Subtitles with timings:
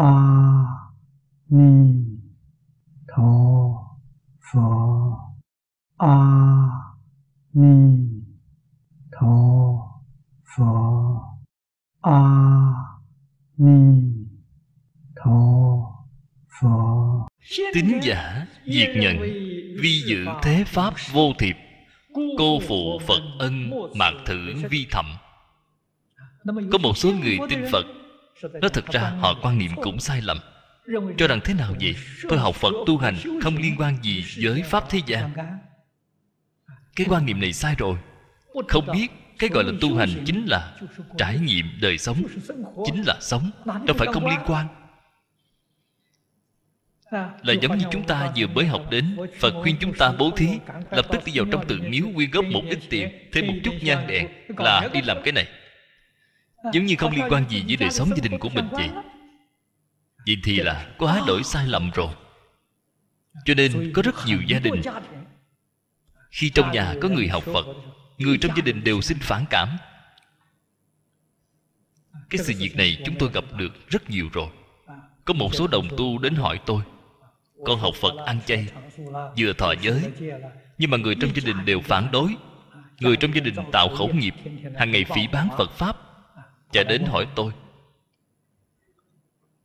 [0.00, 0.12] a
[1.48, 1.72] ni
[3.08, 3.32] tho
[4.52, 4.68] pho
[5.98, 6.16] a
[7.52, 7.74] ni
[9.12, 9.34] tho
[10.56, 10.72] pho
[12.00, 12.20] a
[13.58, 13.80] ni
[15.16, 15.38] tho
[16.60, 17.28] pho
[17.74, 19.18] tín giả diệt nhận,
[19.82, 21.56] vi dự thế pháp vô thiệp.
[22.38, 25.06] Cô phụ phật ân, mạc thử vi thẩm.
[26.72, 27.86] Có một số người tin phật
[28.42, 30.38] nó thật ra, họ quan niệm cũng sai lầm.
[31.18, 31.94] Cho rằng thế nào vậy?
[32.28, 35.30] Tôi học phật tu hành, không liên quan gì với pháp thế gian.
[36.96, 37.96] Cái quan niệm này sai rồi.
[38.68, 39.08] Không biết
[39.38, 40.76] cái gọi là tu hành chính là
[41.18, 42.22] trải nghiệm đời sống.
[42.86, 44.66] Chính là sống, đâu phải không liên quan.
[47.42, 50.48] Là giống như chúng ta vừa mới học đến, phật khuyên chúng ta bố thí,
[50.90, 53.74] lập tức đi vào trong tượng miếu, quyên góp một ít tiền, thêm một chút
[53.82, 55.48] nhang đèn là đi làm cái này
[56.72, 58.90] giống như không liên quan gì với đời sống gia đình của mình vậy.
[60.26, 62.08] Vậy thì là quá đổi sai lầm rồi.
[63.44, 64.82] Cho nên có rất nhiều gia đình,
[66.30, 67.66] khi trong nhà có người học phật,
[68.18, 69.68] người trong gia đình đều xin phản cảm.
[72.30, 74.48] Cái sự việc này chúng tôi gặp được rất nhiều rồi.
[75.24, 76.82] Có một số đồng tu đến hỏi tôi,
[77.66, 78.66] con học phật ăn chay,
[79.38, 80.02] vừa thọ giới,
[80.78, 82.36] nhưng mà người trong gia đình đều phản đối.
[83.00, 84.34] Người trong gia đình tạo khẩu nghiệp,
[84.78, 86.09] hàng ngày phỉ bán phật pháp
[86.72, 87.52] chạy đến hỏi tôi.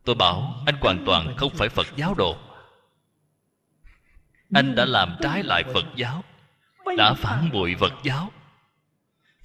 [0.04, 2.38] Tôi bảo anh hoàn toàn không phải phật giáo đồ.
[4.54, 6.24] Anh đã làm trái lại phật giáo,
[6.98, 8.32] đã phản bội phật giáo.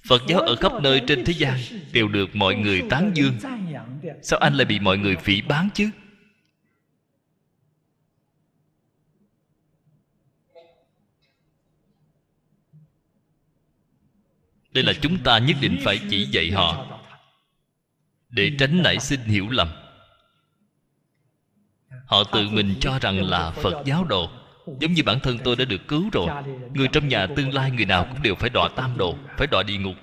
[0.07, 1.57] Phật giáo ở khắp nơi trên thế gian
[1.93, 3.37] đều được mọi người tán dương.
[4.21, 5.89] Sao anh lại bị mọi người phỉ bán chứ?
[14.71, 16.90] Đây là chúng ta nhất định phải chỉ dạy họ
[18.31, 19.67] để tránh nảy sinh hiểu lầm.
[22.05, 24.29] Họ tự mình cho rằng là phật giáo đồ.
[24.79, 26.27] Giống như bản thân tôi đã được cứu rồi.
[26.73, 29.63] Người trong nhà tương lai người nào cũng đều phải đọa tam đồ, phải đọa
[29.63, 29.95] địa ngục.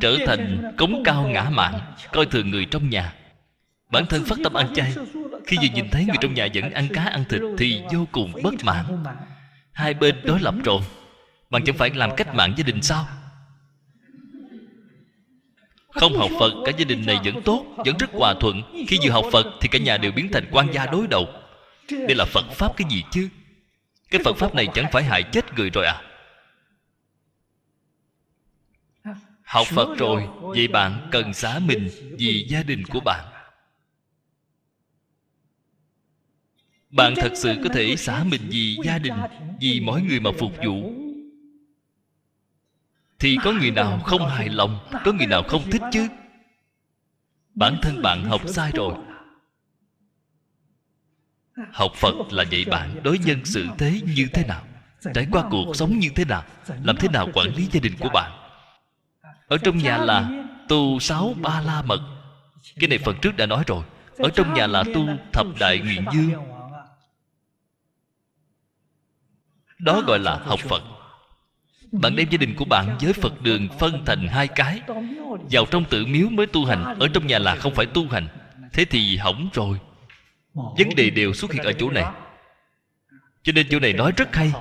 [0.00, 3.14] Trở thành cống cao ngã mạng coi thường người trong nhà.
[3.90, 4.94] Bản thân phát tâm ăn chay.
[5.46, 8.32] Khi vừa nhìn thấy người trong nhà vẫn ăn cá, ăn thịt thì vô cùng
[8.42, 9.04] bất mãn.
[9.72, 10.82] Hai bên đối lập rồi.
[11.50, 13.06] Bạn chẳng phải làm cách mạng gia đình sao?
[15.92, 18.62] Không học phật, cả gia đình này vẫn tốt, vẫn rất hòa thuận.
[18.88, 21.26] Khi vừa học phật thì cả nhà đều biến thành quan gia đối đầu.
[21.90, 23.28] Đây là phật pháp cái gì chứ?
[24.10, 26.02] Cái phật pháp này chẳng phải hại chết người rồi à?
[29.42, 33.24] Học phật rồi vậy bạn cần xả mình, vì gia đình của bạn.
[36.90, 39.14] Bạn thật sự có thể xả mình vì gia đình,
[39.60, 41.01] vì mỗi người mà phục vụ
[43.22, 46.08] thì có người nào không hài lòng, có người nào không thích chứ?
[47.54, 48.94] Bản thân bạn học sai rồi.
[51.72, 54.64] Học phật là dạy bạn đối nhân xử thế như thế nào,
[55.14, 56.44] trải qua cuộc sống như thế nào,
[56.82, 58.32] làm thế nào quản lý gia đình của bạn.
[59.48, 62.00] Ở trong nhà là tu sáu ba la mật.
[62.80, 63.84] Cái này phần trước đã nói rồi.
[64.18, 66.32] Ở trong nhà là tu thập đại nguyện dương
[69.78, 70.82] đó gọi là học phật
[71.92, 74.80] bạn đem gia đình của bạn với phật đường phân thành hai cái.
[75.50, 78.28] Vào trong tự miếu mới tu hành, ở trong nhà là không phải tu hành.
[78.72, 79.78] Thế thì hỏng rồi.
[80.54, 82.04] Vấn đề đều xuất hiện ở chỗ này.
[83.42, 84.52] Cho nên chỗ này nói rất hay.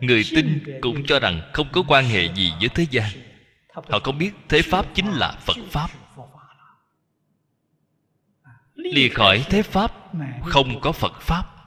[0.00, 3.10] Người tin cũng cho rằng không có quan hệ gì với thế gian.
[3.90, 5.90] Họ không biết thế pháp chính là phật pháp.
[8.74, 9.92] Lìa khỏi thế pháp,
[10.44, 11.57] không có phật pháp.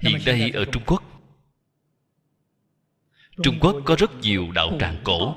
[0.00, 1.10] Hiện đây ở trung quốc
[3.42, 5.36] trung quốc có rất nhiều đạo tràng cổ.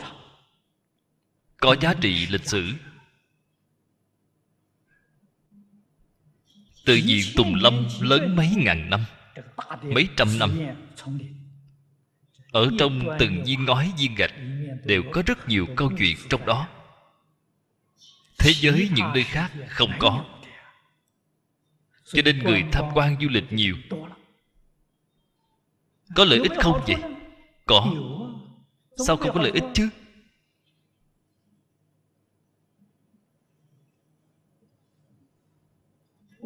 [1.58, 2.74] Có giá trị lịch sử.
[6.86, 9.06] Từ diện tùng lâm lớn mấy ngàn năm
[9.84, 10.60] mấy trăm năm.
[12.52, 14.34] Ở trong từng viên ngói viên gạch
[14.84, 16.68] đều có rất nhiều câu chuyện trong đó.
[18.38, 20.26] Thế giới những nơi khác không có.
[22.06, 23.76] Cho nên người tham quan du lịch nhiều
[26.16, 26.96] có lợi ích không vậy?
[27.66, 27.94] có.
[29.08, 29.90] Sao không có lợi ích chứ?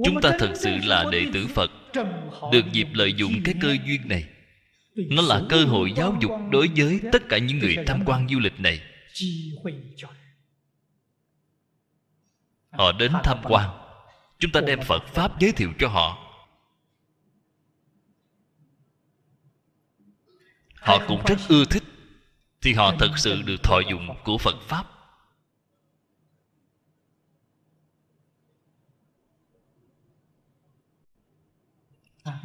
[0.06, 1.72] Chúng ta thật sự là đệ tử phật
[2.52, 4.26] được dịp lợi dụng cái cơ duyên này.
[4.96, 8.40] Nó là cơ hội giáo dục đối với tất cả những người tham quan du
[8.40, 8.82] lịch này.
[12.72, 12.92] họ.
[12.92, 13.70] Đến tham quan.
[14.40, 15.04] chúng ta đem phật.
[15.08, 16.27] Pháp giới thiệu cho họ
[20.88, 21.84] họ cũng rất ưa thích
[22.62, 24.86] thì họ thật sự được thọ dụng của phật pháp.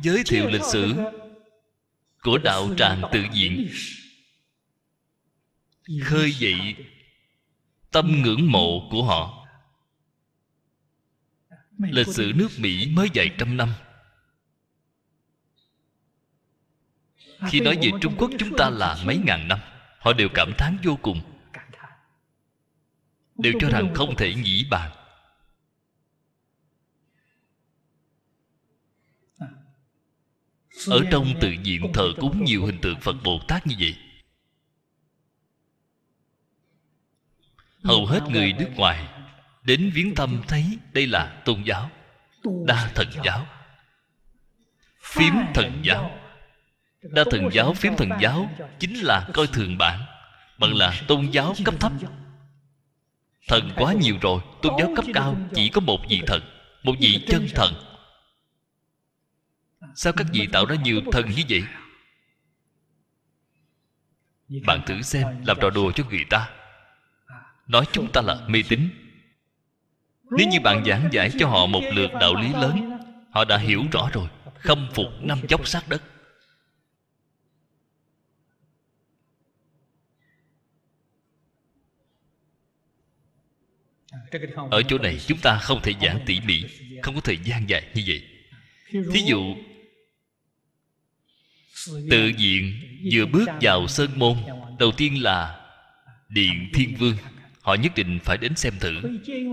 [0.02, 0.94] Giới thiệu lịch sử
[2.22, 3.68] của đạo tràng tự diện
[6.04, 6.76] khơi dậy
[7.90, 9.48] tâm ngưỡng mộ của họ.
[11.78, 13.68] Lịch sử nước mỹ mới vài trăm năm.
[17.48, 19.58] Khi nói về trung quốc chúng ta là mấy ngàn năm,
[19.98, 21.20] họ đều cảm thán vô cùng.
[23.34, 24.90] Đều cho rằng không thể nghĩ bàn.
[30.86, 33.96] Ở trong tự diện thờ cúng, nhiều hình tượng phật bồ tát như vậy.
[37.84, 39.08] Hầu hết người nước ngoài
[39.62, 41.90] đến viếng thăm thấy đây là tôn giáo,
[42.66, 43.46] đa thần giáo,
[45.02, 46.21] phím thần giáo
[47.02, 50.00] đa thần giáo phiếm thần giáo chính là coi thường bạn
[50.58, 51.92] bạn là tôn giáo cấp thấp.
[53.48, 56.42] thần quá nhiều rồi tôn giáo cấp cao chỉ có một vị thần
[56.82, 57.74] một vị chân thần.
[59.94, 61.62] sao các vị tạo ra nhiều thần như vậy?
[64.66, 66.50] Bạn thử xem làm trò đùa cho người ta.
[67.66, 68.88] Nói chúng ta là mê tín.
[70.30, 72.98] Nếu như bạn giảng giải cho họ một lượt đạo lý lớn
[73.30, 76.02] họ đã hiểu rõ rồi khâm phục năm chốc sát đất
[84.70, 86.62] ở chỗ này chúng ta không thể giảng tỉ mỉ,
[87.02, 88.22] không có thời gian dài như vậy.
[89.12, 89.56] Thí dụ,
[92.10, 92.80] tự diện
[93.12, 94.36] vừa bước vào sơn môn,
[94.78, 95.60] đầu tiên là
[96.28, 97.16] điện thiên vương.
[97.60, 99.00] Họ nhất định phải đến xem thử.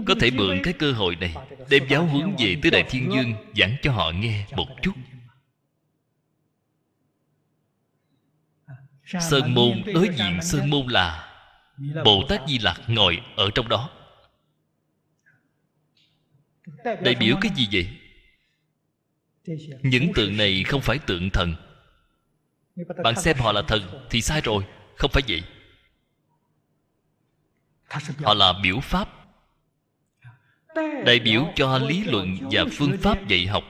[0.05, 1.33] Có thể mượn cái cơ hội này
[1.69, 4.93] đem giáo huấn về tứ đại thiên dương giảng cho họ nghe một chút.
[9.29, 11.25] Sơn môn, đối diện sơn môn là
[12.05, 13.89] bồ tát di lặc ngồi ở trong đó
[16.83, 17.87] đại biểu cái gì vậy?
[19.83, 21.55] Những tượng này không phải tượng thần.
[23.03, 24.63] Bạn xem họ là thần thì sai rồi
[24.95, 25.43] không phải vậy.
[28.23, 29.09] Họ là biểu pháp.
[31.05, 33.63] Đại biểu cho lý luận và phương pháp dạy học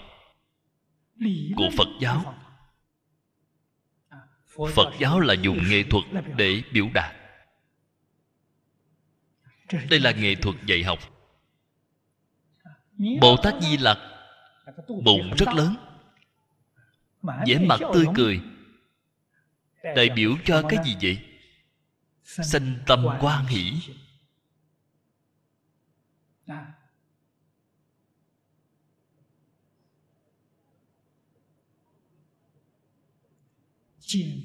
[1.56, 2.36] của phật giáo.
[4.76, 6.04] phật giáo là dùng nghệ thuật
[6.38, 7.16] để biểu đạt.
[9.90, 11.00] Đây là nghệ thuật dạy học
[13.22, 13.98] bồ tát di lặc
[14.88, 15.76] bụng rất lớn.
[17.22, 18.42] Vẻ mặt tươi cười.
[19.84, 21.18] đại biểu cho cái gì vậy?
[22.24, 23.74] sanh tâm quan hỷ.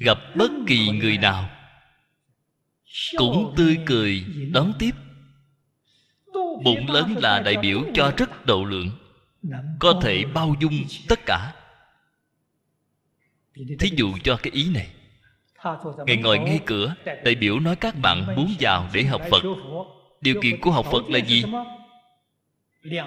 [0.00, 1.50] gặp bất kỳ người nào
[3.16, 4.92] cũng tươi cười đón tiếp
[6.64, 8.90] bụng lớn là đại biểu cho rất độ lượng
[9.78, 11.52] có thể bao dung tất cả.
[13.54, 14.88] Thí dụ cho cái ý này.
[16.06, 16.94] Ngài ngồi ngay cửa
[17.24, 19.42] đại biểu nói các bạn muốn vào để học phật.
[20.20, 21.44] điều kiện của học phật là gì?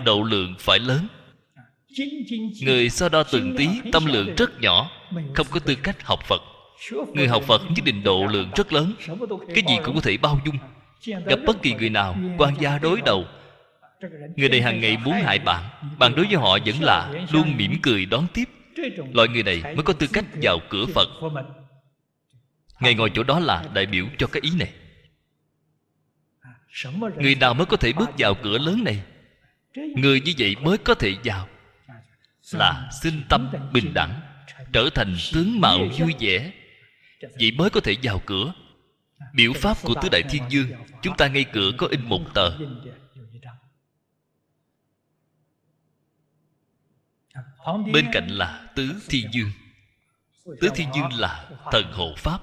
[0.05, 1.07] độ lượng phải lớn.
[2.63, 4.91] Người so đo từng tí tâm lượng rất nhỏ
[5.34, 6.41] không có tư cách học phật.
[7.13, 8.93] Người học phật nhất định độ lượng rất lớn
[9.55, 10.57] cái gì cũng có thể bao dung
[11.06, 13.25] gặp bất kỳ người nào quan gia đối đầu.
[14.36, 15.63] Người này hàng ngày muốn hại bạn.
[16.00, 18.50] Bạn đối với họ vẫn là luôn mỉm cười đón tiếp.
[19.13, 21.10] Loại người này mới có tư cách vào cửa phật.
[22.80, 24.74] Ngài ngồi chỗ đó là đại biểu cho cái ý này.
[27.18, 29.01] Người nào mới có thể bước vào cửa lớn này?
[29.75, 31.48] Người như vậy mới có thể vào.
[32.54, 34.22] Là sinh tâm bình đẳng,
[34.74, 36.51] trở thành tướng mạo vui vẻ.
[37.22, 38.54] Vậy mới có thể vào cửa
[39.33, 40.67] biểu pháp của tứ đại thiên dương
[41.01, 42.57] chúng ta ngay cửa có in một tờ.
[47.93, 49.51] Bên cạnh là tứ thiên dương
[50.62, 52.41] tứ thiên dương là thần hộ pháp.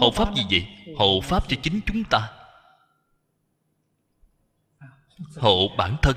[0.00, 0.66] Hộ pháp gì vậy?
[0.96, 2.32] Hộ pháp cho chính chúng ta.
[5.36, 6.16] Hộ bản thân.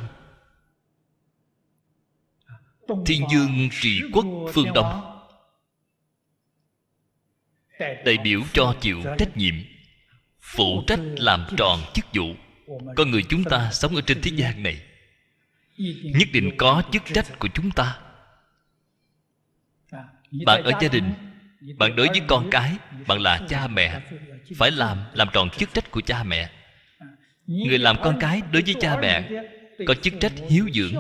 [3.06, 5.13] Thiên dương trị quốc phương đông
[7.80, 9.54] đại biểu cho chịu trách nhiệm,
[10.42, 12.36] phụ trách làm tròn chức vụ.
[12.96, 14.82] Con người chúng ta sống ở trên thế gian này,
[16.04, 18.00] nhất định có chức trách của chúng ta.
[20.46, 21.14] Bạn ở gia đình,
[21.78, 22.76] bạn đối với con cái,
[23.08, 24.02] bạn là cha mẹ,
[24.58, 26.50] phải làm làm tròn chức trách của cha mẹ.
[27.48, 29.30] Người làm con cái đối với cha mẹ,
[29.88, 30.94] có chức trách hiếu dưỡng.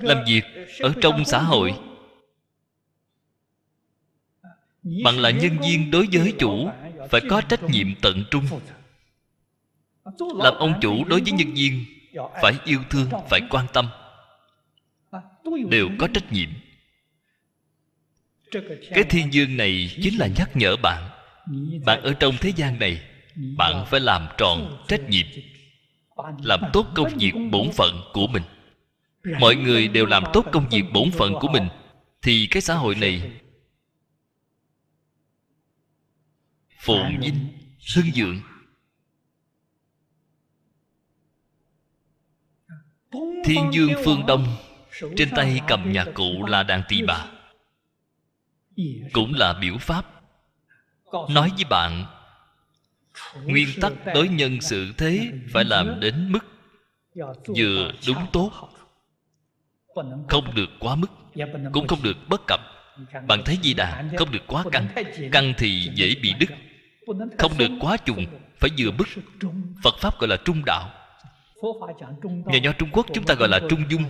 [0.00, 0.44] Làm việc
[0.80, 1.74] ở trong xã hội
[5.04, 6.70] bạn là nhân viên đối với chủ,
[7.10, 8.44] phải có trách nhiệm tận trung.
[10.34, 11.84] Làm ông chủ đối với nhân viên,
[12.42, 13.88] phải yêu thương, phải quan tâm.
[15.68, 16.48] Đều có trách nhiệm.
[18.90, 21.02] Cái thiên dương này chính là nhắc nhở bạn.
[21.84, 23.00] Bạn ở trong thế gian này,
[23.56, 25.26] bạn phải làm tròn trách nhiệm.
[26.42, 28.42] Làm tốt công việc bổn phận của mình.
[29.40, 31.68] Mọi người đều làm tốt công việc bổn phận của mình,
[32.22, 33.22] thì cái xã hội này
[36.82, 37.48] phồn vinh
[37.94, 38.40] hưng vượng
[43.44, 44.46] thiên dương phương đông
[45.16, 47.26] trên tay cầm nhạc cụ là đàn tỳ bà.
[49.12, 50.06] Cũng là biểu pháp
[51.10, 52.06] nói với bạn
[53.44, 56.44] nguyên tắc đối nhân sự thế phải làm đến mức
[57.56, 58.50] vừa đúng tốt.
[60.28, 61.08] không được quá mức
[61.72, 62.60] cũng không được bất cập.
[63.28, 64.88] Bạn thấy di đà không được quá căng
[65.32, 66.48] căng thì dễ bị đứt
[67.38, 68.26] không được quá trùng
[68.60, 69.04] phải vừa mức
[69.82, 70.90] phật pháp gọi là trung đạo.
[72.46, 74.04] Nhà nho trung quốc chúng ta gọi là trung dung.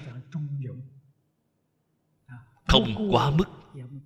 [2.68, 3.44] Không quá mức,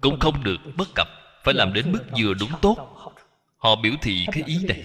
[0.01, 1.09] cũng không được bất cập,
[1.45, 2.77] phải làm đến mức vừa đúng tốt.
[3.57, 4.85] Họ biểu thị cái ý này.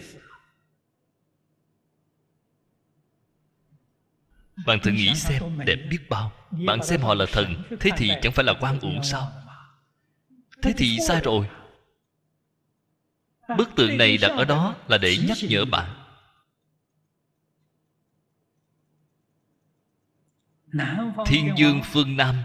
[4.65, 6.31] Bạn thử nghĩ xem, đẹp biết bao.
[6.51, 9.31] Bạn xem họ là thần, thế thì chẳng phải là quan uổng sao?
[10.61, 11.47] Thế thì sai rồi
[13.57, 15.97] bức tượng này đặt ở đó là để nhắc nhở bạn.
[21.25, 22.35] Thiên dương phương nam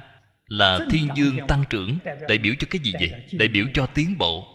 [0.46, 1.98] là thiên dương tăng trưởng
[2.28, 3.28] đại biểu cho cái gì vậy?
[3.32, 4.52] Đại biểu cho tiến bộ.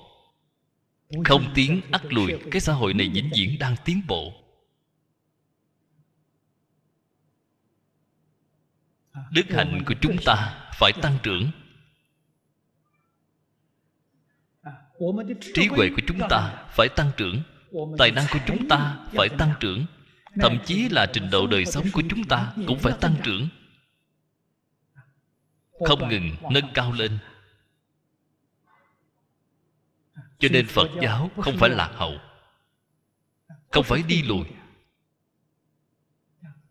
[1.26, 4.34] Không tiến ắt lùi, cái xã hội này vĩnh viễn đang tiến bộ.
[9.32, 11.52] Đức hạnh của chúng ta phải tăng trưởng.
[15.54, 17.42] Trí huệ của chúng ta phải tăng trưởng.
[17.98, 19.86] Tài năng của chúng ta phải tăng trưởng.
[20.42, 23.50] Thậm chí là trình độ đời sống của chúng ta cũng phải tăng trưởng.
[25.88, 27.18] không ngừng nâng cao lên.
[30.40, 32.14] cho nên phật giáo không phải lạc hậu.
[33.72, 34.46] Không phải đi lùi.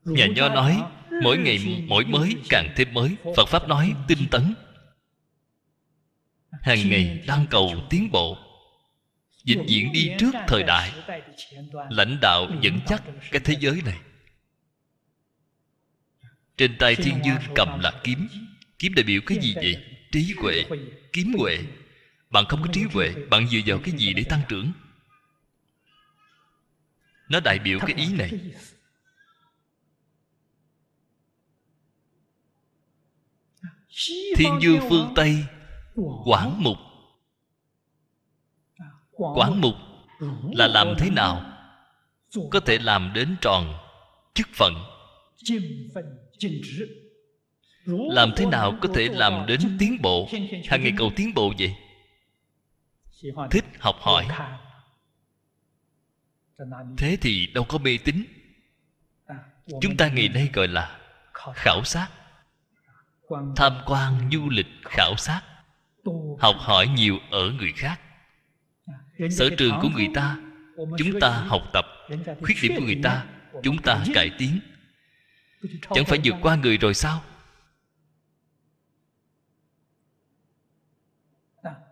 [0.04, 0.82] nhà nho nói
[1.22, 3.16] mỗi ngày mỗi mới càng thêm mới.
[3.36, 4.54] phật pháp nói tinh tấn
[6.62, 8.38] hàng ngày đang cầu tiến bộ.
[9.44, 10.92] Dịch diễn đi trước thời đại.
[11.90, 13.98] lãnh đạo dẫn chắc cái thế giới này.
[16.56, 18.28] Trên tay thiên dương cầm là kiếm.
[18.78, 19.76] kiếm đại biểu cái gì vậy?
[20.12, 20.64] trí huệ
[21.12, 21.58] kiếm huệ.
[22.30, 24.72] Bạn không có trí huệ bạn dựa vào cái gì để tăng trưởng?
[27.28, 28.30] Nó đại biểu cái ý này.
[34.36, 35.44] Thiên dương phương tây
[36.24, 36.76] quán mục.
[39.10, 39.74] Quán mục.
[40.52, 41.42] là làm thế nào
[42.50, 43.74] có thể làm đến tròn
[44.34, 44.74] chức phận?
[47.86, 50.28] Làm thế nào có thể làm đến tiến bộ?
[50.68, 51.76] hàng ngày cầu tiến bộ vậy?
[53.50, 54.26] Thích học hỏi.
[56.98, 58.24] Thế thì đâu có mê tín.
[59.80, 61.00] Chúng ta ngày nay gọi là
[61.54, 62.08] khảo sát.
[63.56, 65.49] tham quan du lịch khảo sát
[66.38, 68.00] học hỏi nhiều ở người khác.
[69.30, 70.38] Sở trường của người ta
[70.98, 71.84] chúng ta học tập
[72.42, 73.26] khuyết điểm của người ta
[73.62, 74.60] chúng ta cải tiến.
[75.94, 77.22] Chẳng phải vượt qua người rồi sao?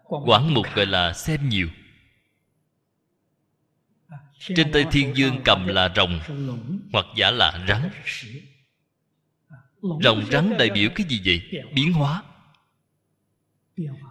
[0.05, 1.69] Quảng mục gọi là xem nhiều.
[4.39, 6.21] Trên tay thiên dương cầm là rồng
[6.93, 7.91] hoặc giả là rắn.
[10.03, 11.63] Rồng rắn đại biểu cái gì vậy?
[11.75, 12.23] biến hóa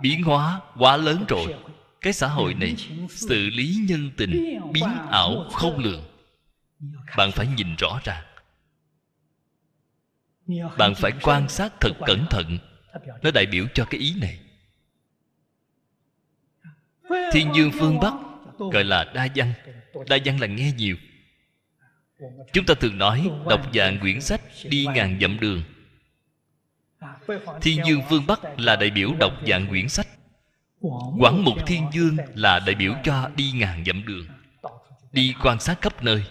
[0.02, 1.56] biến hóa quá lớn rồi.
[2.02, 2.76] Cái xã hội này,
[3.10, 6.04] xử lý nhân tình, biến ảo không lường.
[7.18, 8.24] Bạn phải nhìn rõ ràng
[10.78, 12.58] bạn phải quan sát thật cẩn thận.
[13.22, 14.40] Nó đại biểu cho cái ý này.
[17.32, 18.14] Thiên dương phương bắc
[18.58, 19.54] gọi là đa văn.
[20.10, 20.96] Đa văn là nghe nhiều.
[22.54, 25.64] Chúng ta thường nói đọc dạng quyển sách đi ngàn dặm đường
[27.62, 30.08] thiên dương phương bắc là đại biểu đọc dạng quyển sách.
[31.20, 34.28] Quảng mục thiên dương là đại biểu cho đi ngàn dặm đường,
[35.12, 36.24] đi quan sát khắp nơi.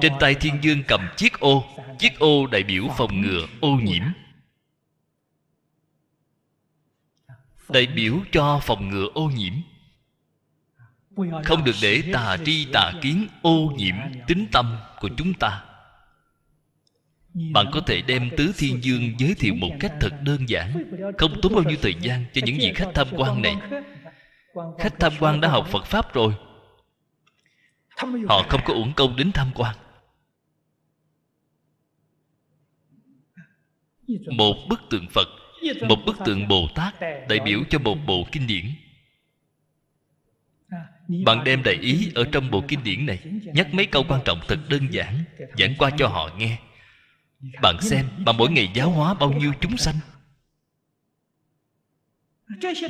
[0.00, 1.64] Trên tay thiên dương cầm chiếc ô
[1.98, 4.02] chiếc ô đại biểu phòng ngừa ô nhiễm.
[7.68, 9.52] Đại biểu cho phòng ngừa ô nhiễm.
[11.44, 13.94] Không được để tà tri tà kiến ô nhiễm
[14.26, 15.64] tính tâm của chúng ta
[17.34, 20.72] bạn có thể đem tứ thiên dương giới thiệu một cách thật đơn giản.
[21.18, 23.56] Không tốn bao nhiêu thời gian cho những vị khách tham quan này.
[24.78, 26.34] Khách tham quan đã học phật pháp rồi.
[28.28, 29.76] Họ không có uổng công đến tham quan.
[34.36, 35.28] Một bức tượng phật,
[35.88, 38.64] một bức tượng bồ tát đại biểu cho một bộ kinh điển.
[41.24, 44.40] Bạn đem đại ý ở trong bộ kinh điển này, nhắc mấy câu quan trọng
[44.48, 45.24] thật đơn giản,
[45.58, 46.58] giảng qua cho họ nghe
[47.62, 49.94] bạn xem bạn mỗi ngày giáo hóa bao nhiêu chúng sanh.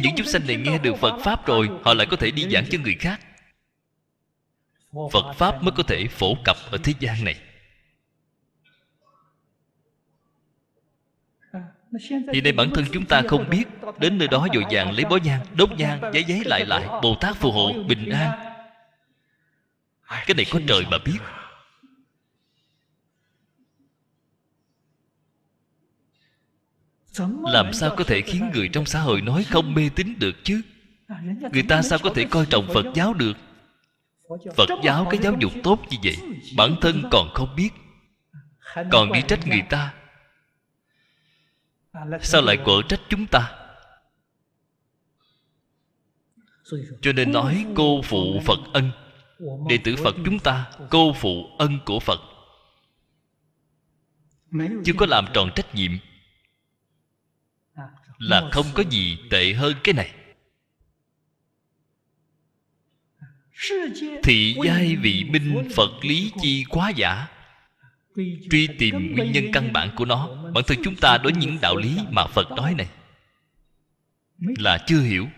[0.01, 2.65] Những chúng sanh này nghe được phật pháp rồi họ lại có thể đi giảng
[2.71, 3.21] cho người khác.
[5.13, 7.37] Phật pháp mới có thể phổ cập ở thế gian này.
[12.33, 13.65] Hiện nay bản thân chúng ta không biết
[13.99, 17.15] Đến nơi đó dội vàng lấy bó nhang Đốt nhang, giấy giấy lại lại Bồ
[17.21, 18.39] Tát phù hộ, bình an.
[20.27, 21.19] Cái này có trời mà biết.
[27.53, 30.63] Làm sao có thể khiến người trong xã hội nói không mê tín được chứ?
[31.53, 33.37] Người ta sao có thể coi trọng Phật giáo được?
[34.57, 36.17] Phật giáo cái giáo dục tốt như vậy
[36.57, 37.71] Bản thân còn không biết
[38.91, 39.95] Còn đi trách người ta.
[42.21, 43.59] Sao lại quở trách chúng ta?
[47.03, 48.91] Cho nên nói cô phụ phật ân.
[49.69, 52.21] Đệ tử phật chúng ta cô phụ ân của phật.
[54.85, 55.91] Chưa có làm tròn trách nhiệm
[58.23, 60.15] là không có gì tệ hơn cái này.
[64.23, 67.27] Thị giai vị minh phật lý chi quá giả?
[68.51, 71.77] Truy tìm nguyên nhân căn bản của nó, bản thân chúng ta đối những đạo
[71.77, 72.89] lý mà phật nói này
[74.39, 75.29] là chưa hiểu.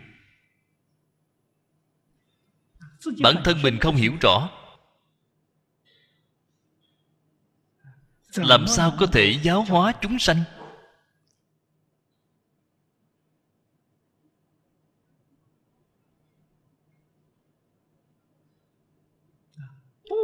[3.22, 4.50] Bản thân mình không hiểu rõ.
[8.36, 10.42] Làm sao có thể giáo hóa chúng sanh?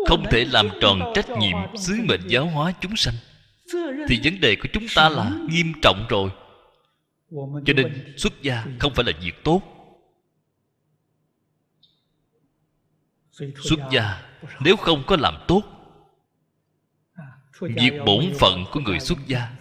[0.07, 3.15] Không thể làm tròn trách nhiệm sứ mệnh giáo hóa chúng sanh.
[4.09, 6.31] Thì vấn đề của chúng ta là nghiêm trọng rồi.
[7.67, 9.63] Cho nên xuất gia không phải là việc tốt.
[13.41, 14.23] Xuất gia
[14.61, 15.63] nếu không có làm tốt,
[17.61, 19.53] việc bổn phận của người xuất gia,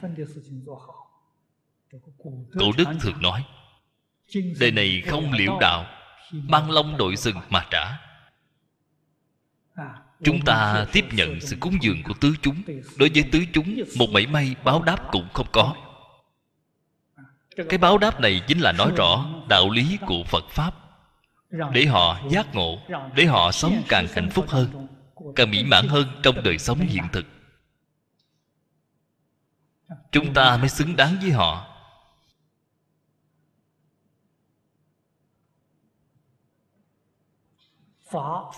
[2.60, 3.46] cổ đức thường nói
[4.60, 5.86] đời này không liễu đạo,
[6.32, 7.98] mang long đội sừng mà trả
[10.24, 12.62] chúng ta tiếp nhận sự cúng dường của tứ chúng.
[12.98, 15.76] Đối với tứ chúng, một mảy may báo đáp cũng không có.
[17.70, 20.76] Cái báo đáp này chính là nói rõ đạo lý của phật pháp.
[21.74, 22.80] Để họ giác ngộ,
[23.16, 24.88] để họ sống càng hạnh phúc hơn,
[25.36, 27.26] càng mỹ mãn hơn trong đời sống hiện thực.
[30.12, 31.66] Chúng ta mới xứng đáng với họ.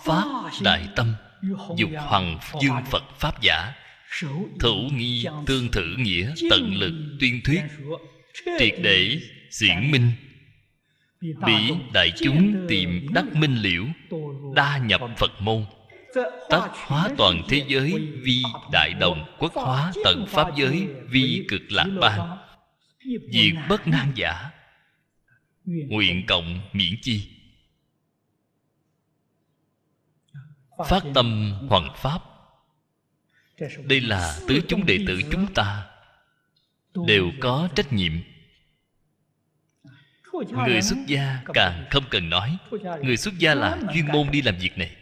[0.04, 1.14] Pháp đại tâm
[1.76, 3.72] dục hoàng dương phật pháp giả,
[4.60, 7.62] thủ nghi tương thử nghĩa tận lực tuyên thuyết,
[8.58, 10.12] triệt để diễn minh.
[11.20, 13.84] Bị đại chúng tìm đắc minh liễu,
[14.54, 15.64] đa nhập phật môn,
[16.50, 21.62] tất hóa toàn thế giới vi đại đồng quốc hóa tận pháp giới vi cực
[21.68, 22.38] lạc ban.
[23.32, 24.50] Diệt bất nan giả.
[25.64, 27.41] Nguyện cộng miễn chi.
[30.78, 32.22] Phát tâm hoằng pháp.
[33.84, 35.86] Đây là tứ chúng đệ tử chúng ta.
[37.06, 38.12] Đều có trách nhiệm.
[40.32, 42.58] Người xuất gia càng không cần nói.
[43.02, 44.96] Người xuất gia là chuyên môn đi làm việc này.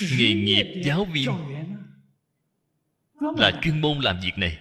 [0.00, 1.30] Nghề nghiệp giáo viên
[3.20, 4.58] là chuyên môn làm việc này.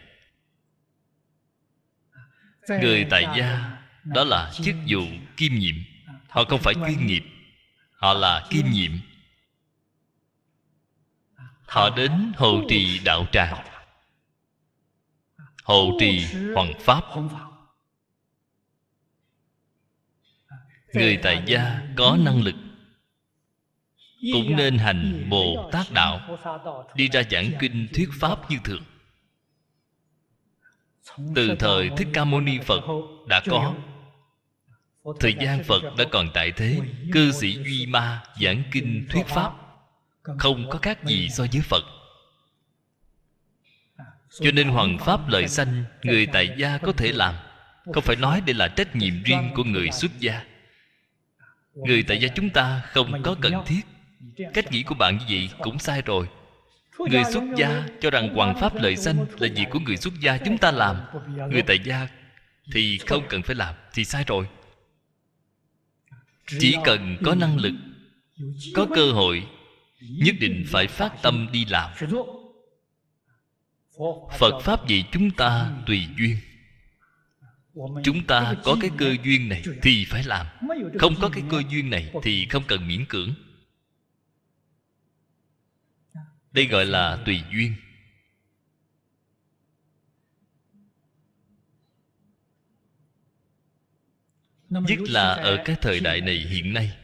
[2.70, 5.02] Người tại gia đó là chức vụ
[5.38, 5.76] kiêm nhiệm
[6.38, 7.24] họ không phải chuyên nghiệp,
[7.92, 8.92] họ là kiêm nhiệm.
[11.66, 13.66] Họ đến hộ trì đạo tràng
[15.64, 17.04] hộ trì hoàng pháp.
[20.94, 22.56] Người tại gia có năng lực,
[24.34, 26.38] cũng nên hành bồ tát đạo,
[26.96, 28.84] đi ra giảng kinh thuyết pháp như thường.
[31.36, 32.82] Từ thời thích ca mâu ni phật
[33.28, 33.76] đã có
[35.20, 36.80] thời gian phật đã còn tại thế
[37.14, 39.52] cư sĩ duy ma giảng kinh thuyết pháp.
[40.22, 41.84] Không có khác gì so với phật.
[44.40, 47.36] Cho nên hoàng pháp lợi sanh người tại gia có thể làm.
[47.94, 50.44] Không phải nói đây là trách nhiệm riêng của người xuất gia.
[51.74, 53.82] người tại gia chúng ta không có cần thiết.
[54.54, 56.28] Cách nghĩ của bạn như vậy cũng sai rồi.
[57.10, 60.38] Người xuất gia cho rằng hoàng pháp lợi sanh là việc của người xuất gia
[60.38, 60.98] chúng ta làm.
[61.50, 62.08] người tại gia
[62.74, 64.48] thì không cần phải làm thì sai rồi
[66.48, 67.74] chỉ cần có năng lực,
[68.74, 69.48] có cơ hội,
[70.02, 71.92] nhất định phải phát tâm đi làm.
[74.40, 76.38] Phật pháp dạy chúng ta tùy duyên.
[78.04, 80.46] Chúng ta có cái cơ duyên này thì phải làm.
[81.00, 83.34] Không có cái cơ duyên này thì không cần miễn cưỡng.
[86.52, 87.74] Đây gọi là tùy duyên.
[94.70, 96.98] Nhất là ở cái thời đại này hiện nay.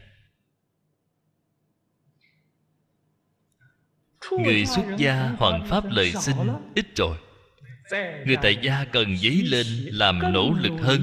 [4.30, 6.36] Người xuất gia hoàn pháp lời sinh
[6.74, 7.18] ít rồi.
[8.26, 11.02] Người tại gia cần dấy lên làm nỗ lực hơn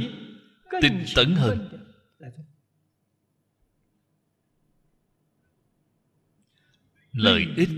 [0.81, 1.67] tinh tấn hơn.
[7.11, 7.69] lợi ích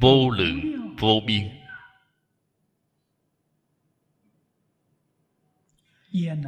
[0.00, 0.60] vô lượng
[0.98, 1.48] vô biên.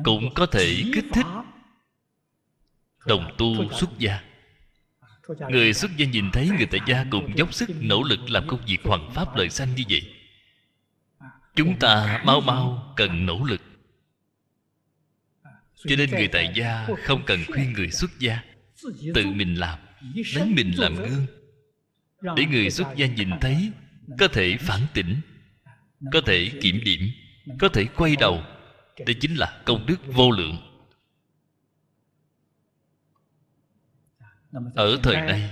[0.05, 1.27] Cũng có thể kích thích
[3.07, 4.21] đồng tu xuất gia.
[5.51, 8.61] Người xuất gia nhìn thấy người tại gia cùng dốc sức nỗ lực làm công
[8.67, 10.03] việc hoàn pháp lời sanh như vậy.
[11.55, 13.61] Chúng ta mau mau cần nỗ lực.
[15.77, 18.43] Cho nên người tại gia không cần khuyên người xuất gia.
[19.15, 19.79] Tự mình làm
[20.35, 21.27] lấy mình làm gương.
[22.37, 23.71] Để người xuất gia nhìn thấy
[24.19, 25.21] có thể phản tỉnh
[26.13, 27.01] có thể kiểm điểm
[27.59, 28.43] có thể quay đầu.
[29.07, 30.74] đây chính là công đức vô lượng
[34.75, 35.51] ở thời nay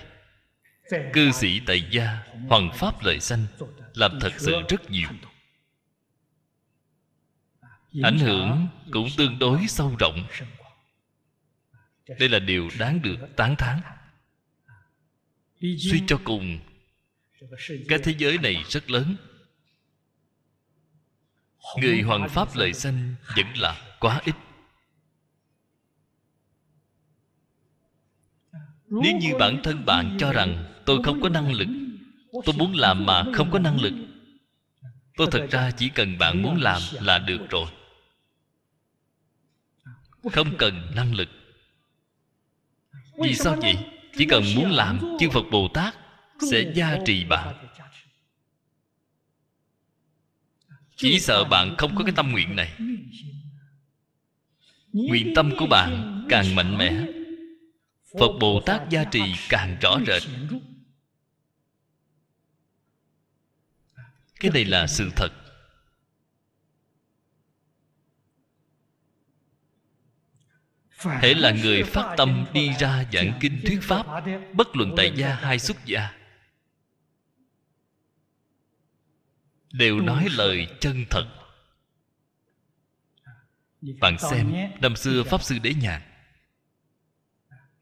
[1.13, 3.47] cư sĩ tại gia hoàng pháp lợi sanh
[3.95, 5.09] làm thật sự rất nhiều.
[8.03, 10.25] ảnh hưởng cũng tương đối sâu rộng.
[12.19, 13.81] đây là điều đáng được tán thán.
[15.61, 16.59] Suy cho cùng
[17.89, 19.17] cái thế giới này rất lớn.
[21.81, 24.35] Người hoàng pháp lợi sanh vẫn là quá ít
[28.93, 31.69] nếu như bản thân bạn cho rằng tôi không có năng lực,
[32.45, 33.93] tôi muốn làm mà không có năng lực,
[35.17, 37.67] tôi thật ra chỉ cần bạn muốn làm là được rồi.
[40.33, 41.29] Không cần năng lực.
[43.19, 43.77] Vì sao vậy?
[44.17, 45.95] Chỉ cần muốn làm, chư phật bồ tát
[46.51, 47.69] sẽ gia trì bạn.
[50.97, 52.73] Chỉ sợ bạn không có cái tâm nguyện này.
[54.93, 57.07] Nguyện tâm của bạn càng mạnh mẽ
[58.21, 60.23] phật bồ tát gia trì càng rõ rệt
[64.41, 65.29] cái này là sự thật
[71.05, 74.07] hễ là người phát tâm đi ra giảng kinh thuyết pháp,
[74.53, 76.13] bất luận tại gia hay xuất gia,
[79.73, 81.27] đều nói lời chân thật
[84.01, 86.12] bạn xem năm xưa pháp sư đế nhạc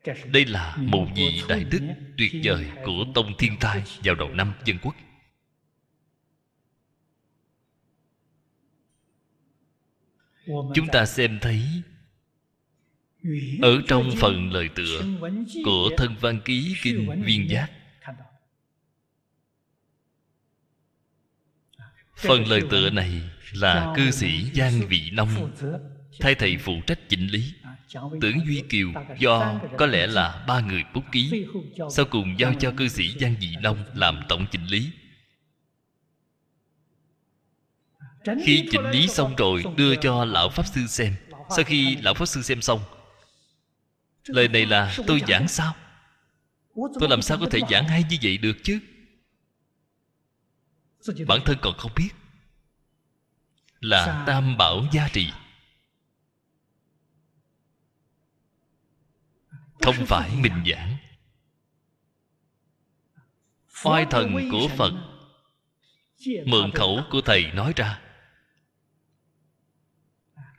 [0.04, 1.80] đây là một vị đại đức
[2.18, 4.94] tuyệt vời của tông thiên thai vào đầu năm dân quốc.
[10.74, 11.62] Chúng ta xem thấy
[13.62, 15.02] ở trong phần lời tựa
[15.64, 17.70] của thân văn ký kinh viên giác
[22.16, 25.52] phần lời tựa này là cư sĩ giang vị nông
[26.20, 27.54] thay thầy phụ trách chỉnh lý
[28.20, 31.46] tưởng duy kiều do có lẽ là ba người bút ký,
[31.90, 34.90] sau cùng giao cho cư sĩ giang Dị Long làm tổng chỉnh lý.
[38.44, 41.14] Khi chỉnh lý xong rồi đưa cho lão pháp sư xem.
[41.56, 42.80] Sau khi lão pháp sư xem xong,
[44.26, 45.74] lời này là tôi giảng sao?
[47.00, 48.80] Tôi làm sao có thể giảng hay như vậy được chứ?
[51.26, 52.10] Bản thân còn không biết
[53.80, 55.32] là tam bảo gia trì
[59.82, 60.96] không phải mình giảng.
[63.84, 64.92] Oai thần của phật,
[66.46, 68.00] mượn khẩu của thầy nói ra.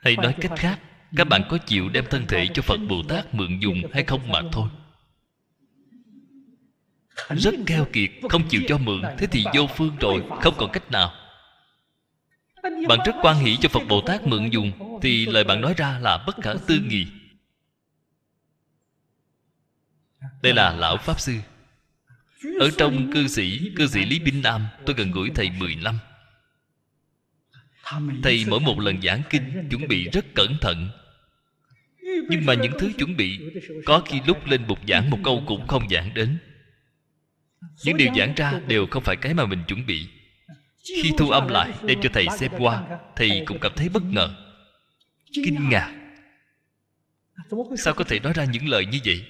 [0.00, 0.80] Hay nói cách khác,
[1.16, 4.32] các bạn có chịu đem thân thể cho phật bồ tát mượn dùng hay không
[4.32, 4.68] mà thôi.
[7.28, 10.90] Rất keo kiệt, không chịu cho mượn, thế thì vô phương rồi, không còn cách
[10.90, 11.12] nào.
[12.62, 15.98] Bạn rất quan hỷ cho phật bồ tát mượn dùng, thì lời bạn nói ra
[15.98, 17.06] là bất khả tư nghị
[20.42, 21.34] đây là lão pháp sư.
[22.60, 25.98] Ở trong cư sĩ cư sĩ lý binh nam, tôi gần gũi thầy 10 năm.
[28.22, 30.90] Thầy mỗi một lần giảng kinh, chuẩn bị rất cẩn thận.
[32.02, 33.40] Nhưng mà những thứ chuẩn bị,
[33.84, 36.38] có khi lúc lên bục giảng một câu cũng không giảng đến.
[37.84, 40.06] Những điều giảng ra đều không phải cái mà mình chuẩn bị.
[40.84, 42.82] Khi thu âm lại đem cho thầy xem qua,
[43.16, 44.34] thầy cũng cảm thấy bất ngờ,
[45.32, 45.94] kinh ngạc.
[47.78, 49.26] Sao có thể nói ra những lời như vậy?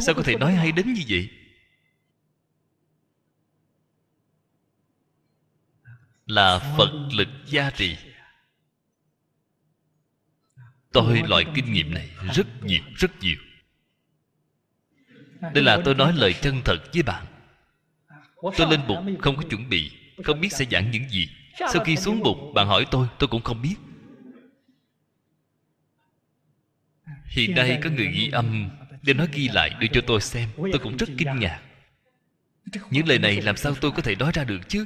[0.00, 1.30] Sao có thể nói hay đến như vậy?
[6.26, 7.96] Là phật lực gia trì.
[10.92, 13.36] tôi loại kinh nghiệm này rất nhiều rất nhiều.
[15.40, 17.26] Đây là tôi nói lời chân thật với bạn.
[18.56, 19.90] tôi lên bục không có chuẩn bị
[20.24, 21.28] không biết sẽ giảng những gì.
[21.58, 23.76] Sau khi xuống bục bạn hỏi tôi tôi cũng không biết.
[27.24, 28.70] Hiện nay có người ghi âm
[29.02, 30.48] đem nó ghi lại đưa cho tôi xem.
[30.56, 31.60] Tôi cũng rất kinh ngạc.
[32.90, 34.84] Những lời này làm sao tôi có thể nói ra được chứ?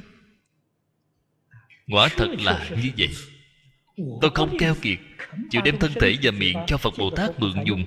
[1.87, 3.09] Quả thật là như vậy.
[4.21, 4.99] Tôi không keo kiệt
[5.49, 7.85] chịu đem thân thể và miệng cho phật bồ tát mượn dùng.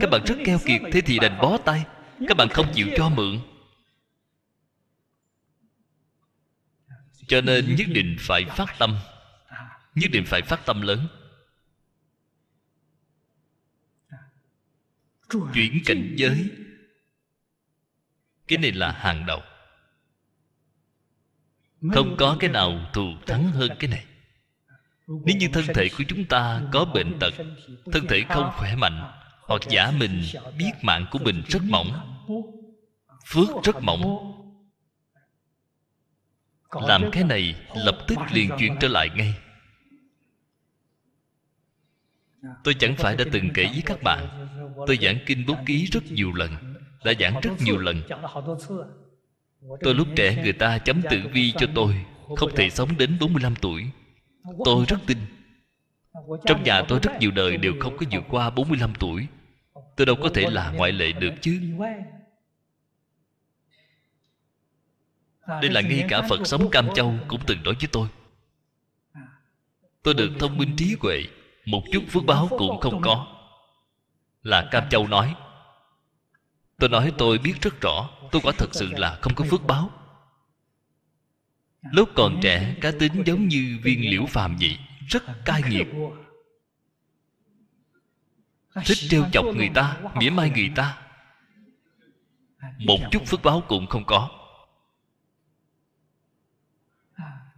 [0.00, 1.84] các bạn rất keo kiệt thế thì đành bó tay.
[2.28, 3.40] Các bạn không chịu cho mượn.
[7.26, 8.96] Cho nên nhất định phải phát tâm.
[9.94, 11.08] Nhất định phải phát tâm lớn
[15.54, 16.50] chuyển cảnh giới.
[18.48, 19.40] Cái này là hàng đầu.
[21.94, 24.04] Không có cái nào thù thắng hơn cái này.
[25.06, 27.34] Nếu như thân thể của chúng ta có bệnh tật,
[27.92, 30.22] thân thể không khỏe mạnh, hoặc giả mình
[30.58, 32.22] biết mạng của mình rất mỏng,
[33.26, 34.32] phước rất mỏng,
[36.70, 39.34] làm cái này lập tức liền chuyển trở lại ngay.
[42.64, 44.48] Tôi chẳng phải đã từng kể với các bạn
[44.86, 46.50] tôi giảng kinh bút ký rất nhiều lần,
[47.04, 48.02] đã giảng rất nhiều lần.
[49.80, 52.04] Tôi lúc trẻ người ta chấm tử vi cho tôi,
[52.36, 53.84] không thể sống đến 45 tuổi.
[54.64, 55.18] Tôi rất tin.
[56.46, 59.26] Trong nhà tôi rất nhiều đời đều không có vượt qua 45 tuổi.
[59.96, 61.60] Tôi đâu có thể là ngoại lệ được chứ.
[65.46, 68.08] Đây là ngay cả phật sống cam châu cũng từng nói với tôi.
[70.02, 71.22] Tôi được thông minh trí huệ,
[71.66, 73.31] một chút phước báo cũng không có
[74.42, 75.34] là cam châu nói,
[76.78, 79.90] tôi nói tôi biết rất rõ, tôi quả thật sự là không có phước báo.
[81.82, 84.78] Lúc còn trẻ, cá tính giống như viên liễu phàm vậy,
[85.08, 85.86] rất cai nghiệt.
[88.74, 90.98] Thích trêu chọc người ta, mỉa mai người ta.
[92.78, 94.30] Một chút phước báo cũng không có.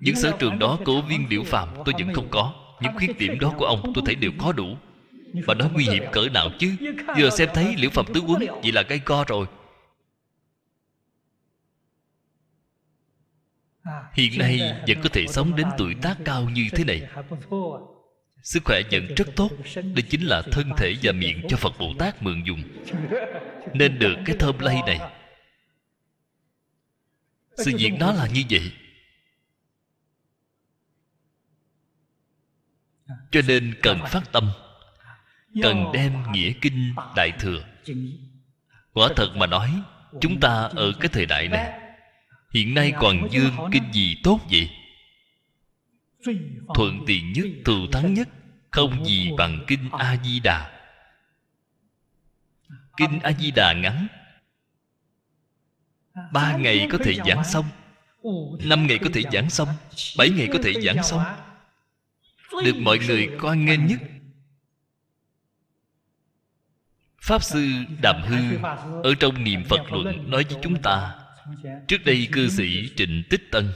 [0.01, 3.39] Những sở trường đó của viên liễu phàm tôi vẫn không có, những khuyết điểm
[3.39, 4.77] đó của ông tôi thấy đều có đủ
[5.47, 6.77] mà nói nguy hiểm cỡ nào chứ?
[7.19, 9.47] Giờ xem thấy liễu phẩm tứ quấn vậy là gây co rồi.
[14.13, 17.03] Hiện nay vẫn có thể sống đến tuổi tác cao như thế này.
[18.43, 21.95] Sức khỏe vẫn rất tốt đây chính là thân thể và miệng cho phật bồ
[21.99, 22.63] tát mượn dùng.
[23.75, 25.01] Nên được cái thơm lây này.
[27.57, 28.73] Sự việc nó là như vậy.
[33.31, 34.51] Cho nên cần phát tâm
[35.63, 37.65] cần đem nghĩa kinh đại thừa.
[38.93, 39.83] Quả thật mà nói,
[40.21, 41.81] chúng ta ở cái thời đại này,
[42.55, 44.71] hiện nay còn dương kinh gì tốt vậy?
[46.75, 48.29] Thuận tiện nhất, thù thắng nhất,
[48.71, 50.75] không gì bằng kinh a di đà
[52.97, 54.07] kinh a di đà ngắn.
[56.33, 57.65] Ba ngày có thể giảng xong.
[58.65, 59.69] Năm ngày có thể giảng xong.
[60.19, 61.23] Bảy ngày có thể giảng xong.
[62.65, 64.01] Được mọi người quan nghênh nhất.
[67.25, 67.69] Pháp sư
[68.03, 68.57] đàm hư
[69.03, 71.15] ở trong niệm phật luận nói với chúng ta,
[71.89, 73.73] trước đây cư sĩ trịnh tích tân,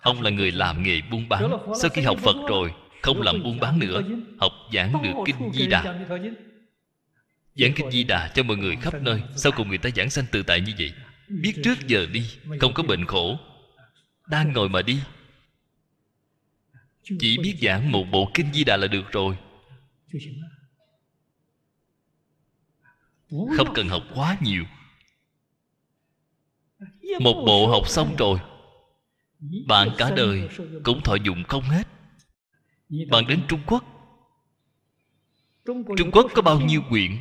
[0.00, 1.50] ông là người làm nghề buôn bán.
[1.80, 4.02] Sau khi học phật rồi, không làm buôn bán nữa,
[4.38, 5.82] học giảng được kinh di đà.
[7.54, 9.22] Giảng kinh di đà cho mọi người khắp nơi.
[9.36, 10.92] Sau cùng người ta giảng sanh tự tại như vậy.
[11.28, 12.24] Biết trước giờ đi,
[12.60, 13.38] không có bệnh khổ.
[14.28, 14.98] Đang ngồi mà đi.
[17.18, 19.36] Chỉ biết giảng một bộ kinh di đà là được rồi
[23.30, 24.64] không cần học quá nhiều.
[27.20, 28.38] Một bộ học xong rồi.
[29.68, 30.48] Bạn cả đời
[30.84, 31.88] cũng thọ dụng không hết.
[33.10, 33.84] Bạn đến trung quốc.
[35.96, 37.18] Trung quốc có bao nhiêu quyện?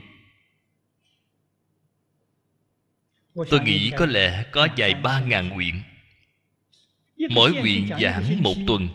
[3.50, 5.84] Tôi nghĩ có lẽ có vài ba ngàn quyện.
[7.30, 8.90] Mỗi quyện giảng một tuần.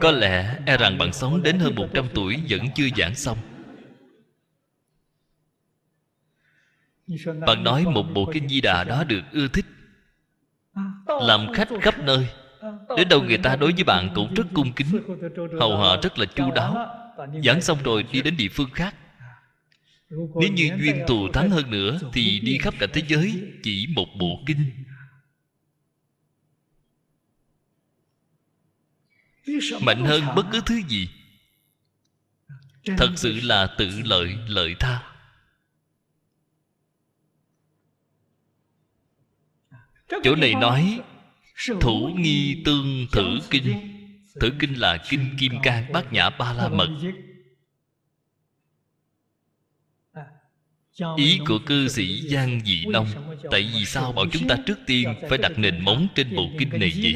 [0.00, 3.53] Có lẽ e rằng bạn sống đến hơn một trăm tuổi vẫn chưa giảng xong
[7.46, 9.64] bạn nói một bộ kinh di đà đó được ưa thích.
[11.06, 12.28] Làm khách khắp nơi.
[12.96, 14.86] đến đâu người ta đối với bạn cũng rất cung kính.
[15.60, 16.88] hầu họ rất là chu đáo.
[17.44, 18.94] giảng xong rồi đi đến địa phương khác.
[20.10, 24.06] Nếu như duyên thù thắng hơn nữa thì đi khắp cả thế giới chỉ một
[24.18, 24.70] bộ kinh.
[29.80, 31.08] Mạnh hơn bất cứ thứ gì.
[32.98, 35.13] Thật sự là tự lợi lợi tha
[40.08, 41.00] chỗ này nói
[41.80, 43.90] thủ nghi tương thử kinh.
[44.40, 46.88] Thử kinh là kinh kim cang bát nhã ba la mật.
[51.16, 53.06] Ý của cư sĩ giang dị nông
[53.50, 56.70] tại vì sao bảo chúng ta trước tiên phải đặt nền móng trên bộ kinh
[56.70, 57.14] này vậy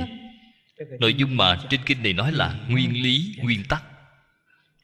[1.01, 3.83] nội dung mà trên kinh này nói là nguyên lý nguyên tắc.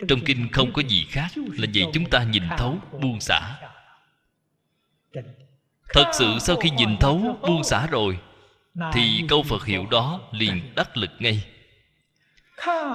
[0.09, 3.57] Trong kinh không có gì khác là vậy chúng ta nhìn thấu buông xả
[5.95, 8.19] thật sự sau khi nhìn thấu buông xả rồi,
[8.93, 11.45] thì câu phật hiệu đó liền đắc lực ngay.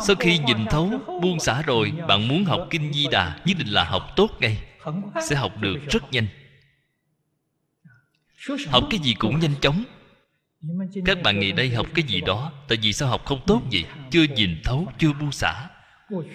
[0.02, 3.68] Sau khi nhìn thấu buông xả rồi, bạn muốn học kinh di đà nhất định
[3.68, 4.58] là học tốt ngay,
[5.30, 6.28] sẽ học được rất nhanh.
[8.70, 9.84] Học cái gì cũng nhanh chóng.
[11.06, 13.86] Các bạn ngày đây học cái gì đó, tại vì sao học không tốt vậy?
[14.12, 15.68] Chưa nhìn thấu, chưa buông xả.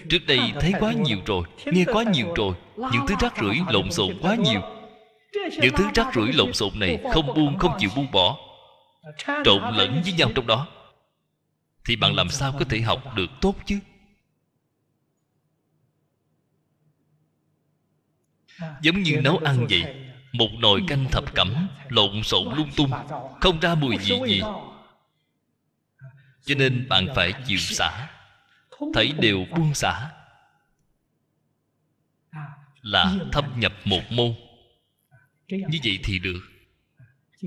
[0.08, 3.90] Trước đây thấy quá nhiều rồi, nghe quá nhiều rồi, những thứ rác rưởi lộn
[3.90, 4.60] xộn quá nhiều
[5.60, 8.38] những thứ rắc rưởi lộn xộn này không buông, không chịu buông bỏ,
[9.44, 10.68] trộn lẫn với nhau trong đó.
[11.84, 13.78] Thì bạn làm sao có thể học được tốt chứ?
[18.82, 19.94] Giống như nấu ăn vậy,
[20.32, 22.90] một nồi canh thập cẩm lộn xộn lung tung,
[23.40, 24.42] không ra mùi vị gì.
[26.44, 28.08] Cho nên bạn phải chịu xả,
[28.94, 30.10] thấy đều buông xả,
[32.82, 34.34] là thâm nhập một môn
[35.48, 36.40] như vậy thì được.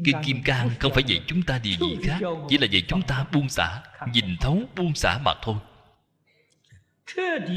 [0.05, 3.01] Kinh Kim Cang không phải dạy chúng ta điều gì khác Chỉ là dạy chúng
[3.01, 3.81] ta buông xả
[4.13, 5.55] Nhìn thấu buông xả mà thôi.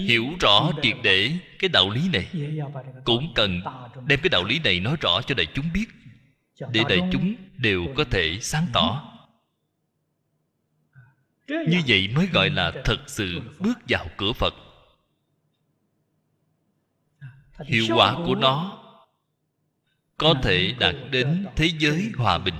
[0.07, 2.26] Hiểu rõ triệt để cái đạo lý này.
[3.05, 3.61] Cũng cần
[4.07, 5.87] đem cái đạo lý này nói rõ cho đại chúng biết
[6.72, 9.07] Để đại chúng đều có thể sáng tỏ.
[11.48, 14.55] Như vậy mới gọi là thật sự bước vào cửa Phật.
[17.66, 18.80] Hiệu quả của nó
[20.20, 22.54] có thể đạt đến thế giới hòa bình.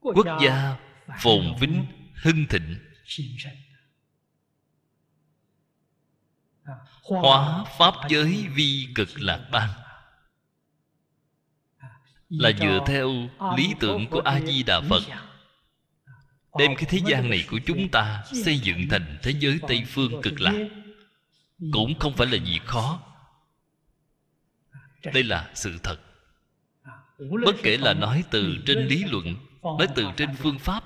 [0.00, 0.76] Quốc gia
[1.20, 1.86] phồn vinh,
[2.22, 2.76] hưng thịnh.
[7.02, 9.70] Hóa pháp giới vi cực lạc bang.
[12.28, 13.10] Là dựa theo
[13.56, 15.02] lý tưởng của a di đà phật,
[16.58, 20.22] đem cái thế gian này của chúng ta xây dựng thành thế giới tây phương
[20.22, 20.68] cực lạc.
[21.72, 23.15] Cũng không phải là gì khó
[25.14, 25.98] đây là sự thật.
[27.18, 30.84] Bất kể là nói từ trên lý luận nói từ trên phương pháp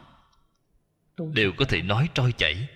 [1.34, 2.68] đều có thể nói trôi chảy.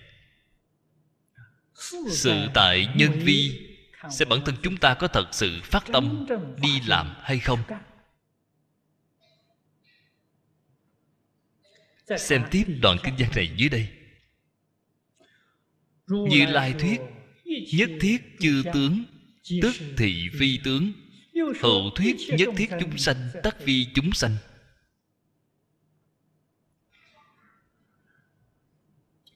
[2.11, 3.67] Sự tại nhân vi
[4.11, 6.25] sẽ bản thân chúng ta có thật sự phát tâm
[6.61, 7.59] đi làm hay không?
[12.17, 13.87] xem tiếp đoạn kinh văn này dưới đây.
[16.07, 17.01] Như lai thuyết
[17.73, 19.03] nhất thiết chư tướng
[19.61, 20.91] tức thị phi tướng
[21.61, 24.35] hậu thuyết nhất thiết chúng sanh tất vi chúng sanh.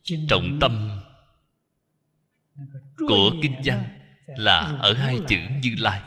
[0.03, 1.01] Trọng tâm
[2.97, 3.83] của kinh văn
[4.27, 6.01] là ở hai chữ như lai.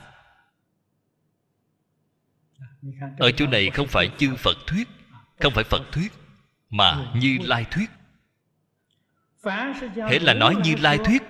[3.19, 4.89] Ở chỗ này không phải chư phật thuyết
[5.41, 6.13] không phải phật thuyết
[6.71, 7.91] mà như lai thuyết.
[10.11, 11.23] Hễ là nói như lai thuyết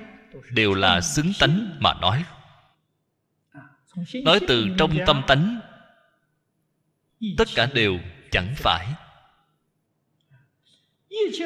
[0.50, 2.24] đều là xứng tánh mà nói
[4.24, 5.60] nói từ trong tâm tánh,
[7.38, 7.98] tất cả đều
[8.30, 8.94] chẳng phải.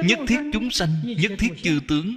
[0.05, 2.17] Nhất thiết chúng sanh, nhất thiết chư tướng.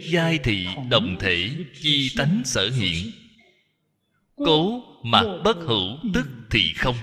[0.00, 3.12] Giai thị đồng thể, chi tánh sở hiện.
[4.36, 6.96] Cố mà bất hữu, tức thì không.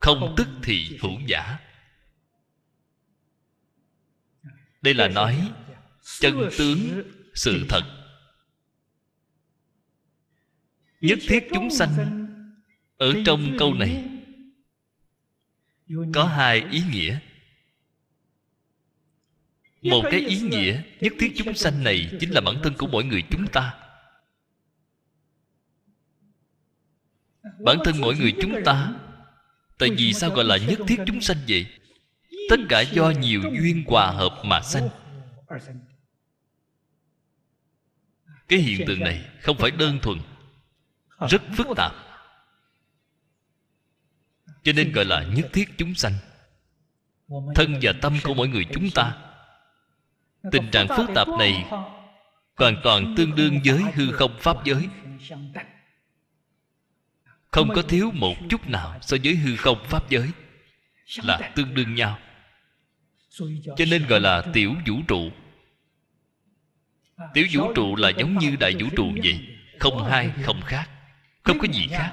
[0.00, 1.58] Không tức thì hữu giả.
[4.82, 5.52] Đây là nói,
[6.20, 7.02] chân tướng,
[7.34, 7.95] sự thật
[11.00, 12.26] nhất thiết chúng sanh
[12.96, 14.04] ở trong câu này
[16.14, 17.18] có hai ý nghĩa.
[19.82, 23.04] Một cái ý nghĩa nhất thiết chúng sanh này chính là bản thân của mỗi
[23.04, 23.74] người chúng ta.
[27.64, 28.94] Bản thân mỗi người chúng ta,
[29.78, 31.66] tại vì sao gọi là nhất thiết chúng sanh vậy?
[32.50, 34.88] Tất cả do nhiều duyên hòa hợp mà sanh.
[38.48, 40.18] Cái hiện tượng này không phải đơn thuần
[41.20, 41.92] rất phức tạp.
[44.62, 46.12] Cho nên gọi là nhất thiết chúng sanh
[47.54, 49.16] thân và tâm của mỗi người chúng ta.
[50.52, 51.64] Tình trạng phức tạp này
[52.56, 54.88] hoàn toàn tương đương với hư không pháp giới.
[57.50, 60.30] không có thiếu một chút nào so với hư không pháp giới
[61.22, 62.18] là tương đương nhau.
[63.76, 65.30] Cho nên gọi là tiểu vũ trụ.
[67.34, 69.40] Tiểu vũ trụ là giống như đại vũ trụ vậy
[69.80, 70.90] không hai không khác
[71.46, 72.12] không có gì khác?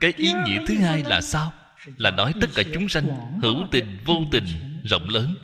[0.00, 1.52] Cái ý nghĩa thứ hai là sao?
[1.96, 3.06] Là nói tất cả chúng sanh
[3.42, 4.46] hữu tình vô tình
[4.84, 5.36] rộng lớn.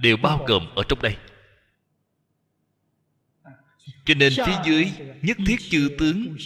[0.00, 1.16] Đều bao gồm ở trong đây.
[4.04, 4.92] Cho nên phía dưới
[5.22, 6.36] nhất thiết chư tướng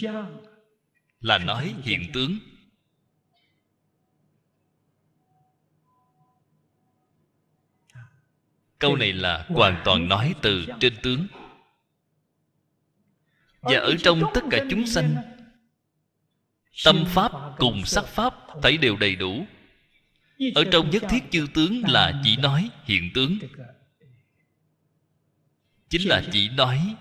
[1.21, 2.39] là nói hiện tướng
[8.79, 11.27] câu này là hoàn toàn nói từ trên tướng.
[13.61, 15.15] Và ở trong tất cả chúng sanh,
[16.85, 19.45] tâm pháp cùng sắc pháp thấy đều đầy đủ.
[20.55, 23.37] Ở trong nhất thiết chư tướng là chỉ nói hiện tướng.
[25.89, 26.95] Chính là chỉ nói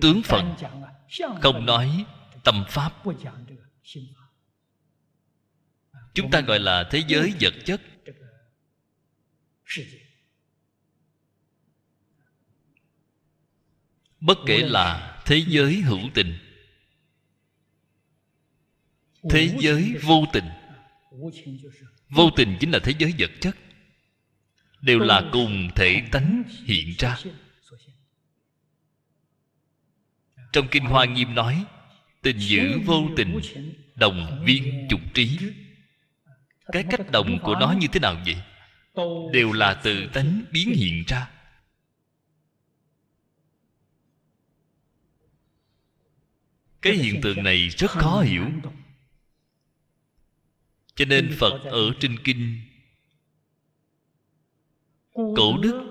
[0.00, 0.54] tướng phận
[1.42, 2.04] không nói
[2.44, 2.92] tâm pháp.
[6.14, 7.80] Chúng ta gọi là thế giới vật chất.
[14.22, 16.38] Bất kể là thế giới hữu tình
[19.30, 20.44] thế giới vô tình.
[22.08, 23.56] vô tình chính là thế giới vật chất
[24.80, 27.18] đều là cùng thể tánh hiện ra.
[30.52, 31.64] trong kinh hoa nghiêm nói
[32.22, 33.40] tình giữ vô tình
[33.94, 35.38] đồng viên chục trí.
[36.72, 38.36] cái cách đồng của nó như thế nào vậy?
[39.32, 41.30] Đều là từ tánh biến hiện ra
[46.82, 48.44] cái hiện tượng này rất khó hiểu.
[50.94, 52.60] Cho nên phật ở trên kinh
[55.14, 55.84] cổ đức,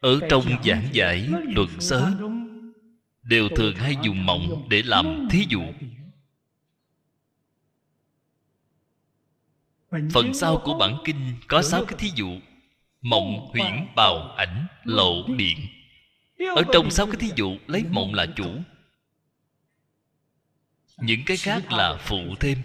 [0.00, 2.12] ở trong giảng giải luận sớ,
[3.22, 5.62] đều thường hay dùng mộng để làm thí dụ.
[10.12, 12.40] Phần sau của bản kinh có sáu cái thí dụ.
[13.02, 15.58] Mộng, huyễn, bào, ảnh, lộ, điện.
[16.56, 18.62] Ở trong sáu cái thí dụ, lấy mộng là chủ
[21.02, 22.58] những cái khác là phụ thêm.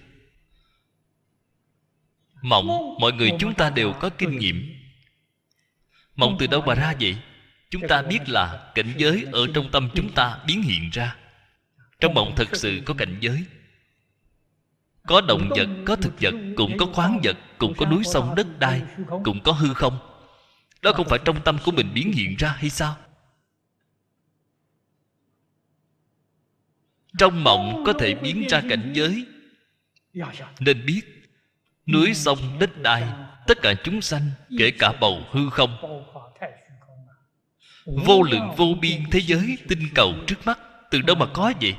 [2.41, 4.75] Mộng mọi người chúng ta đều có kinh nghiệm.
[6.15, 7.17] Mộng từ đâu mà ra vậy?
[7.69, 11.15] Chúng ta biết là cảnh giới ở trong tâm chúng ta biến hiện ra.
[11.99, 13.43] Trong mộng thực sự có cảnh giới.
[15.07, 18.59] Có động vật có thực vật cũng có khoáng vật cũng có núi sông đất
[18.59, 18.81] đai
[19.23, 19.99] cũng có hư không.
[20.81, 22.97] Đó không phải trong tâm của mình biến hiện ra hay sao
[27.17, 29.25] trong mộng có thể biến ra cảnh giới.
[30.59, 31.01] Nên biết,
[31.87, 33.03] núi sông, đất đai,
[33.47, 35.77] tất cả chúng sanh, kể cả bầu hư không,
[37.85, 40.59] vô lượng vô biên thế giới tinh cầu trước mắt,
[40.91, 41.75] từ đâu mà có vậy?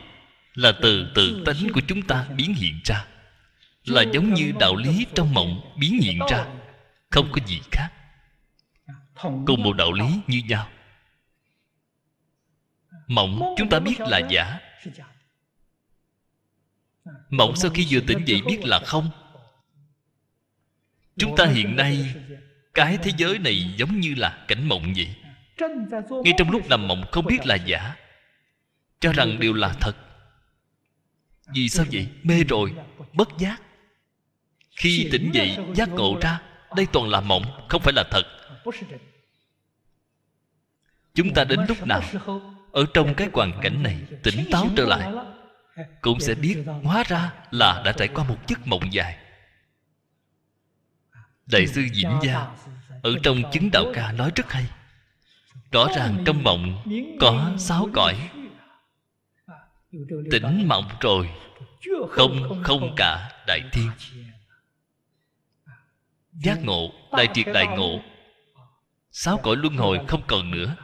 [0.55, 3.07] Là từ tự tánh của chúng ta biến hiện ra.
[3.85, 6.47] Là giống như đạo lý trong mộng biến hiện ra,
[7.11, 7.89] không có gì khác.
[9.47, 10.69] Cùng một đạo lý như nhau.
[13.07, 14.59] Mộng, chúng ta biết là giả
[17.31, 19.11] mộng sau khi vừa tỉnh dậy biết là không?
[21.17, 22.15] Chúng ta hiện nay,
[22.75, 25.15] cái thế giới này giống như là cảnh mộng vậy.
[26.25, 27.95] Ngay trong lúc nằm mộng không biết là giả,
[29.01, 29.97] cho rằng đều là thật.
[31.55, 32.09] Vì sao vậy?
[32.23, 32.75] Mê rồi,
[33.13, 33.63] bất giác.
[34.77, 36.41] Khi tỉnh dậy, giác ngộ ra,
[36.77, 38.23] đây toàn là mộng, không phải là thật.
[41.15, 42.03] Chúng ta đến lúc nào?
[42.73, 45.13] Ở trong cái hoàn cảnh này, tỉnh táo trở lại
[46.01, 49.19] cũng sẽ biết hóa ra là đã trải qua một giấc mộng dài.
[51.47, 52.47] Đại sư vĩnh gia
[53.03, 54.65] ở trong chứng đạo ca nói rất hay.
[55.73, 56.85] Rõ ràng trong mộng
[57.21, 58.31] có sáu cõi.
[60.31, 61.31] tỉnh mộng rồi.
[62.11, 63.91] không không cả đại thiên.
[66.33, 68.01] giác ngộ đại triệt đại ngộ.
[69.11, 70.77] sáu cõi luân hồi không còn nữa.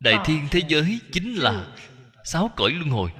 [0.00, 1.66] Đại thiên thế giới chính là
[2.24, 3.12] sáu cõi luân hồi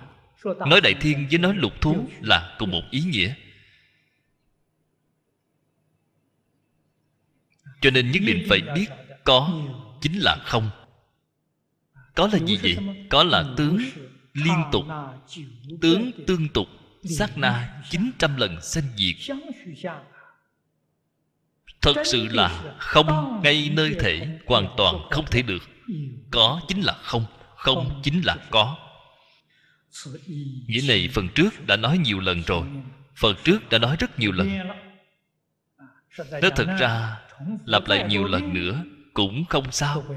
[0.45, 3.35] nói đại thiên với nói lục thú là cùng một ý nghĩa.
[7.81, 8.87] Cho nên nhất định phải biết
[9.25, 9.63] có
[10.01, 10.71] chính là không.
[12.15, 12.77] Có là gì vậy?
[13.11, 13.79] Có là tướng
[14.33, 14.85] liên tục,
[15.81, 16.67] tướng tương tục,
[17.05, 19.37] sát na 900 lần sanh diệt.
[21.81, 25.63] Thật sự là không ngay nơi thể hoàn toàn không thể được.
[26.31, 27.25] Có chính là không
[27.57, 28.77] không chính là có
[30.67, 32.67] nghĩa này phần trước đã nói nhiều lần rồi.
[33.17, 34.49] Phần trước đã nói rất nhiều lần.
[36.19, 37.21] Nếu thật ra
[37.65, 38.85] lặp lại nhiều lần nữa
[39.15, 40.17] cũng không sao.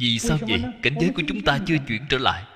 [0.00, 0.62] Vì sao vậy?
[0.82, 2.46] Cảnh giới của chúng ta chưa chuyển trở lại.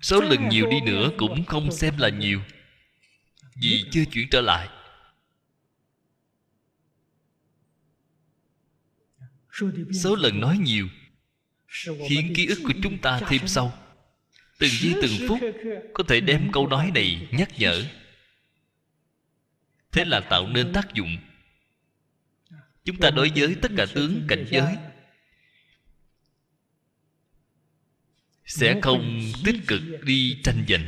[0.00, 2.40] Số lần nhiều đi nữa cũng không xem là nhiều.
[3.56, 4.68] Vì chưa chuyển trở lại.
[9.92, 10.88] Số lần nói nhiều
[11.82, 13.72] khiến ký ức của chúng ta thêm sâu.
[14.58, 15.38] Từng giây từng phút
[15.94, 17.84] có thể đem câu nói này nhắc nhở.
[19.92, 21.16] thế là tạo nên tác dụng.
[22.84, 24.76] Chúng ta đối với tất cả tướng cảnh giới
[28.46, 30.86] sẽ không tích cực đi tranh giành.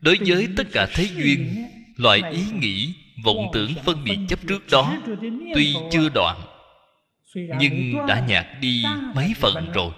[0.00, 1.66] đối với tất cả thế duyên
[1.96, 2.94] loại ý nghĩ
[3.24, 4.98] vọng tưởng phân biệt chấp trước đó
[5.54, 6.49] tuy chưa đoạn
[7.34, 9.92] nhưng đã nhạt đi mấy phần rồi.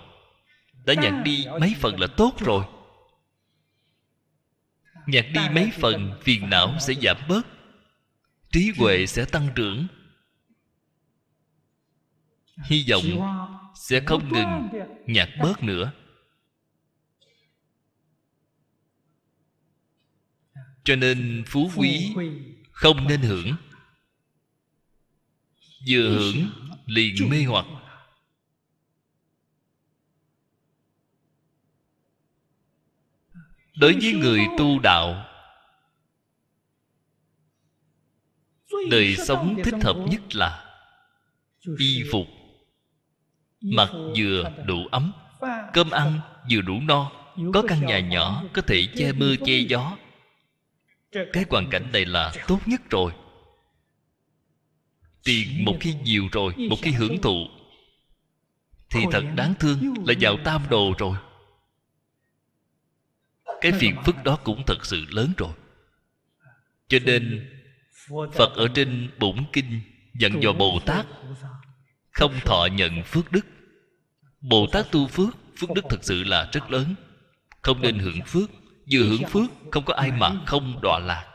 [0.84, 2.64] Đã nhạt đi mấy phần là tốt rồi.
[5.06, 7.46] Nhạt đi mấy phần phiền não sẽ giảm bớt.
[8.52, 9.86] Trí huệ sẽ tăng trưởng.
[12.64, 13.04] Hy vọng
[13.74, 14.68] sẽ không ngừng
[15.06, 15.92] nhạt bớt nữa.
[20.84, 22.14] Cho nên phú quý
[22.70, 23.56] không nên hưởng.
[25.88, 26.50] Vừa hưởng
[26.86, 27.66] liền mê hoặc.
[33.76, 35.26] Đối với người tu đạo
[38.90, 40.64] đời sống thích hợp nhất là
[41.78, 42.26] y phục
[43.60, 45.12] mặc vừa đủ ấm
[45.72, 46.20] cơm ăn
[46.50, 47.12] vừa đủ no
[47.54, 49.96] có căn nhà nhỏ có thể che mưa che gió.
[51.12, 53.12] Cái hoàn cảnh này là tốt nhất rồi
[55.24, 57.46] tiền một khi nhiều rồi một khi hưởng thụ
[58.90, 61.16] thì thật đáng thương là vào tam đồ rồi.
[63.60, 65.52] Cái phiền phức đó cũng thật sự lớn rồi.
[66.88, 67.50] Cho nên
[68.08, 69.80] phật ở trên bổn kinh
[70.20, 71.06] dặn dò bồ tát
[72.10, 73.46] không thọ nhận phước đức.
[74.40, 76.94] Bồ tát tu phước phước đức thật sự là rất lớn.
[77.62, 78.50] Không nên hưởng phước
[78.92, 81.31] vừa hưởng phước không có ai mà không đọa lạc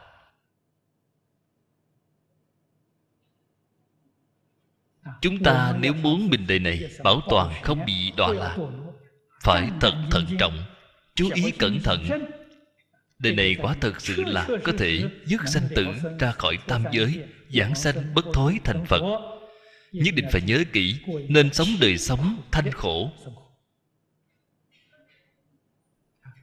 [5.22, 8.58] chúng ta nếu muốn bình đời này bảo toàn không bị đọa lạc,
[9.44, 10.64] phải thật thận trọng,
[11.16, 12.08] chú ý cẩn thận.
[13.20, 15.86] Đời này quả thật sự là có thể dứt sanh tử
[16.20, 17.20] ra khỏi tam giới,
[17.54, 19.02] Giảng sanh bất thối thành Phật.
[19.92, 20.96] Nhất định phải nhớ kỹ,
[21.30, 23.12] Nên sống đời sống thanh khổ.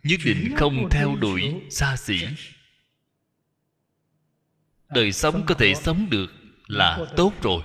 [0.03, 2.19] Nhất định không theo đuổi xa xỉ.
[4.89, 6.33] Đời sống có thể sống được
[6.67, 7.63] là tốt rồi.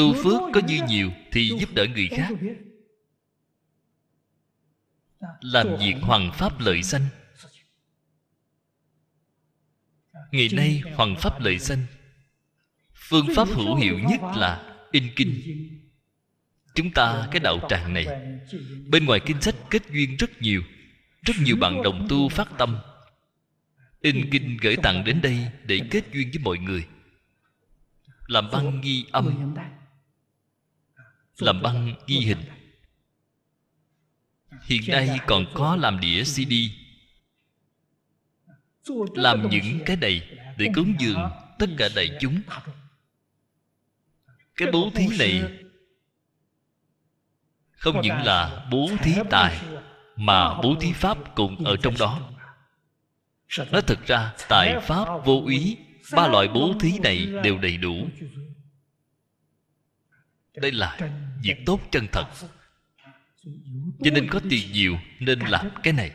[0.00, 2.30] Tu phước có như nhiều Thì giúp đỡ người khác.
[5.40, 7.06] Làm việc hoàng pháp lợi sanh
[10.32, 11.86] ngày nay hoàng pháp lợi sanh
[12.94, 15.40] phương pháp hữu hiệu nhất là in kinh.
[16.74, 18.06] Chúng ta cái đạo tràng này,
[18.86, 20.62] bên ngoài kinh sách kết duyên rất nhiều
[21.22, 22.78] rất nhiều bạn đồng tu phát tâm.
[24.00, 26.86] In kinh gửi tặng đến đây để kết duyên với mọi người.
[28.26, 29.54] Làm băng ghi âm
[31.42, 32.38] làm băng ghi hình.
[34.62, 36.52] hiện nay còn có làm đĩa cd.
[39.14, 42.40] Làm những cái này để cúng dường tất cả đại chúng.
[44.56, 45.42] Cái bố thí này
[47.70, 49.60] không những là bố thí tài
[50.16, 52.30] mà bố thí pháp cũng ở trong đó.
[53.72, 55.76] Nói thật ra tài pháp vô úy
[56.12, 58.08] ba loại bố thí này đều đầy đủ.
[60.54, 60.98] Đây là
[61.42, 62.26] việc tốt chân thật.
[64.04, 66.10] Cho nên có tiền nhiều nên làm cái này.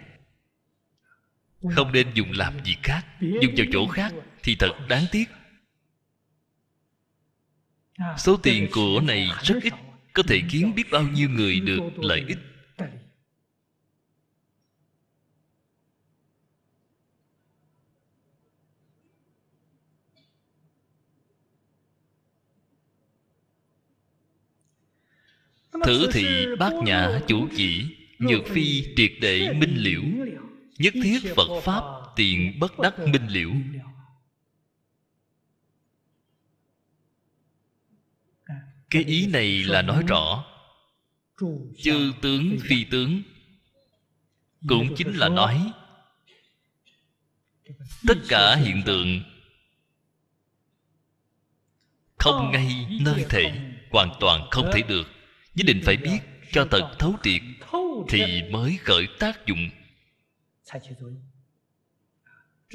[1.76, 3.06] Không nên dùng làm gì khác.
[3.20, 4.14] Dùng vào chỗ khác
[4.44, 5.26] thì thật đáng tiếc.
[8.18, 9.74] Số tiền của này rất ít.
[10.14, 12.38] Có thể khiến biết bao nhiêu người được lợi ích.
[25.84, 27.86] Thử thị bát nhã chủ chỉ
[28.20, 30.02] Nhược phi triệt đệ minh liễu.
[30.78, 31.84] Nhất thiết Phật Pháp
[32.16, 33.52] tiện bất đắc minh liễu.
[38.90, 40.46] Cái ý này là nói rõ.
[41.84, 43.22] Chư tướng phi tướng
[44.68, 45.72] Cũng chính là nói.
[48.08, 49.22] Tất cả hiện tượng
[52.18, 55.14] Không ngay nơi thể Hoàn toàn không thể được
[55.56, 56.20] nhất định phải biết
[56.51, 57.41] cho thật thấu triệt
[58.10, 59.70] thì mới khởi tác dụng.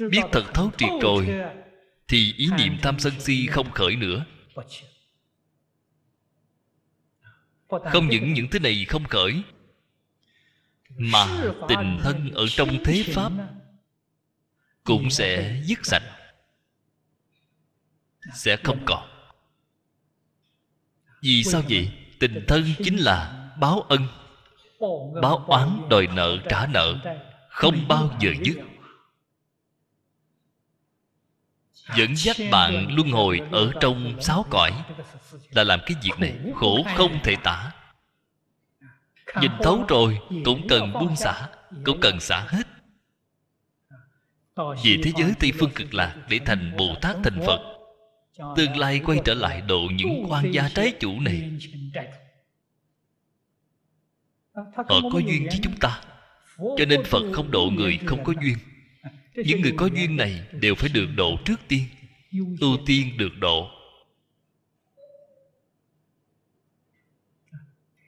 [0.09, 1.27] Biết thật thấu triệt rồi
[2.07, 4.25] thì ý niệm tham sân si không khởi nữa.
[7.67, 9.43] Không những những thứ này không khởi,
[10.89, 13.31] mà tình thân ở trong thế pháp
[14.83, 16.03] cũng sẽ dứt sạch,
[18.33, 19.09] sẽ không còn.
[21.21, 22.00] Vì sao vậy?
[22.21, 24.07] Tình thân chính là báo ân,
[25.21, 26.95] báo oán đòi nợ trả nợ,
[27.49, 28.57] không bao giờ dứt.
[31.97, 34.71] Dẫn dắt bạn luân hồi ở trong sáu cõi
[35.49, 37.71] là làm cái việc này khổ không thể tả.
[39.41, 41.47] Nhìn thấu rồi cũng cần buông xả,
[41.85, 42.67] cũng cần xả hết.
[44.83, 47.70] Vì thế giới tây phương cực lạc để thành bồ tát thành phật
[48.37, 51.51] tương lai quay trở lại độ những quan gia trái chủ này.
[54.53, 56.01] họ có duyên với chúng ta
[56.57, 58.57] cho nên phật không độ người không có duyên.
[59.35, 61.83] những người có duyên này đều phải được độ trước tiên
[62.61, 63.67] ưu tiên được độ.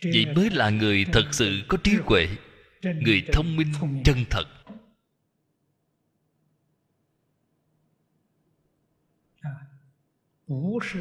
[0.03, 2.27] Vậy mới là người thật sự có trí huệ
[2.83, 3.73] người thông minh.
[4.05, 4.45] chân thật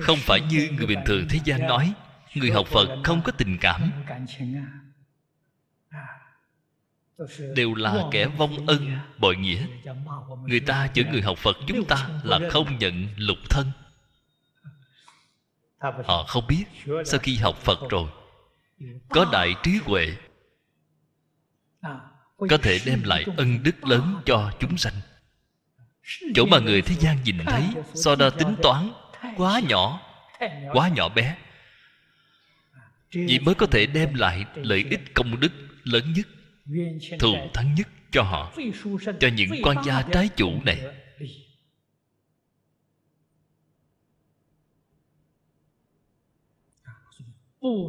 [0.00, 1.94] không phải như người bình thường thế gian nói,
[2.34, 3.90] người học phật không có tình cảm.
[7.55, 9.66] Đều là kẻ vong ân, bội nghĩa.
[10.46, 13.70] Người ta chửi người học phật chúng ta là không nhận lục thân.
[16.05, 16.64] Họ không biết
[17.05, 18.09] sau khi học phật rồi,
[19.09, 20.16] có đại trí huệ,
[22.38, 24.94] có thể đem lại ân đức lớn cho chúng sanh.
[26.34, 27.62] Chỗ mà người thế gian nhìn thấy,
[27.94, 28.92] so đo tính toán
[29.36, 30.00] quá nhỏ.
[30.72, 31.36] Quá nhỏ bé.
[33.12, 35.52] Vì mới có thể đem lại lợi ích công đức
[35.84, 36.26] lớn nhất,
[37.18, 38.52] thù thắng nhất cho họ,
[39.20, 40.80] cho những quan gia trái chủ này.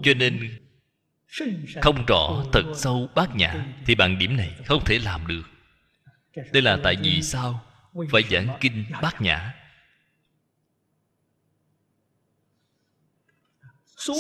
[0.03, 0.59] Cho nên,
[1.81, 5.43] không rõ thật sâu bát nhã thì bằng điểm này không thể làm được.
[6.51, 7.65] Đây là tại vì sao
[8.11, 9.53] phải giảng kinh bát nhã?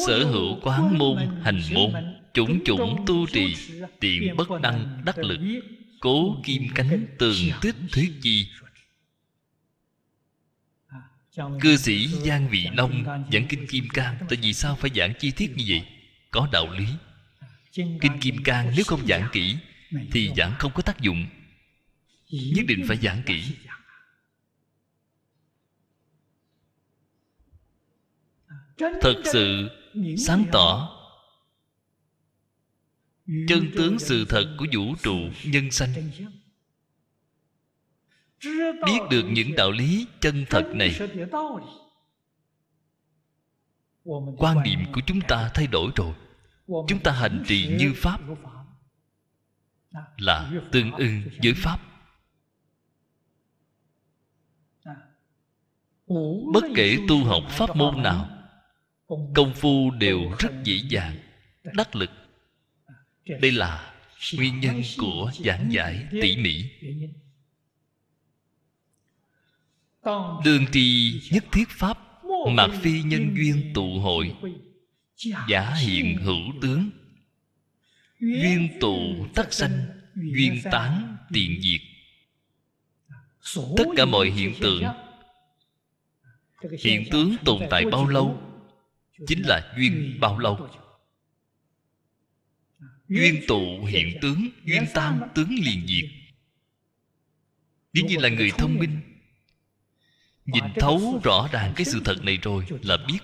[0.05, 1.93] Sở hữu quán môn hành môn
[2.33, 3.55] chủng chủng tu trì
[3.99, 5.39] tiện bất đăng đắc lực
[5.99, 8.47] cố kim cánh tường tích thuyết chi.
[11.61, 13.03] cư sĩ giang vị long
[13.33, 15.83] giảng kinh kim cang tại vì sao phải giảng chi tiết như vậy?
[16.31, 16.85] Có đạo lý.
[17.73, 19.57] Kinh kim cang nếu không giảng kỹ
[20.11, 21.25] thì giảng không có tác dụng.
[22.29, 23.43] Nhất định phải giảng kỹ
[28.77, 29.69] thật sự
[30.17, 30.99] sáng tỏ.
[33.47, 35.15] chân tướng sự thật của vũ trụ
[35.45, 35.93] nhân sanh.
[38.85, 40.99] biết được những đạo lý chân thật này.
[44.37, 46.13] quan niệm của chúng ta thay đổi rồi.
[46.67, 48.21] Chúng ta hành trì như pháp
[50.17, 51.79] là tương ưng với pháp.
[56.53, 58.32] Bất kể tu học pháp môn nào
[59.35, 61.17] công phu đều rất dễ dàng,
[61.63, 62.11] đắc lực.
[63.25, 63.93] Đây là
[64.33, 66.63] nguyên nhân của giảng giải tỉ mỉ.
[70.45, 71.97] Đường trì nhất thiết pháp
[72.51, 74.35] mạc phi nhân duyên tụ hội.
[75.47, 76.89] Giả hiện hữu tướng.
[78.19, 79.85] Duyên tụ tắc sanh,
[80.15, 81.81] duyên tán tiền diệt.
[83.77, 84.83] Tất cả mọi hiện tượng.
[86.79, 88.52] Hiện tướng tồn tại bao lâu?
[89.27, 90.69] Chính là duyên bao lâu.
[93.07, 96.09] Duyên tụ hiện tướng, duyên tan tướng liền diệt.
[97.93, 99.01] Nếu như là người thông minh,
[100.45, 103.19] nhìn thấu rõ ràng cái sự thật này rồi là biết.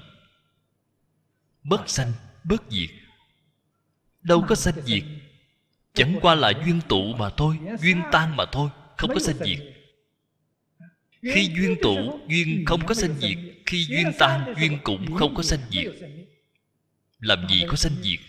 [1.63, 2.11] Bất sanh,
[2.43, 2.89] bất diệt.
[4.21, 5.03] Đâu có sanh diệt.
[5.93, 9.78] Chẳng qua là duyên tụ mà thôi, duyên tan mà thôi, không có sanh diệt
[11.21, 13.37] khi duyên tụ duyên không có sanh diệt.
[13.65, 15.93] khi duyên tan duyên cũng không có sanh diệt.
[17.19, 18.19] Làm gì có sanh diệt?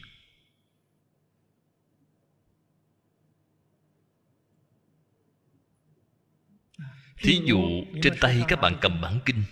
[7.16, 7.62] Thí dụ
[8.02, 9.42] trên tay các bạn cầm bản kinh.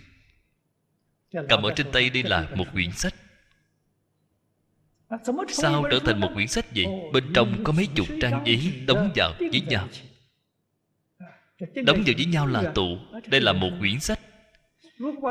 [1.49, 3.15] Cầm ở trên tay đây là một quyển sách.
[5.49, 6.85] Sao trở thành một quyển sách vậy?
[7.13, 9.87] Bên trong có mấy chục trang giấy đóng vào với nhau
[11.59, 12.97] đóng vào với nhau là tụ
[13.27, 14.19] đây là một quyển sách.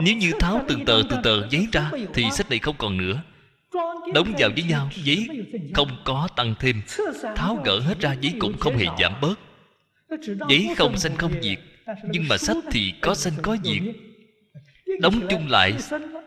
[0.02, 3.22] Nếu như tháo từng tờ từng tờ giấy ra, thì sách này không còn nữa.
[4.14, 5.28] Đóng vào với nhau, giấy
[5.74, 6.82] không có tăng thêm.
[7.36, 9.40] Tháo gỡ hết ra, giấy cũng không hề giảm bớt.
[10.48, 11.58] Giấy không xanh không diệt,
[12.10, 13.82] nhưng mà sách thì có xanh có diệt.
[15.00, 15.74] Đóng chung lại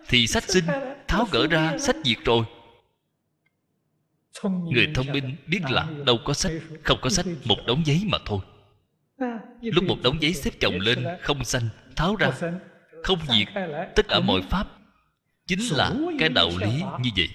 [0.08, 0.66] thì sách sinh,
[1.08, 2.46] tháo gỡ ra, sách diệt rồi.
[4.44, 6.52] Người thông minh biết là đâu có sách,
[6.84, 8.40] không có sách, một đống giấy mà thôi
[9.62, 12.32] lúc một đống giấy xếp chồng lên không xanh tháo ra.
[13.04, 13.48] không diệt
[13.96, 14.68] tất cả mọi pháp
[15.48, 17.30] chính là cái đạo lý như vậy.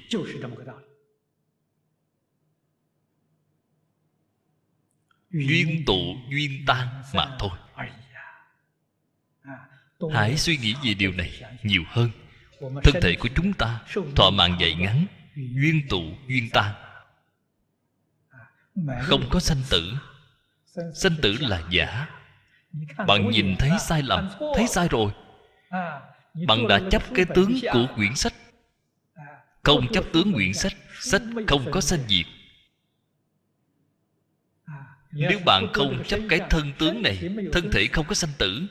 [5.31, 7.51] duyên tụ duyên tan mà thôi.
[10.13, 12.11] Hãy suy nghĩ về điều này nhiều hơn.
[12.61, 13.81] Thân thể của chúng ta
[14.17, 15.07] thọ mạng dày ngắn
[15.37, 16.75] duyên tụ duyên tan.
[19.03, 19.93] không có sanh tử
[20.95, 22.09] sanh tử là giả.
[23.07, 25.13] Bạn nhìn thấy sai lầm, thấy sai rồi.
[26.47, 28.33] Bạn đã chấp cái tướng của quyển sách.
[29.63, 32.27] Không chấp tướng quyển sách sách không có sanh diệt.
[35.13, 37.19] Nếu bạn không chấp cái thân tướng này,
[37.53, 38.67] thân thể không có sanh tử.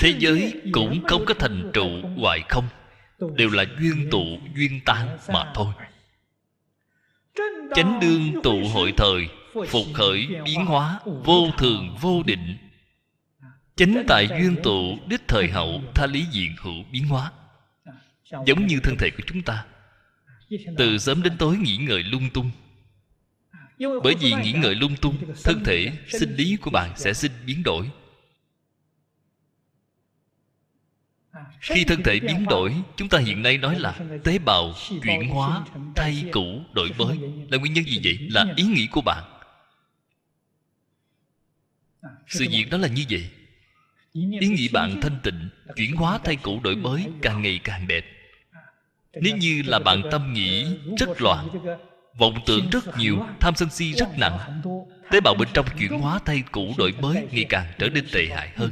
[0.00, 2.68] Thế giới cũng không có thành trụ hoài không,
[3.34, 4.24] đều là duyên tụ,
[4.54, 5.74] duyên tan mà thôi
[7.74, 9.28] chánh đương tụ hội thời
[9.68, 12.56] phục khởi biến hóa vô thường vô định.
[13.76, 17.32] Chánh tại duyên tụ đích thời hậu tha lý diện hữu biến hóa.
[18.46, 19.64] Giống như thân thể của chúng ta.
[20.76, 22.50] Từ sớm đến tối nghỉ ngơi lung tung.
[23.78, 27.62] Bởi vì nghỉ ngơi lung tung thân thể sinh lý của bạn sẽ sinh biến
[27.62, 27.90] đổi
[31.60, 34.74] khi thân thể biến đổi chúng ta hiện nay nói là tế bào
[35.04, 35.64] chuyển hóa
[35.96, 37.18] thay cũ đổi mới.
[37.50, 38.18] là nguyên nhân gì vậy?
[38.30, 39.24] là ý nghĩ của bạn.
[42.26, 43.30] Sự việc đó là như vậy.
[44.40, 48.04] Ý nghĩ bạn thanh tịnh chuyển hóa thay cũ đổi mới càng ngày càng đẹp.
[49.20, 50.66] Nếu như là bạn tâm nghĩ
[50.98, 51.48] rất loạn
[52.18, 54.62] vọng tưởng rất nhiều tham sân si rất nặng.
[55.10, 58.26] tế bào bên trong chuyển hóa thay cũ đổi mới ngày càng trở nên tệ
[58.26, 58.70] hại hơn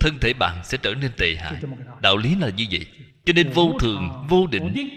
[0.00, 1.62] thân thể bạn sẽ trở nên tệ hại.
[2.00, 2.86] Đạo lý là như vậy.
[3.24, 4.88] Cho nên vô thường vô định.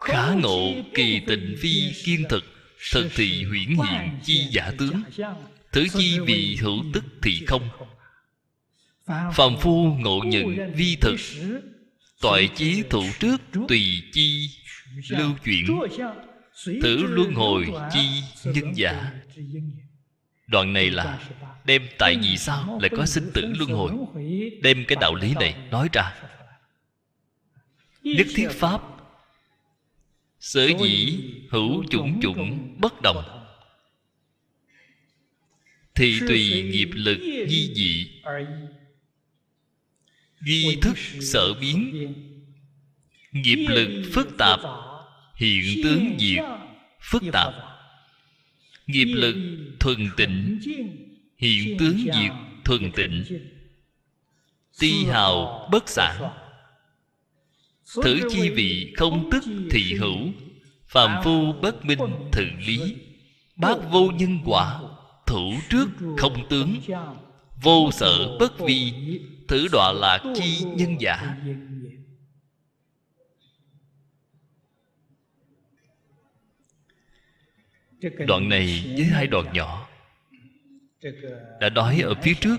[0.00, 2.44] khả ngộ kỳ tịnh phi kiên thực
[2.92, 5.02] thực thì huyễn hiện chi giả tướng.
[5.72, 7.68] thứ chi vị hữu tức thì không.
[9.06, 11.16] phàm phu ngộ nhận vi thực.
[12.20, 13.36] toại chí thủ trước
[13.68, 14.50] tùy chi
[15.08, 15.66] lưu chuyển.
[16.82, 19.12] Thử luân hồi chi nhân giả
[20.50, 21.18] đoạn này là
[21.64, 23.92] đem tại vì sao lại có sinh tử luân hồi?
[24.62, 26.14] Đem cái đạo lý này nói ra.
[28.02, 28.80] Nhất thiết pháp,
[30.40, 31.18] sở dĩ
[31.50, 33.46] hữu chủng chủng bất đồng.
[35.94, 38.22] Thì tùy nghiệp lực di dị.
[40.40, 42.14] Duy thức sở biến.
[43.32, 44.60] Nghiệp lực phức tạp,
[45.34, 46.44] hiện tướng diệt,
[47.00, 47.69] phức tạp
[48.90, 49.36] nghiệp lực
[49.80, 50.60] thuần tịnh.
[51.38, 52.32] Hiện tướng diệt
[52.64, 53.24] thuần tịnh.
[54.80, 56.30] Ti hào bất sản.
[58.02, 60.18] Thử chi vị không tức thì hữu.
[60.88, 61.98] Phàm phu bất minh
[62.32, 62.96] thử lý.
[63.56, 64.80] Bác vô nhân quả,
[65.26, 65.88] thủ trước
[66.18, 66.80] không tướng.
[67.62, 68.92] Vô sở bất vi,
[69.48, 71.36] thử đọa lạc chi nhân giả.
[78.26, 79.88] Đoạn này với hai đoạn nhỏ
[81.60, 82.56] đã nói ở phía trước.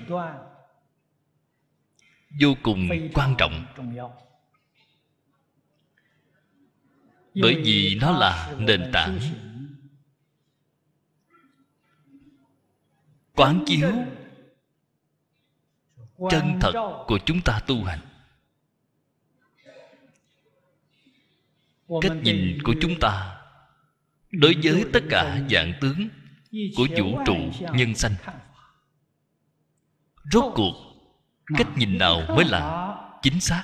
[2.42, 3.66] Vô cùng quan trọng.
[7.36, 9.20] Bởi vì nó là nền tảng.
[13.36, 13.92] Quán chiếu
[16.30, 18.00] chân thật của chúng ta tu hành.
[22.02, 23.41] Cách nhìn của chúng ta
[24.32, 26.10] đối với tất cả dạng tướng
[26.78, 27.36] của vũ trụ
[27.74, 28.16] nhân sanh,
[30.32, 30.74] rốt cuộc
[31.58, 33.64] cách nhìn nào mới là chính xác?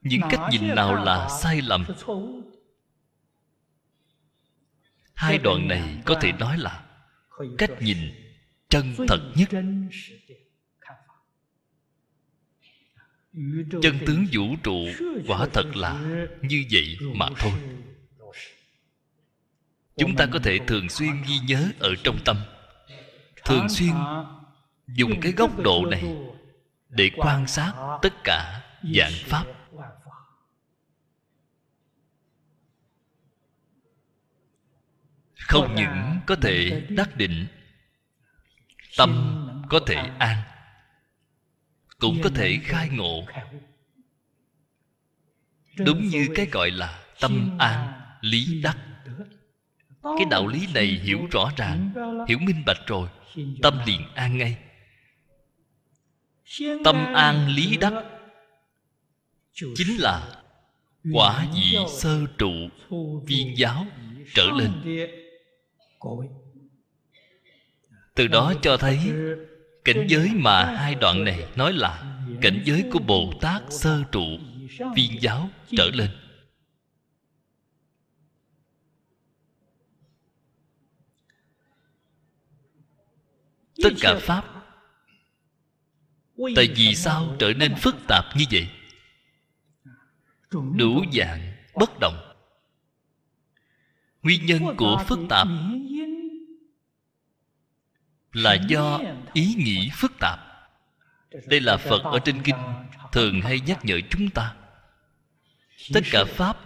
[0.00, 1.84] Những cách nhìn nào là sai lầm?
[5.14, 6.84] Hai đoạn này có thể nói là
[7.58, 7.98] cách nhìn
[8.68, 9.48] chân thật nhất
[13.82, 14.86] chân tướng vũ trụ
[15.26, 16.00] quả thật là
[16.42, 17.52] như vậy mà thôi.
[19.96, 22.36] chúng ta có thể thường xuyên ghi nhớ ở trong tâm.
[23.44, 23.92] Thường xuyên
[24.86, 26.16] dùng cái góc độ này
[26.88, 27.72] để quan sát
[28.02, 28.62] tất cả
[28.94, 29.44] dạng pháp.
[35.34, 37.46] Không những có thể đắc định
[38.96, 39.38] tâm
[39.70, 40.51] có thể an
[42.02, 43.26] cũng có thể khai ngộ.
[45.76, 48.78] đúng như cái gọi là tâm an lý đắc.
[50.02, 51.92] cái đạo lý này hiểu rõ ràng
[52.28, 53.08] hiểu minh bạch rồi.
[53.62, 54.56] tâm liền an ngay.
[56.84, 57.92] Tâm an lý đắc.
[59.52, 60.42] Chính là
[61.12, 62.52] quả vị sơ trụ
[63.26, 63.86] viên giáo
[64.34, 64.72] trở lên.
[68.14, 68.98] từ đó cho thấy
[69.84, 74.24] cảnh giới mà hai đoạn này nói là cảnh giới của bồ tát sơ trụ
[74.96, 76.10] viên giáo trở lên.
[83.82, 84.44] Tất cả pháp
[86.56, 88.68] tại vì sao trở nên phức tạp như vậy?
[90.50, 92.32] Đủ dạng bất động
[94.22, 95.48] nguyên nhân của phức tạp
[98.32, 99.00] là do
[99.32, 100.38] ý nghĩ phức tạp.
[101.46, 102.56] Đây là phật ở trên kinh,
[103.12, 104.56] thường hay nhắc nhở chúng ta.
[105.92, 106.56] Tất cả pháp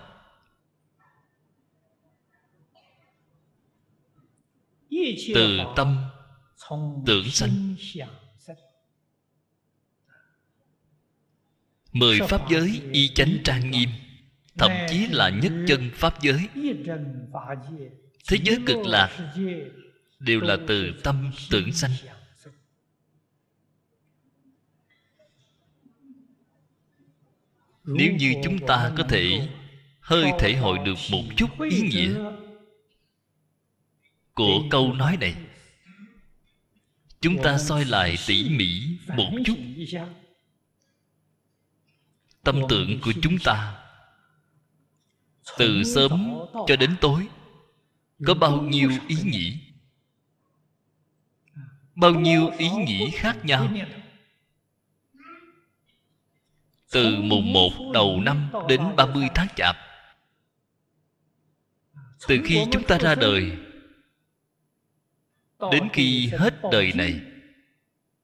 [5.34, 6.04] từ tâm
[7.06, 7.74] tưởng sanh.
[11.92, 13.88] Mười pháp giới y chánh trang nghiêm,
[14.58, 16.48] thậm chí là nhất chân pháp giới.
[18.28, 19.34] Thế giới cực lạc
[20.18, 21.92] đều là từ tâm tưởng sanh
[27.86, 29.48] nếu như chúng ta có thể
[30.00, 32.14] hơi thể hội được một chút ý nghĩa
[34.34, 35.34] của câu nói này,
[37.20, 39.56] chúng ta soi lại tỉ mỉ một chút
[42.44, 43.82] tâm tưởng của chúng ta
[45.58, 46.34] từ sớm
[46.66, 47.28] cho đến tối,
[48.26, 49.65] có bao nhiêu ý nghĩa?
[51.96, 53.68] Bao nhiêu ý nghĩ khác nhau.
[56.90, 59.76] Từ mùng một đầu năm đến ba mươi tháng chạp,
[62.28, 63.52] từ khi chúng ta ra đời
[65.72, 67.20] đến khi hết đời này,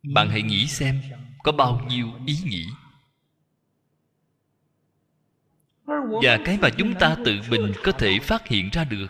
[0.02, 1.02] bạn hãy nghĩ xem
[1.42, 2.66] có bao nhiêu ý nghĩ.
[6.22, 9.06] Và cái mà chúng ta tự mình có thể phát hiện ra được,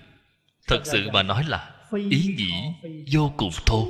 [0.66, 1.74] thật sự mà nói là
[2.10, 2.52] ý nghĩ
[3.12, 3.86] vô cùng thô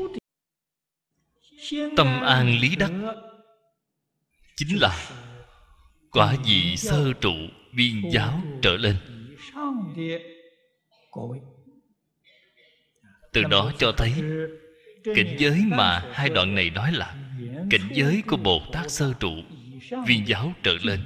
[1.97, 2.91] tâm an lý đắc.
[4.57, 5.11] Chính là
[6.11, 7.35] quả vị sơ trụ
[7.75, 8.97] viên giáo trở lên.
[13.33, 14.13] Từ đó cho thấy
[15.05, 17.15] cảnh giới mà hai đoạn này nói là
[17.71, 19.33] cảnh giới của bồ tát sơ trụ
[20.07, 21.01] viên giáo trở lên.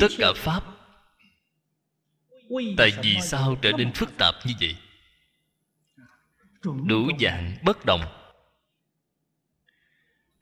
[0.00, 0.81] Tất cả pháp
[2.76, 4.76] tại vì sao trở nên phức tạp như vậy?
[6.62, 8.00] Đủ dạng bất đồng.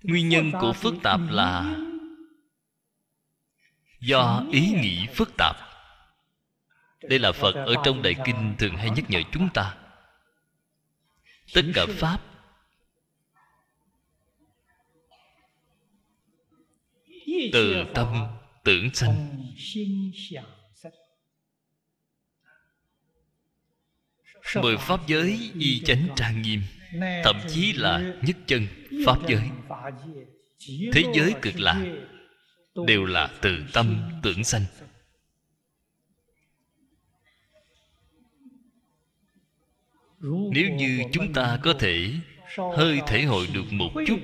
[0.02, 1.76] Nguyên nhân của phức tạp là
[4.00, 5.56] do ý nghĩ phức tạp.
[7.02, 9.76] Đây là phật ở trong đại kinh thường hay nhắc nhở chúng ta.
[11.54, 12.20] Tất cả pháp
[17.52, 18.26] từ tâm
[18.64, 19.46] tưởng sanh
[24.62, 26.60] mười pháp giới y chánh trang nghiêm
[27.24, 28.66] thậm chí là nhất chân
[29.06, 29.42] pháp giới.
[30.92, 31.84] Thế giới cực lạc
[32.86, 34.64] đều là từ tâm tưởng sanh.
[40.52, 42.10] Nếu như chúng ta có thể
[42.76, 44.18] hơi thể hội được một chút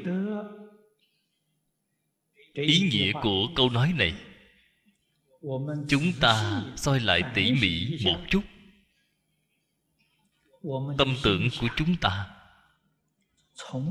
[2.52, 4.14] ý nghĩa của câu nói này.
[5.88, 8.42] Chúng ta soi lại tỉ mỉ một chút
[10.98, 12.26] tâm tưởng của chúng ta.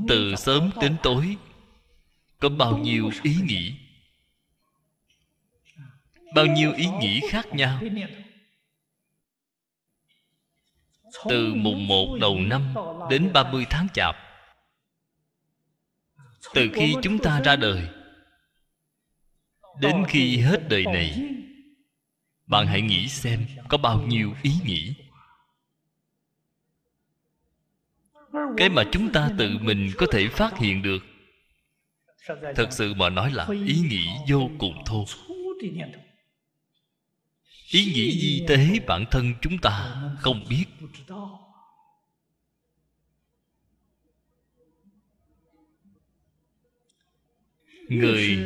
[0.08, 1.36] Từ sớm đến tối
[2.38, 3.74] có bao nhiêu ý nghĩ?
[6.34, 7.80] Bao nhiêu ý nghĩ khác nhau?
[11.24, 12.74] từ mùng một đầu năm
[13.10, 14.16] đến ba mươi tháng chạp.
[16.54, 17.88] Từ khi chúng ta ra đời
[19.80, 21.30] đến khi hết đời này
[22.46, 24.94] bạn hãy nghĩ xem có bao nhiêu ý nghĩ
[28.56, 31.02] cái mà chúng ta tự mình có thể phát hiện được.
[32.54, 35.04] Thật sự mà nói là ý nghĩ vô cùng thô.
[37.70, 40.64] Ý nghĩ di tế bản thân chúng ta không biết.
[47.88, 48.38] Người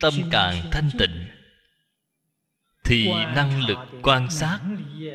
[0.00, 1.26] tâm càng thanh tịnh,
[2.84, 4.60] thì năng lực quan sát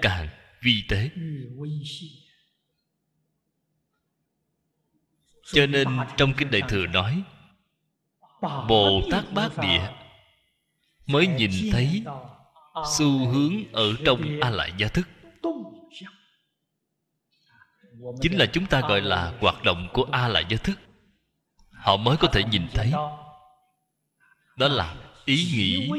[0.02, 0.28] càng
[0.62, 1.10] vi tế.
[5.52, 5.88] Cho nên
[6.18, 7.24] trong kinh đại thừa nói,
[8.42, 9.90] bồ tát bát địa
[11.06, 12.04] mới nhìn thấy
[12.98, 15.08] xu hướng ở trong a lại gia thức
[18.22, 20.80] chính là chúng ta gọi là hoạt động của a lại gia thức
[21.80, 22.92] họ mới có thể nhìn thấy.
[24.58, 24.96] Đó là
[25.26, 25.90] ý nghĩ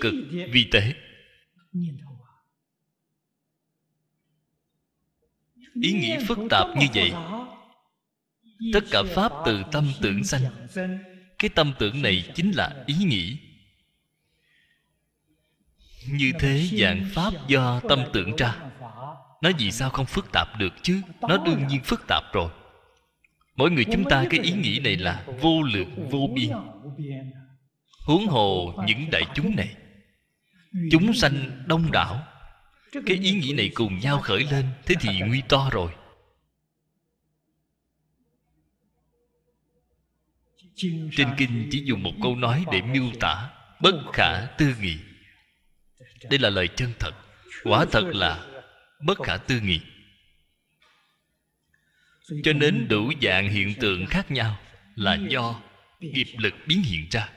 [0.00, 0.14] cực
[0.52, 0.94] vi tế.
[5.82, 7.12] Ý nghĩ phức tạp như vậy
[8.72, 10.42] tất cả pháp từ tâm tưởng sanh.
[11.38, 13.36] Cái tâm tưởng này chính là ý nghĩ.
[16.10, 18.56] Như thế dạng pháp do tâm tưởng ra.
[19.42, 21.00] Nó vì sao không phức tạp được chứ?
[21.20, 22.50] Nó đương nhiên phức tạp rồi.
[23.56, 26.50] Mỗi người chúng ta cái ý nghĩ này là vô lượng, vô biên.
[28.06, 29.74] Huống hồ những đại chúng này.
[30.90, 32.26] Chúng sanh đông đảo.
[32.92, 35.92] Cái ý nghĩ này cùng nhau khởi lên, thế thì nguy to rồi.
[41.16, 43.50] Trên kinh chỉ dùng một câu nói để miêu tả
[43.80, 44.96] bất khả tư nghị.
[46.30, 47.12] Đây là lời chân thật.
[47.64, 48.46] Quả thật là
[49.00, 49.80] bất khả tư nghị.
[52.44, 54.60] Cho nên đủ dạng hiện tượng khác nhau
[54.94, 55.62] là do
[56.00, 57.28] nghiệp lực biến hiện ra.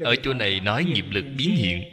[0.00, 1.84] Ở chỗ này nói nghiệp lực biến hiện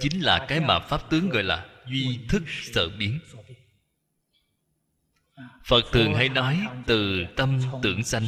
[0.00, 3.18] chính là cái mà pháp tướng gọi là duy thức sở biến
[5.64, 8.26] phật thường hay nói từ tâm tưởng sanh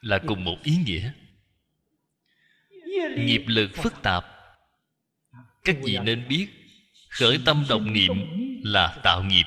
[0.00, 1.12] là cùng một ý nghĩa.
[3.16, 4.24] Nghiệp lực phức tạp.
[5.64, 6.48] Các vị nên biết,
[7.10, 8.12] khởi tâm động niệm
[8.64, 9.44] là tạo nghiệp.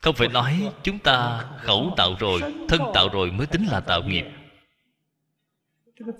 [0.00, 4.02] Không phải nói chúng ta khẩu tạo rồi, thân tạo rồi mới tính là tạo
[4.02, 4.24] nghiệp.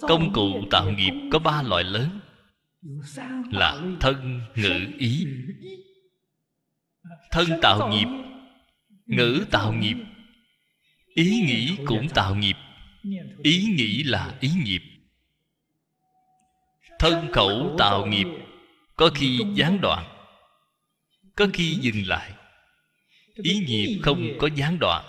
[0.00, 2.20] Công cụ tạo nghiệp có ba loại lớn
[3.52, 5.26] là thân, ngữ, ý
[7.30, 8.06] thân tạo nghiệp.
[9.06, 9.96] Ngữ tạo nghiệp.
[11.14, 12.56] ý nghĩ cũng tạo nghiệp.
[13.42, 14.82] Ý nghĩ là ý nghiệp.
[16.98, 18.26] Thân khẩu tạo nghiệp.
[18.96, 20.04] Có khi gián đoạn.
[21.36, 22.32] Có khi dừng lại.
[23.34, 25.04] Ý nghiệp không có gián đoạn.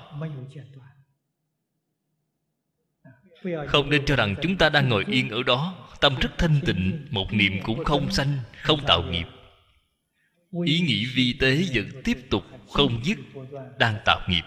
[3.68, 5.88] không nên cho rằng chúng ta đang ngồi yên ở đó.
[6.02, 9.26] Tâm rất thanh tịnh một niệm cũng không sanh không tạo nghiệp
[10.66, 13.18] ý nghĩ vi tế vẫn tiếp tục không dứt,
[13.78, 14.44] đang tạo nghiệp.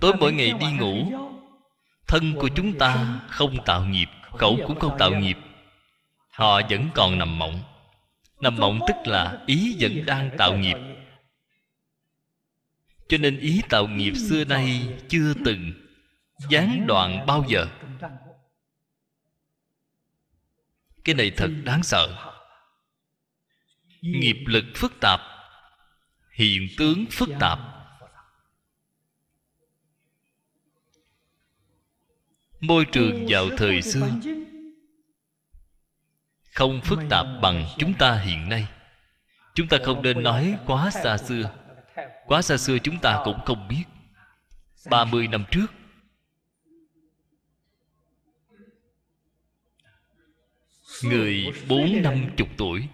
[0.00, 1.12] Tối mỗi ngày đi ngủ,
[2.06, 4.08] thân của chúng ta không tạo nghiệp
[4.38, 5.36] khẩu cũng không tạo nghiệp.
[6.30, 7.60] Họ vẫn còn nằm mộng.
[8.40, 10.76] Nằm mộng tức là ý vẫn đang tạo nghiệp.
[13.08, 15.72] Cho nên ý tạo nghiệp xưa nay chưa từng
[16.50, 17.66] gián đoạn bao giờ.
[21.04, 22.29] Cái này thật đáng sợ
[24.00, 25.20] nghiệp lực phức tạp
[26.32, 27.58] hiện tướng phức tạp.
[32.60, 34.10] Môi trường vào thời xưa
[36.52, 38.68] không phức tạp bằng chúng ta hiện nay.
[39.54, 41.54] Chúng ta không nên nói quá xa xưa.
[42.26, 43.84] Quá xa xưa chúng ta cũng không biết.
[44.90, 45.66] 30 năm trước,
[51.02, 52.88] Người bốn năm chục tuổi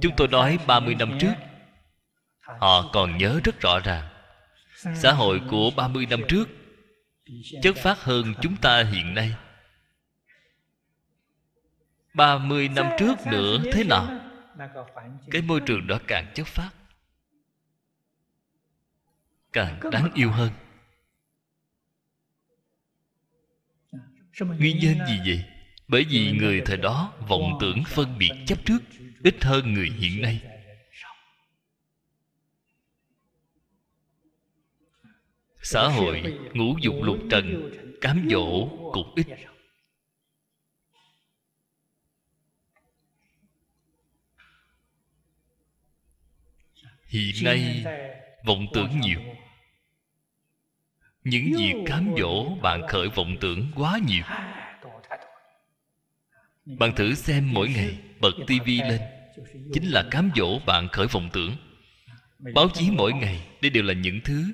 [0.00, 1.34] Chúng tôi nói 30 năm trước.
[2.40, 4.08] Họ còn nhớ rất rõ ràng.
[4.94, 6.48] Xã hội của 30 năm trước
[7.62, 9.34] Chất phát hơn chúng ta hiện nay.
[12.14, 14.20] 30 năm trước nữa thế nào?
[15.30, 16.70] Cái môi trường đó càng chất phát,
[19.52, 20.50] Càng đáng yêu hơn.
[24.40, 25.44] Nguyên nhân gì vậy?
[25.88, 28.78] Bởi vì người thời đó vọng tưởng phân biệt chấp trước.
[29.24, 30.40] Ít hơn người hiện nay.
[35.62, 37.70] Xã hội ngũ dục lục trần,
[38.00, 39.26] Cám dỗ cũng ít.
[47.06, 47.84] Hiện nay
[48.46, 49.20] vọng tưởng nhiều.
[51.24, 54.24] Những việc cám dỗ bạn khởi vọng tưởng quá nhiều
[56.66, 59.00] bạn thử xem mỗi ngày bật tivi lên.
[59.72, 61.56] Chính là cám dỗ bạn khởi vọng tưởng.
[62.54, 64.52] Báo chí mỗi ngày đây đều là những thứ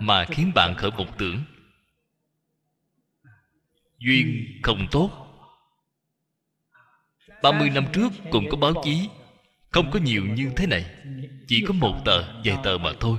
[0.00, 1.44] mà khiến bạn khởi vọng tưởng.
[3.98, 5.24] Duyên không tốt.
[7.42, 9.08] 30 năm trước cũng có báo chí
[9.70, 10.84] Không có nhiều như thế này.
[11.46, 13.18] Chỉ có một tờ, vài tờ mà thôi.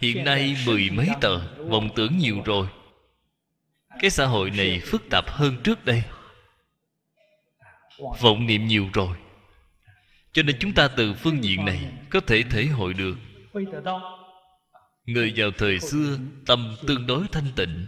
[0.00, 1.38] Hiện nay mười mấy tờ
[1.68, 2.68] Vọng tưởng nhiều rồi
[4.00, 6.02] cái xã hội này phức tạp hơn trước đây.
[8.20, 9.16] Vọng niệm nhiều rồi.
[10.32, 13.16] Cho nên chúng ta từ phương diện này có thể thể hội được.
[15.04, 17.86] Người vào thời xưa tâm tương đối thanh tịnh,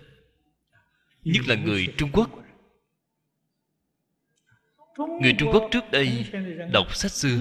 [1.25, 2.31] nhất là người trung quốc.
[5.21, 6.31] Người trung quốc trước đây
[6.73, 7.39] đọc sách xưa.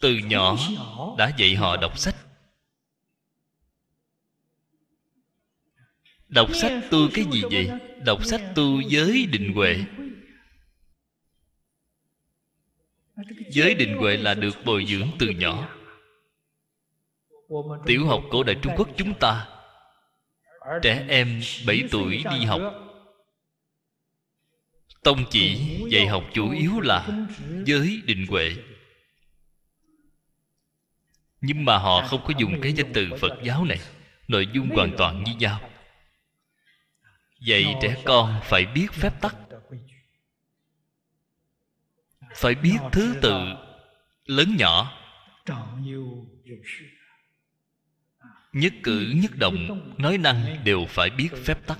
[0.00, 0.56] Từ nhỏ
[1.18, 2.16] đã dạy họ đọc sách.
[6.28, 7.70] Đọc sách tu cái gì vậy?
[8.04, 9.84] Đọc sách tu giới định huệ.
[13.50, 15.68] Giới định huệ là được bồi dưỡng từ nhỏ.
[17.86, 19.48] Tiểu học cổ đại trung quốc chúng ta,
[20.82, 22.60] trẻ em 7 tuổi đi học.
[25.02, 25.58] Tông chỉ
[25.90, 27.08] dạy học chủ yếu là
[27.64, 28.52] giới định huệ.
[31.40, 33.78] Nhưng mà họ không có dùng cái danh từ phật giáo này,
[34.28, 35.60] nội dung hoàn toàn như nhau
[37.40, 39.36] dạy trẻ con phải biết phép tắc.
[42.34, 43.38] phải biết thứ tự
[44.24, 45.02] lớn nhỏ.
[48.52, 51.78] Nhất cử nhất động nói năng đều phải biết phép tắc.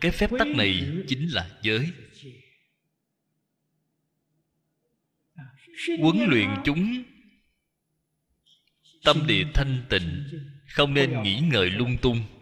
[0.00, 1.92] cái phép tắc này chính là giới.
[5.98, 7.02] huấn luyện chúng
[9.04, 10.24] tâm địa thanh tịnh
[10.68, 12.41] không nên nghĩ ngợi lung tung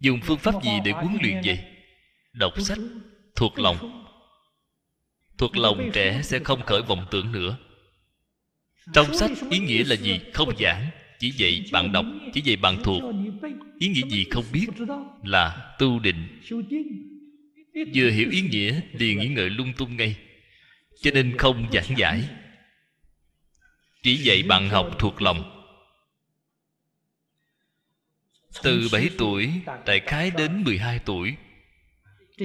[0.00, 1.58] dùng phương pháp gì để huấn luyện vậy?
[2.32, 2.78] Đọc sách
[3.36, 4.06] thuộc lòng.
[5.38, 7.56] thuộc lòng trẻ sẽ không khởi vọng tưởng nữa.
[8.92, 10.20] Trong sách ý nghĩa là gì?
[10.34, 13.02] không giảng chỉ dạy bạn đọc chỉ dạy bạn thuộc.
[13.78, 14.66] ý nghĩa gì không biết
[15.24, 16.40] là tu định.
[17.94, 20.16] Vừa hiểu ý nghĩa liền nghĩ ngợi lung tung ngay.
[21.02, 22.28] Cho nên không giảng giải
[24.02, 25.59] chỉ dạy bạn học thuộc lòng
[28.62, 29.50] từ 7 tuổi,
[29.86, 31.34] Đại khái đến 12 tuổi.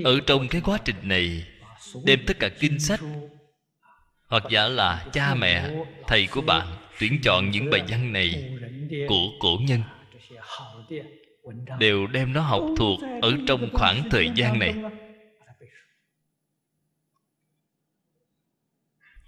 [0.03, 1.47] Ở trong cái quá trình này,
[2.05, 2.99] Đem tất cả kinh sách,
[4.27, 5.69] Hoặc giả là cha mẹ,
[6.07, 6.67] Thầy của bạn,
[6.99, 8.53] Tuyển chọn những bài văn này
[9.07, 9.81] Của cổ nhân,
[11.79, 14.73] Đều đem nó học thuộc Ở trong khoảng thời gian này.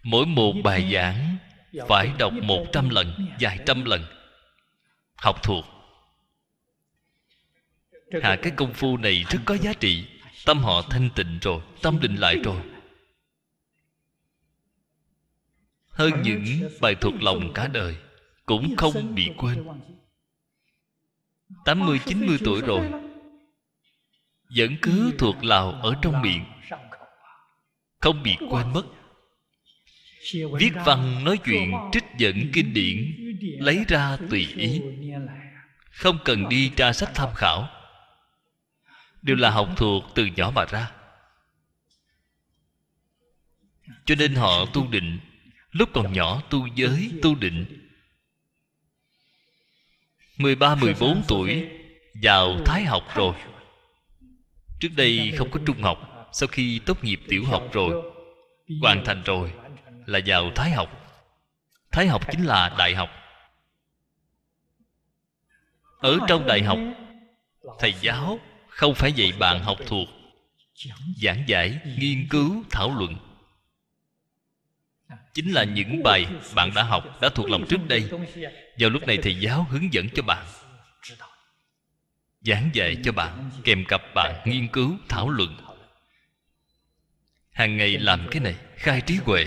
[0.03, 1.37] Mỗi một bài giảng
[1.87, 4.05] Phải đọc một trăm lần, Vài trăm lần
[5.15, 5.65] Học thuộc
[8.11, 10.05] hạ cái công phu này rất có giá trị.
[10.45, 12.61] Tâm họ thanh tịnh rồi tâm định lại rồi.
[15.89, 17.95] Hơn những bài thuộc lòng cả đời
[18.45, 19.67] cũng không bị quên.
[21.65, 22.91] 80, 90 tuổi rồi
[24.55, 26.45] Vẫn cứ thuộc lào ở trong miệng.
[27.99, 28.83] Không bị quên mất.
[30.33, 33.15] Viết văn nói chuyện trích dẫn kinh điển
[33.59, 34.81] Lấy ra tùy ý.
[35.91, 37.76] Không cần đi tra sách tham khảo
[39.27, 40.91] đều là học thuộc từ nhỏ mà ra.
[44.05, 45.19] Cho nên họ tu định
[45.71, 47.89] lúc còn nhỏ tu giới tu định.
[50.37, 51.67] 13, 14 tuổi
[52.21, 53.33] vào thái học rồi.
[54.79, 58.13] Trước đây không có trung học Sau khi tốt nghiệp tiểu học rồi
[58.81, 59.53] Hoàn thành rồi
[60.05, 61.19] Là vào thái học.
[61.91, 63.09] Thái học chính là đại học.
[65.99, 66.79] Ở trong đại học
[67.79, 68.39] Thầy giáo
[68.77, 70.07] không phải dạy bạn học thuộc.
[71.21, 73.17] Giảng giải, nghiên cứu, thảo luận.
[75.33, 76.25] Chính là những bài
[76.55, 78.09] bạn đã học đã thuộc lòng trước đây.
[78.79, 80.45] Vào lúc này thầy giáo hướng dẫn cho bạn.
[82.41, 85.57] Giảng dạy cho bạn, kèm cặp bạn nghiên cứu, thảo luận.
[87.51, 89.45] Hàng ngày làm cái này, khai trí huệ.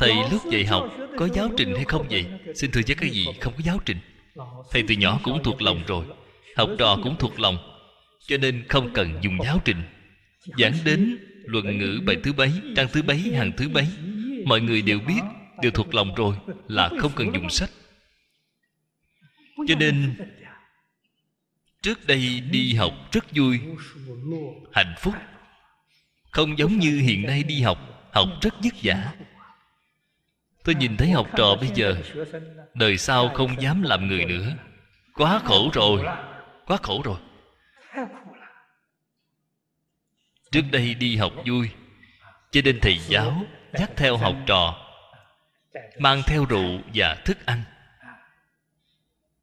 [0.00, 2.26] Thầy lúc dạy học có giáo trình hay không vậy?
[2.54, 3.98] Xin thưa với cái gì không có giáo trình?
[4.70, 6.04] Thầy từ nhỏ cũng thuộc lòng rồi.
[6.56, 7.58] Học trò cũng thuộc lòng.
[8.26, 9.82] Cho nên không cần dùng giáo trình.
[10.58, 13.86] Giảng đến luận ngữ bài thứ bấy trang thứ bấy hàng thứ bấy
[14.46, 15.20] mọi người đều biết
[15.62, 16.36] đều thuộc lòng rồi
[16.68, 17.70] là không cần dùng sách.
[19.68, 20.14] Cho nên
[21.82, 23.60] trước đây đi học rất vui
[24.72, 25.14] hạnh phúc.
[26.30, 29.12] Không giống như hiện nay đi học học rất vất vả
[30.64, 31.96] tôi nhìn thấy học trò bây giờ,
[32.74, 34.52] đời sau không dám làm người nữa.
[35.14, 36.04] Quá khổ rồi,
[36.66, 37.18] quá khổ rồi.
[40.52, 41.70] Trước đây đi học vui,
[42.50, 43.42] cho nên thầy giáo
[43.72, 44.86] dắt theo học trò,
[45.98, 47.62] mang theo rượu và thức ăn.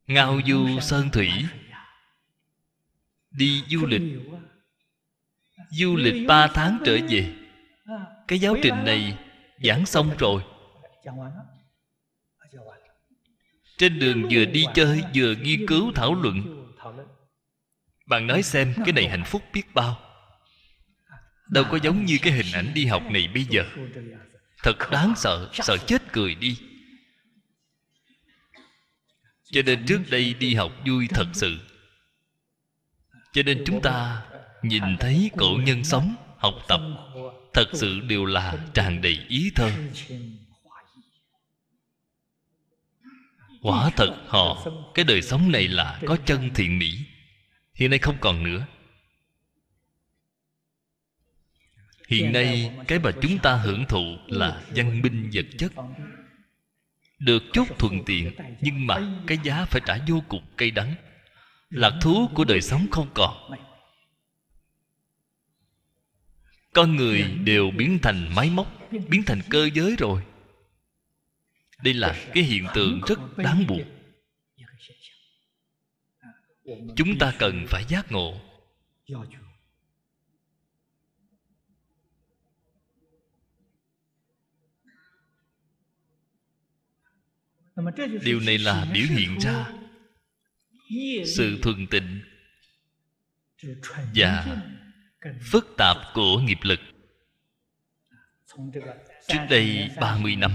[0.07, 1.29] Ngao du sơn thủy,
[3.31, 4.01] đi du lịch.
[5.69, 7.33] Du lịch ba tháng trở về,
[8.27, 9.17] cái giáo trình này
[9.63, 10.43] giảng xong rồi
[13.77, 16.63] trên đường vừa đi chơi vừa nghiên cứu thảo luận.
[18.05, 19.99] Bạn nói xem cái này hạnh phúc biết bao.
[21.49, 23.63] Đâu có giống như cái hình ảnh đi học này bây giờ.
[24.63, 26.57] Thật đáng sợ sợ chết cười đi.
[29.51, 31.57] Cho nên trước đây đi học vui thật sự.
[33.33, 34.25] Cho nên chúng ta
[34.63, 36.81] nhìn thấy cổ nhân sống học tập
[37.53, 39.71] thật sự đều là tràn đầy ý thơ
[43.67, 46.97] quả thật, họ, cái đời sống này là có chân thiện mỹ
[47.73, 48.65] hiện nay không còn nữa.
[52.07, 55.71] Hiện nay, cái mà chúng ta hưởng thụ là văn minh vật chất.
[57.19, 58.31] Được chút thuận tiện,
[58.61, 60.95] nhưng mà cái giá phải trả vô cùng cay đắng.
[61.69, 63.51] Lạc thú của đời sống không còn.
[66.73, 68.67] Con người đều biến thành máy móc,
[69.07, 70.21] biến thành cơ giới rồi
[71.83, 73.83] đây là cái hiện tượng rất đáng buồn.
[76.95, 78.41] Chúng ta cần phải giác ngộ.
[88.23, 89.73] Điều này là biểu hiện ra
[91.25, 92.21] sự thuần tịnh
[94.15, 94.61] và
[95.51, 96.79] phức tạp của nghiệp lực.
[99.27, 100.51] Trước đây 30 năm,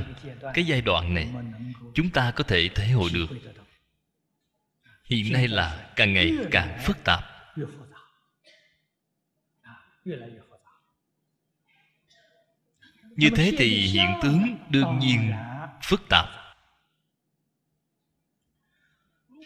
[0.55, 1.29] Cái giai đoạn này,
[1.95, 3.27] Chúng ta có thể thể hội được.
[5.05, 7.25] Hiện nay là càng ngày càng phức tạp.
[13.17, 15.33] Như thế thì hiện tướng đương nhiên
[15.83, 16.27] phức tạp.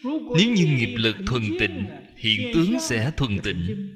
[0.05, 1.86] Nếu như nghiệp lực thuần tịnh,
[2.16, 3.93] Hiện tướng sẽ thuần tịnh.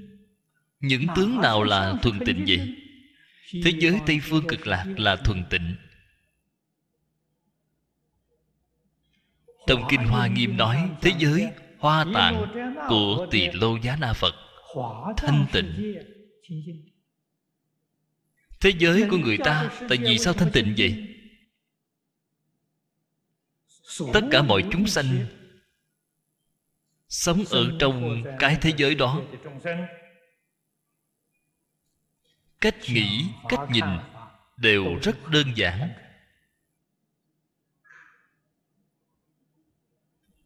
[0.80, 2.76] Những tướng nào là thuần tịnh vậy?
[3.52, 5.76] Thế giới tây phương cực lạc là thuần tịnh.
[9.66, 11.48] Trong kinh hoa nghiêm nói, thế giới
[11.78, 12.46] hoa tạng
[12.88, 14.34] của tỳ lô giá na phật
[15.16, 15.94] thanh tịnh.
[18.60, 21.06] Thế giới của người ta, tại vì sao thanh tịnh vậy?
[24.12, 25.26] Tất cả mọi chúng sanh
[27.08, 29.22] sống ở trong cái thế giới đó
[32.60, 33.84] cách nghĩ, cách nhìn
[34.56, 35.92] đều rất đơn giản.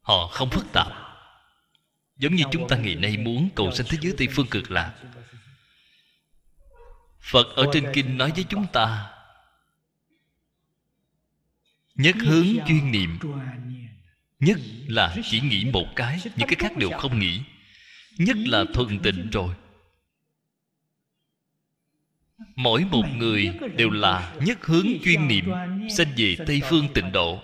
[0.01, 0.87] Họ không phức tạp.
[2.17, 4.93] Giống như chúng ta ngày nay muốn cầu sanh thế giới tây phương cực lạc.
[7.19, 9.11] Phật ở trên kinh nói với chúng ta,
[11.95, 13.19] nhất hướng chuyên niệm,
[14.39, 17.41] nhất là chỉ nghĩ một cái, những cái khác đều không nghĩ.
[18.17, 19.55] Nhất là thuần tịnh rồi
[22.55, 25.51] mỗi một người đều là nhất hướng chuyên niệm
[25.97, 27.39] sanh về tây phương tịnh độ.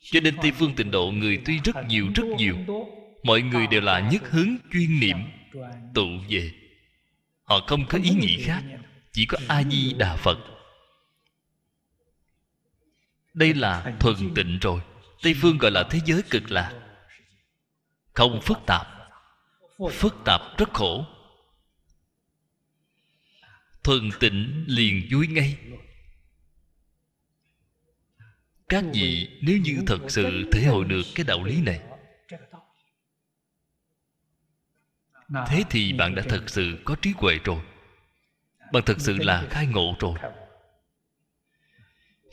[0.00, 2.56] Cho nên tây phương tịnh độ người tuy rất nhiều rất nhiều.
[3.22, 5.16] Mọi người đều là nhất hướng chuyên niệm
[5.94, 6.50] tụ về.
[7.42, 8.62] Họ không có ý nghĩ khác
[9.12, 10.38] chỉ có a di đà phật.
[13.34, 14.80] Đây là thuần tịnh rồi.
[15.22, 16.72] Tây phương gọi là thế giới cực lạc.
[18.12, 18.86] Không phức tạp.
[19.90, 21.04] Phức tạp rất khổ
[23.84, 25.58] thuần tịnh liền vui ngay.
[28.68, 31.80] Các vị, nếu như thật sự thể hội được cái đạo lý này,
[35.46, 37.62] thế thì bạn đã thật sự có trí huệ rồi.
[38.72, 40.18] Bạn thật sự là khai ngộ rồi.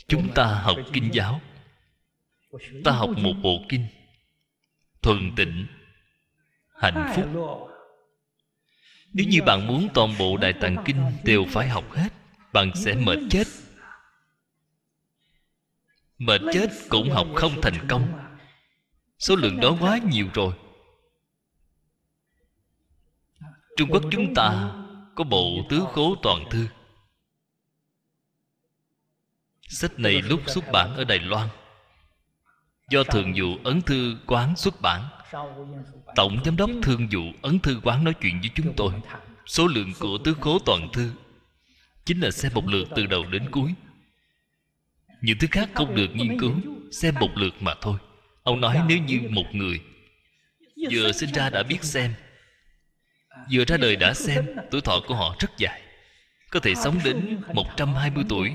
[0.08, 1.42] Chúng ta học kinh giáo.
[2.84, 3.88] Ta học một bộ kinh.
[5.02, 5.68] Thuần tịnh
[6.82, 7.26] hạnh phúc
[9.14, 12.10] nếu như bạn muốn toàn bộ Đại Tạng Kinh đều phải học hết,
[12.54, 13.48] Bạn sẽ mệt chết.
[16.18, 18.08] Mệt chết cũng học không thành công.
[19.20, 20.54] Số lượng đó quá nhiều rồi.
[23.78, 24.76] Trung Quốc chúng ta
[25.16, 26.68] Có bộ tứ khố toàn thư.
[29.62, 31.48] Sách này lúc xuất bản ở Đài Loan.
[32.90, 35.19] Do Thường vụ Ấn Thư Quán xuất bản.
[36.16, 38.94] Tổng giám đốc thương vụ Ấn Thư Quán nói chuyện với chúng tôi.
[39.46, 41.12] Số lượng của tứ khố toàn thư
[42.06, 43.74] Chính là xem một lượt từ đầu đến cuối.
[45.22, 46.54] Những thứ khác không được nghiên cứu
[46.92, 47.98] Xem một lượt mà thôi.
[48.44, 49.82] Ông nói nếu như một người
[50.92, 52.14] Vừa sinh ra đã biết xem,
[53.52, 55.82] Vừa ra đời đã xem, Tuổi thọ của họ rất dài.
[56.52, 58.54] Có thể sống đến 120 tuổi.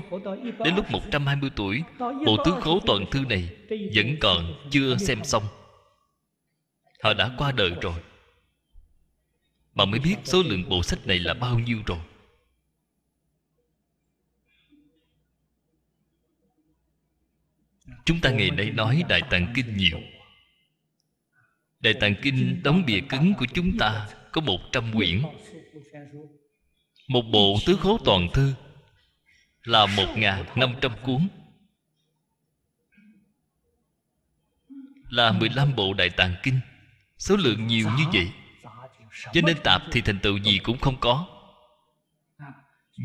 [0.65, 5.43] Đến lúc 120 tuổi, Bộ tứ khố toàn thư này Vẫn còn chưa xem xong
[7.03, 8.01] họ đã qua đời rồi.
[9.73, 11.99] Mà mới biết số lượng bộ sách này là bao nhiêu rồi.
[18.05, 19.99] Chúng ta ngày nay nói đại tạng kinh nhiều.
[21.79, 25.21] Đại tạng kinh đóng bìa cứng của chúng ta có một trăm quyển.
[27.07, 28.53] Một bộ tứ khố toàn thư
[29.63, 31.27] là một ngàn năm trăm cuốn.
[35.09, 36.59] Là mười lăm bộ đại tạng kinh
[37.17, 38.31] số lượng nhiều như vậy,
[39.33, 41.27] cho nên tạp thì thành tựu gì cũng không có.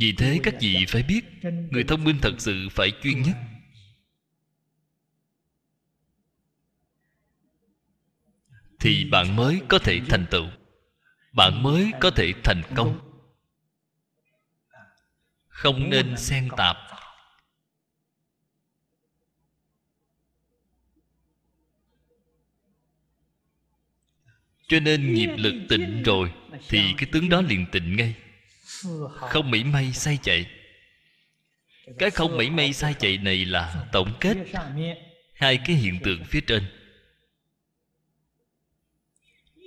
[0.00, 1.24] Vì thế các vị phải biết,
[1.70, 3.36] người thông minh thật sự phải chuyên nhất.
[8.80, 10.46] Thì bạn mới có thể thành tựu.
[11.32, 13.00] Bạn mới có thể thành công.
[15.48, 16.76] Không nên xen tạp.
[24.70, 26.32] Cho nên nghiệp lực tịnh rồi,
[26.68, 28.14] thì cái tướng đó liền tịnh ngay.
[29.16, 30.46] Không mảy may sai chạy.
[31.98, 34.36] Cái không mảy may sai chạy này là tổng kết
[35.34, 36.62] hai cái hiện tượng phía trên.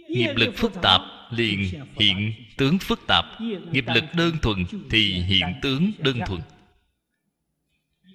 [0.09, 1.01] Nghiệp lực phức tạp
[1.31, 1.69] liền
[1.99, 3.25] hiện tướng phức tạp.
[3.71, 6.41] Nghiệp lực đơn thuần thì hiện tướng đơn thuần.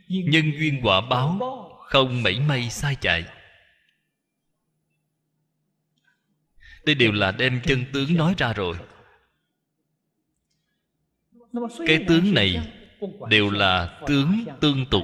[0.08, 1.38] Nhân duyên quả báo
[1.88, 3.24] không mảy may sai chạy.
[6.88, 8.76] Đây đều là đem chân tướng nói ra rồi.
[11.86, 12.72] Cái tướng này
[13.30, 15.02] đều là tướng tương tục.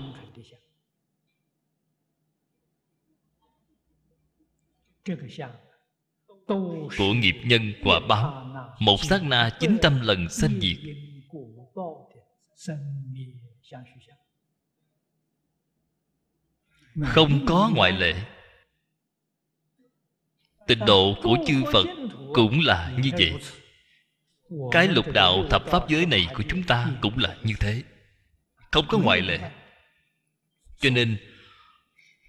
[6.98, 8.44] Của nghiệp nhân quả báo,
[8.81, 10.78] một sát na chín trăm lần sanh diệt.
[17.05, 18.34] Không có ngoại lệ
[20.66, 21.86] tịnh độ của chư phật
[22.35, 23.32] cũng là như vậy.
[24.73, 27.82] Cái lục đạo thập pháp giới này của chúng ta cũng là như thế.
[28.70, 29.39] Không có ngoại lệ.
[30.78, 31.16] Cho nên,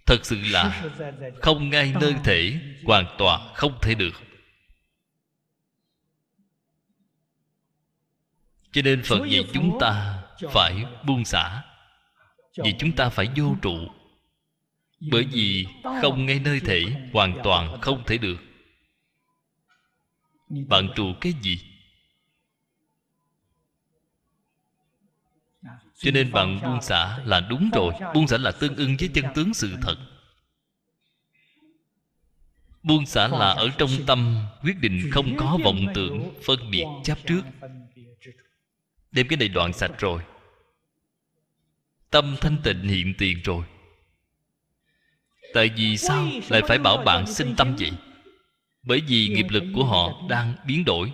[0.06, 0.84] thật sự là
[1.42, 4.14] không ngay nơi thể, hoàn toàn không thể được.
[8.72, 11.64] Cho nên phật dạy chúng ta phải buông xả
[12.64, 13.78] vì chúng ta phải vô trụ
[15.12, 15.68] bởi vì
[16.02, 18.38] không ngay nơi thể, hoàn toàn không thể được.
[20.68, 21.60] Bạn trụ cái gì?
[25.98, 27.94] Cho nên bạn buông xả là đúng rồi.
[28.14, 29.96] Buông xả là tương ưng với chân tướng sự thật.
[32.84, 37.18] Buông xả là ở trong tâm quyết định không có vọng tưởng, phân biệt chấp
[37.28, 37.42] trước.
[39.12, 40.22] Đem cái này đoạn sạch rồi.
[42.10, 43.66] Tâm thanh tịnh hiện tiền rồi
[45.56, 47.92] tại vì sao lại phải bảo bạn sinh tâm vậy?
[48.84, 51.14] Bởi vì nghiệp lực của họ đang biến đổi.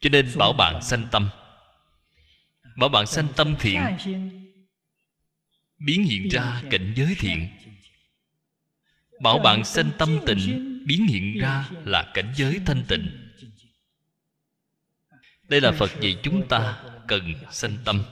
[0.00, 1.28] Cho nên bảo bạn sanh tâm.
[2.76, 3.80] Bảo bạn sanh tâm thiện.
[5.78, 7.48] biến hiện ra cảnh giới thiện.
[9.22, 13.32] bảo bạn sanh tâm tịnh biến hiện ra là cảnh giới thanh tịnh.
[15.42, 18.02] đây là phật dạy chúng ta cần sanh tâm.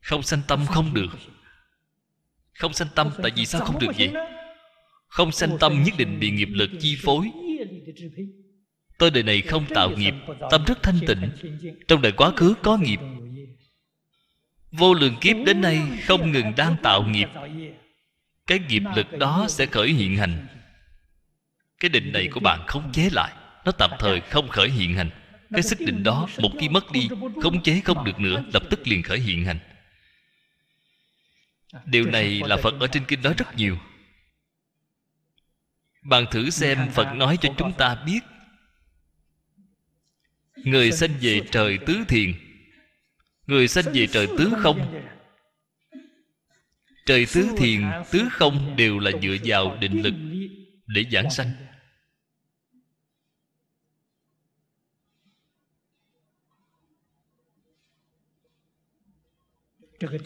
[0.00, 1.10] Không sanh tâm không được
[2.58, 4.12] không sanh tâm tại vì sao không được vậy?
[5.08, 7.30] không sanh tâm nhất định bị nghiệp lực chi phối.
[8.98, 10.14] tôi đời này không tạo nghiệp
[10.50, 11.30] tâm rất thanh tịnh.
[11.88, 13.00] trong đời quá khứ có nghiệp.
[14.70, 17.28] vô lượng kiếp đến nay không ngừng đang tạo nghiệp.
[18.46, 20.46] cái nghiệp lực đó sẽ khởi hiện hành.
[21.80, 23.32] Cái định này của bạn không chế lại.
[23.64, 25.10] Nó tạm thời không khởi hiện hành.
[25.50, 27.08] Cái sức định đó một khi mất đi
[27.42, 29.58] khống chế không được nữa lập tức liền khởi hiện hành
[31.86, 33.78] điều này là phật ở trên kinh nói rất nhiều
[36.02, 38.20] bạn thử xem phật nói cho chúng ta biết
[40.56, 42.34] người sanh về trời tứ thiền
[43.46, 45.02] người sanh về trời tứ không
[47.06, 50.14] trời tứ thiền tứ không đều là dựa vào định lực
[50.86, 51.50] để giảng sanh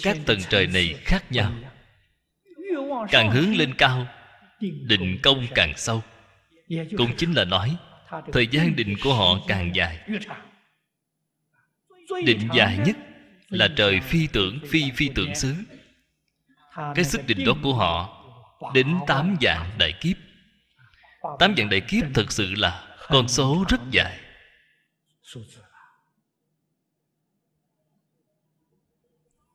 [0.03, 1.53] các tầng trời này khác nhau.
[3.11, 4.07] Càng hướng lên cao,
[4.61, 6.03] định công càng sâu.
[6.97, 7.77] Cũng chính là nói,
[8.33, 10.09] thời gian định của họ càng dài.
[12.25, 12.97] Định dài nhất
[13.49, 15.55] là trời phi tưởng, phi phi tưởng xứ
[16.95, 18.23] cái sức định đó của họ
[18.75, 20.17] đến tám dạng đại kiếp.
[21.39, 24.19] Tám dạng đại kiếp thực sự là con số rất dài.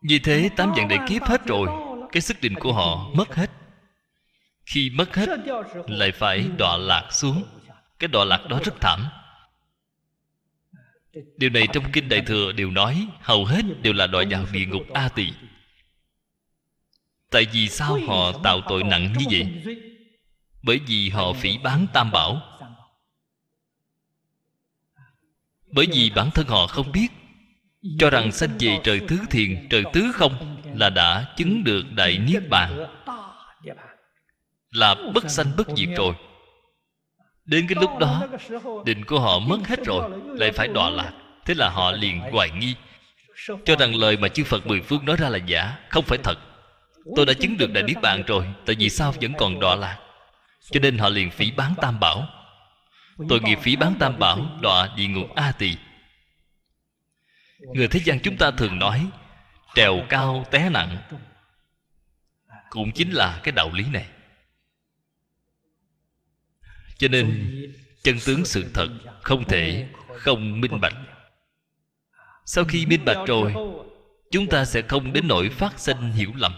[0.01, 1.67] Vì thế tám dạng đại kiếp hết rồi
[2.11, 3.51] cái sức định của họ mất hết.
[4.65, 5.29] Khi mất hết
[5.87, 7.43] lại phải đọa lạc xuống.
[7.99, 9.05] Cái đọa lạc đó rất thảm.
[11.37, 14.65] Điều này trong kinh đại thừa đều nói hầu hết đều là đọa vào địa
[14.65, 15.33] ngục a tỳ.
[17.29, 19.63] Tại vì sao họ tạo tội nặng như vậy?
[20.63, 22.41] Bởi vì họ phỉ bán tam bảo.
[25.67, 27.07] Bởi vì bản thân họ không biết
[27.99, 32.17] cho rằng sanh về trời tứ thiền, trời tứ không là đã chứng được đại
[32.17, 32.85] niết bàn.
[34.71, 36.13] Là bất sanh bất diệt rồi.
[37.45, 38.27] Đến cái lúc đó,
[38.85, 41.11] định của họ mất hết rồi, lại phải đọa lạc.
[41.45, 42.75] Thế là họ liền hoài nghi.
[43.65, 46.39] Cho rằng lời mà chư phật mười phương nói ra là giả, không phải thật.
[47.15, 49.97] Tôi đã chứng được đại niết bàn rồi, tại vì sao vẫn còn đọa lạc?
[50.71, 52.27] Cho nên họ liền phỉ bán tam bảo.
[53.29, 55.75] Tội nghiệp phỉ bán tam bảo, đọa địa ngục a tỳ
[57.61, 59.07] người thế gian chúng ta thường nói,
[59.75, 60.97] trèo cao té nặng.
[62.69, 64.07] Cũng chính là cái đạo lý này.
[66.97, 67.51] Cho nên,
[68.03, 68.87] chân tướng sự thật
[69.21, 70.95] không thể không minh bạch.
[72.45, 73.53] Sau khi minh bạch rồi,
[74.31, 76.53] chúng ta sẽ không đến nỗi phát sinh hiểu lầm.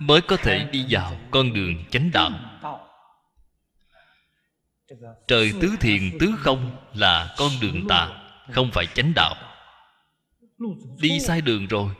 [0.00, 2.55] Mới có thể đi vào con đường chánh đạo
[5.28, 8.08] trời tứ thiền, tứ không là con đường tà,
[8.52, 9.34] không phải chánh đạo.
[11.00, 11.90] Đi sai đường rồi.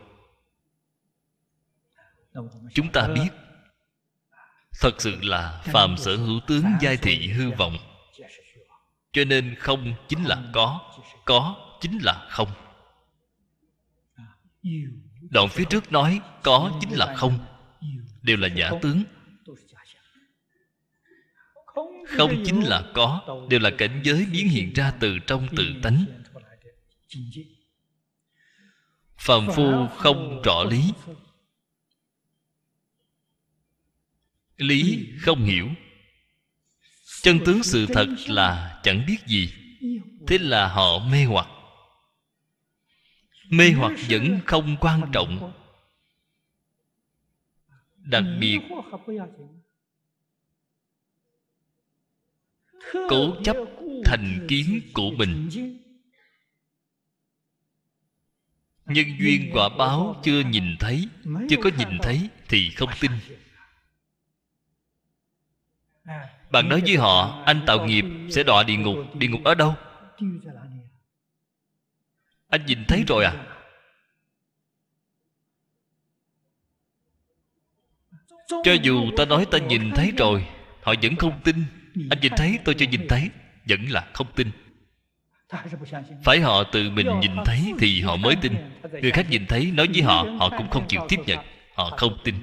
[2.74, 3.28] Chúng ta biết,
[4.80, 7.76] thật sự là phàm sở hữu tướng giai thị hư vọng.
[9.12, 10.80] Cho nên không chính là có
[11.24, 12.48] có chính là không.
[15.30, 17.38] Đoạn phía trước nói có chính là không,
[18.22, 19.04] đều là giả tướng
[22.06, 23.20] không chính là có,
[23.50, 26.04] đều là cảnh giới biến hiện ra từ trong tự tánh.
[29.18, 30.92] Phàm phu không rõ lý.
[34.56, 35.68] Lý không hiểu.
[37.22, 39.52] Chân tướng sự thật là chẳng biết gì.
[40.26, 41.46] Thế là họ mê hoặc.
[43.50, 45.52] Mê hoặc vẫn không quan trọng.
[47.96, 48.58] Đặc biệt
[52.92, 53.56] cố chấp
[54.04, 55.48] thành kiến của mình.
[58.86, 61.08] Nhân duyên quả báo chưa nhìn thấy,
[61.48, 63.12] chưa có nhìn thấy thì không tin.
[66.50, 69.74] Bạn nói với họ, anh tạo nghiệp sẽ đọa địa ngục địa ngục ở đâu?
[72.48, 73.46] Anh nhìn thấy rồi à?
[78.48, 80.46] Cho dù ta nói ta nhìn thấy rồi,
[80.82, 81.64] họ vẫn không tin
[82.10, 83.30] anh nhìn thấy, tôi chưa nhìn thấy,
[83.68, 84.50] vẫn là không tin.
[86.24, 88.52] Phải họ tự mình nhìn thấy thì họ mới tin.
[89.02, 91.38] Người khác nhìn thấy, nói với họ họ cũng không chịu tiếp nhận,
[91.74, 92.34] họ không tin.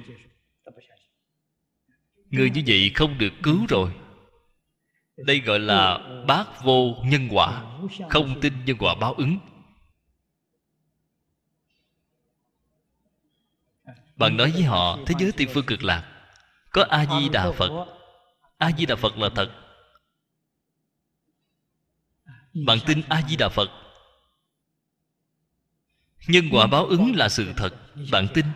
[2.30, 3.90] Người như vậy không được cứu rồi.
[5.16, 5.98] Đây gọi là
[6.28, 7.62] bác vô nhân quả,
[8.10, 9.38] không tin nhân quả báo ứng.
[14.16, 16.04] Bạn nói với họ, thế giới tây phương cực lạc,
[16.70, 17.93] có a di đà phật
[18.64, 19.50] a di đà phật là thật.
[22.66, 23.70] Bạn tin a di đà phật.
[26.28, 27.70] Nhân quả báo ứng là sự thật.
[28.12, 28.46] Bạn tin.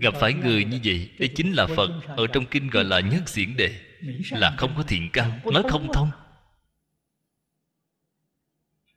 [0.00, 1.90] Gặp phải người như vậy, đây chính là phật.
[2.06, 3.80] Ở trong kinh gọi là nhất diễn đề.
[4.30, 6.10] Là không có thiện căn, nói không thông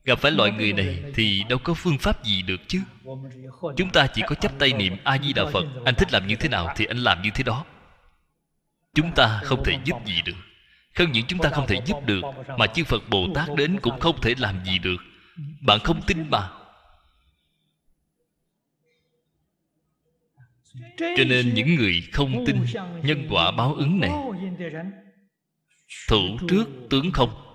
[0.07, 2.79] gặp phải loại người này thì đâu có phương pháp gì được chứ.
[3.77, 5.65] Chúng ta chỉ có chấp tay niệm a di đà phật.
[5.85, 7.65] Anh thích làm như thế nào thì anh làm như thế đó.
[8.93, 10.34] Chúng ta không thể giúp gì được.
[10.95, 12.21] Không những chúng ta không thể giúp được
[12.57, 14.97] mà chư phật bồ tát đến cũng không thể làm gì được.
[15.61, 16.49] Bạn không tin mà.
[20.97, 22.65] Cho nên những người không tin
[23.03, 24.11] nhân quả báo ứng này
[26.09, 27.47] thủ trước tướng không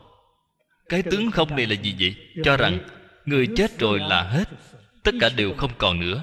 [0.93, 2.17] cái tướng không này là gì vậy?
[2.45, 2.79] cho rằng
[3.25, 4.49] người chết rồi là hết
[5.03, 6.23] tất cả đều không còn nữa.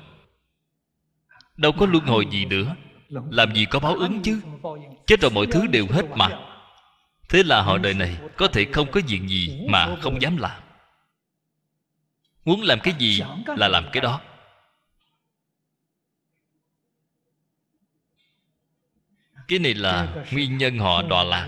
[1.58, 2.76] Đâu có luân hồi gì nữa.
[3.10, 4.41] Làm gì có báo ứng chứ?
[5.08, 6.30] Chết rồi mọi thứ đều hết mà.
[7.30, 10.62] Thế là họ đời này có thể không có chuyện gì mà không dám làm.
[12.46, 13.22] Muốn làm cái gì
[13.58, 14.22] là làm cái đó.
[19.48, 21.48] Cái này là nguyên nhân họ đọa lạc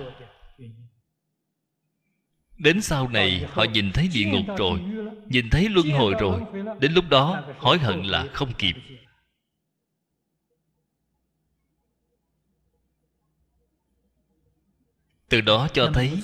[2.61, 4.79] đến sau này, họ nhìn thấy địa ngục rồi,
[5.27, 6.41] nhìn thấy luân hồi rồi.
[6.79, 8.73] Đến lúc đó, hối hận là không kịp.
[15.29, 16.21] Từ đó cho thấy,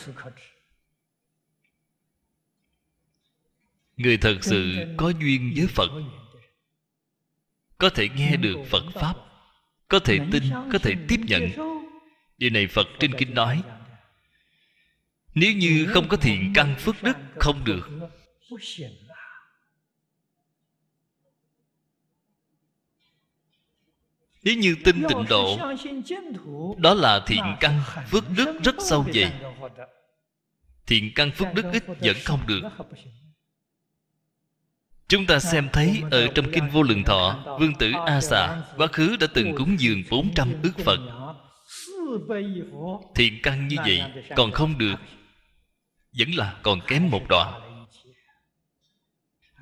[3.98, 5.90] người thật sự có duyên với phật.
[7.78, 9.16] Có thể nghe được phật pháp,
[9.88, 11.50] có thể tin, có thể tiếp nhận.
[12.38, 13.64] Điều này phật trên kinh nói
[15.40, 17.90] nếu như không có thiện căn phước đức, không được.
[24.44, 25.58] Nếu như tin tịnh độ,
[26.78, 27.82] đó là thiện căn
[28.12, 29.32] phước đức rất sâu dày
[30.88, 32.62] thiện căn phước đức ít vẫn không được.
[35.08, 38.88] Chúng ta xem thấy ở trong kinh vô lượng thọ, vương tử a xà quá
[38.88, 41.00] khứ đã từng cúng dường 400 ước phật.
[43.16, 44.02] Thiện căn như vậy
[44.36, 44.96] còn không được
[46.14, 47.68] vẫn là còn kém một đoạn.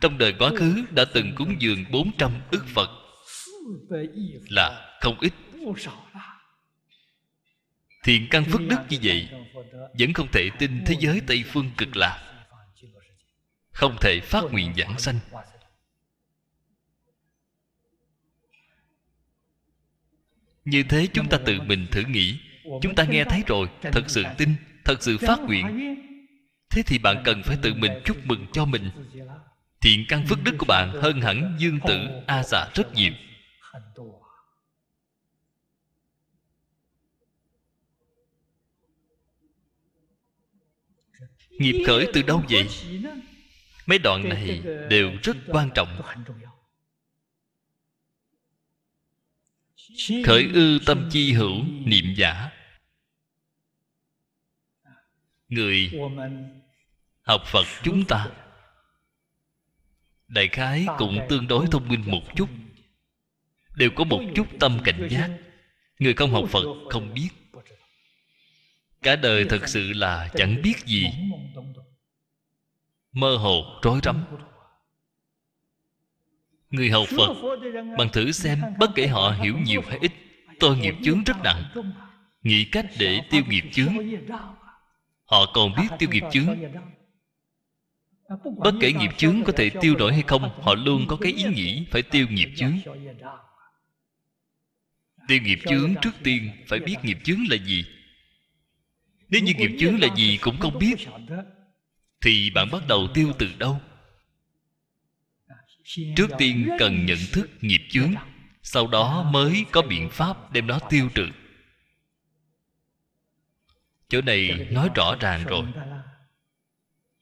[0.02, 2.90] Trong đời quá khứ đã từng cúng dường 400 ức Phật
[4.50, 5.34] Là không ít.
[8.04, 9.30] Thiện căn phước đức như vậy
[10.00, 12.46] Vẫn không thể tin thế giới Tây Phương cực lạc,
[13.72, 15.20] Không thể phát nguyện giảng sanh.
[20.66, 22.40] Như thế chúng ta tự mình thử nghĩ,
[22.82, 24.56] Chúng ta nghe thấy rồi, Thật sự tin,
[24.86, 25.96] Thật sự phát nguyện
[26.76, 28.90] Thế thì bạn cần phải tự mình chúc mừng cho mình.
[29.82, 33.14] Thiện căn phước đức của bạn hơn hẳn dương tử a xà rất nhiều.
[41.50, 42.68] Nghiệp khởi từ đâu vậy?
[43.86, 46.02] Mấy đoạn này đều rất quan trọng.
[50.26, 52.50] Khởi ư tâm chi hữu, niệm giả.
[55.50, 55.92] Người
[57.26, 58.28] học phật chúng ta.
[60.28, 62.50] Đại khái cũng tương đối thông minh một chút.
[63.76, 65.30] Đều có một chút tâm cảnh giác.
[66.00, 67.30] Người không học phật không biết.
[69.02, 71.06] Cả đời thật sự là chẳng biết gì.
[73.12, 74.26] Mơ hồ, rối rắm.
[76.70, 77.34] Người học phật,
[77.98, 80.12] bằng thử xem bất kể họ hiểu nhiều hay ít
[80.60, 81.64] tôi nghiệp chướng rất nặng.
[82.42, 83.94] Nghĩ cách để tiêu nghiệp chướng.
[85.26, 86.58] Họ còn biết tiêu nghiệp chướng
[88.58, 91.44] bất kể nghiệp chướng có thể tiêu đổi hay không, họ luôn có cái ý
[91.44, 92.78] nghĩ phải tiêu nghiệp chướng.
[95.28, 97.86] Tiêu nghiệp chướng trước tiên phải biết nghiệp chướng là gì.
[99.30, 100.96] Nếu như nghiệp chướng là gì cũng không biết,
[102.22, 103.82] thì bạn bắt đầu tiêu từ đâu?
[106.16, 108.14] Trước tiên cần nhận thức nghiệp chướng,
[108.64, 111.28] sau đó mới có biện pháp đem nó tiêu trừ.
[114.10, 115.66] Chỗ này nói rõ ràng rồi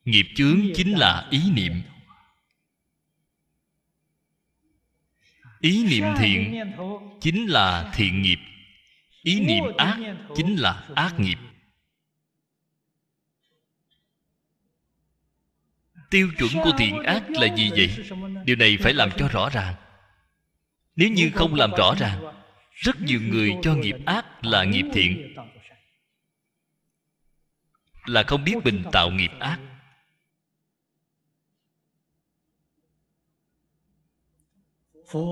[0.06, 1.82] nghiệp chướng chính là ý niệm.
[5.60, 6.72] Ý niệm thiện
[7.22, 8.40] chính là thiện nghiệp.
[9.22, 9.98] Ý niệm ác
[10.36, 11.38] chính là ác nghiệp.
[16.10, 17.90] Tiêu chuẩn của thiện ác là gì vậy?
[18.46, 19.76] Điều này phải làm cho rõ ràng.
[20.96, 25.36] Nếu như không làm rõ ràng, rất nhiều người cho nghiệp ác là nghiệp thiện.
[28.06, 29.60] Là không biết mình tạo nghiệp ác.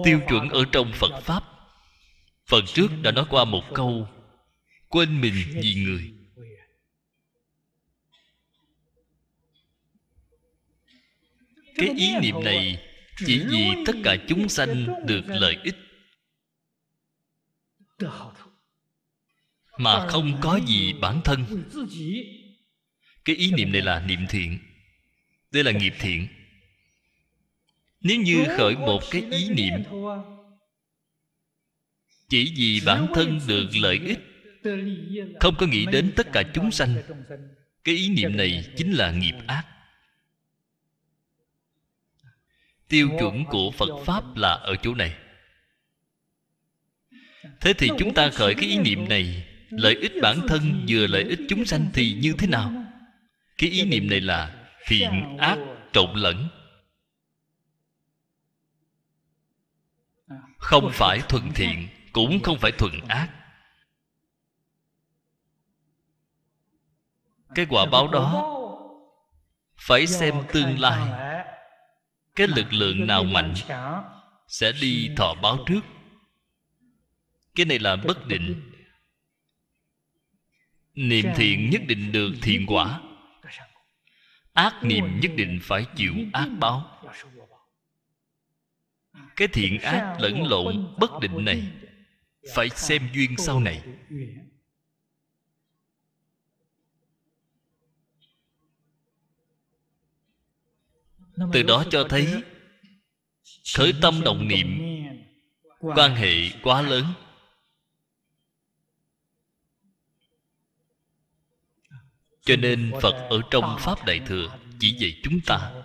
[0.05, 1.43] Tiêu chuẩn ở trong phật pháp.
[2.47, 4.07] Phần trước đã nói qua một câu,
[4.87, 6.13] quên mình vì người.
[11.75, 12.87] Cái ý niệm này
[13.25, 15.75] chỉ vì tất cả chúng sanh được lợi ích.
[19.77, 21.63] Mà không có gì bản thân.
[23.25, 24.59] Cái ý niệm này là niệm thiện.
[25.51, 26.27] Đây là nghiệp thiện
[28.01, 29.83] nếu như khởi một cái ý niệm
[32.29, 34.19] chỉ vì bản thân được lợi ích
[35.39, 36.95] không có nghĩ đến tất cả chúng sanh.
[37.83, 39.63] cái ý niệm này chính là nghiệp ác.
[42.89, 45.15] Tiêu chuẩn của phật pháp là ở chỗ này.
[47.59, 51.23] Thế thì chúng ta khởi cái ý niệm này lợi ích bản thân vừa lợi
[51.23, 52.81] ích chúng sanh thì như thế nào?
[53.61, 54.55] cái ý niệm này là
[54.87, 55.57] thiện ác
[55.93, 56.47] trộn lẫn
[60.61, 63.29] không phải thuận thiện, cũng không phải thuận ác.
[67.55, 68.57] Cái quả báo đó
[69.77, 71.31] phải xem tương lai.
[72.35, 73.53] Cái lực lượng nào mạnh
[74.47, 75.81] sẽ đi thọ báo trước.
[77.55, 78.71] Cái này là bất định.
[80.93, 83.01] Niệm thiện nhất định được thiện quả.
[84.53, 86.90] Ác niệm nhất định phải chịu ác báo
[89.41, 91.71] cái thiện ác lẫn lộn bất định này
[92.53, 93.83] phải xem duyên sau này.
[101.53, 102.43] Từ đó cho thấy
[103.75, 104.81] khởi tâm động niệm
[105.79, 107.05] quan hệ quá lớn.
[112.41, 115.80] Cho nên phật ở trong pháp đại thừa chỉ dạy chúng ta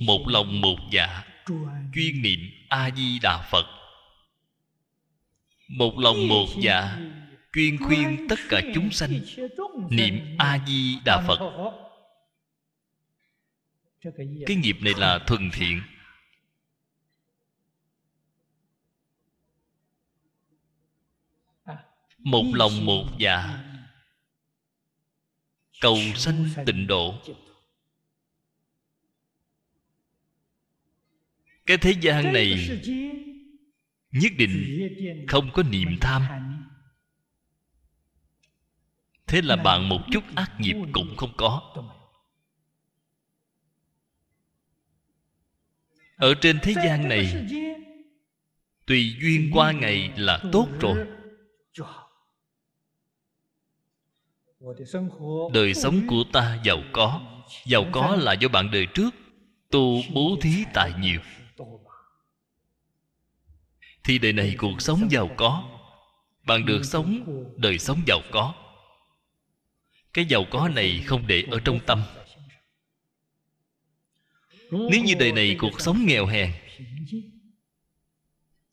[0.00, 1.24] một lòng một dạ
[1.94, 3.66] chuyên niệm a di đà phật.
[5.68, 6.98] Một lòng một dạ
[7.52, 9.20] chuyên khuyên tất cả chúng sanh
[9.90, 11.38] niệm a di đà phật.
[14.46, 15.82] Cái nghiệp này là thuần thiện.
[22.18, 23.64] Một lòng một dạ
[25.80, 27.14] cầu sanh tịnh độ.
[31.66, 32.80] Cái thế gian này
[34.10, 36.22] nhất định không có niệm tham.
[39.26, 41.74] thế là bạn một chút ác nghiệp cũng không có.
[46.16, 47.46] ở trên thế gian này
[48.86, 51.06] tùy duyên qua ngày là tốt rồi.
[55.52, 57.20] đời sống của ta giàu có.
[57.64, 59.10] Giàu có là do bạn đời trước
[59.70, 61.20] tu bố thí tài nhiều
[64.06, 65.64] thì đời này cuộc sống giàu có.
[66.44, 67.24] Bạn được sống,
[67.56, 68.54] đời sống giàu có.
[70.12, 72.02] Cái giàu có này không để ở trong tâm.
[74.70, 76.52] Nếu như đời này cuộc sống nghèo hèn,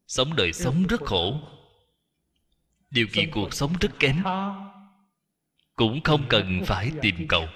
[0.08, 1.40] sống đời sống rất khổ,
[2.92, 4.24] điều kiện cuộc sống rất kém,
[5.76, 7.48] cũng không cần phải tìm cầu,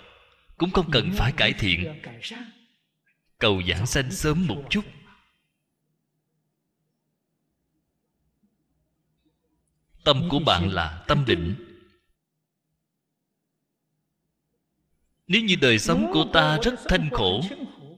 [0.57, 2.01] cũng không cần phải cải thiện.
[3.37, 4.85] Cầu giảng sanh sớm một chút.
[10.07, 11.55] Tâm của bạn là tâm định.
[15.27, 17.41] Nếu như đời sống của ta rất thanh khổ,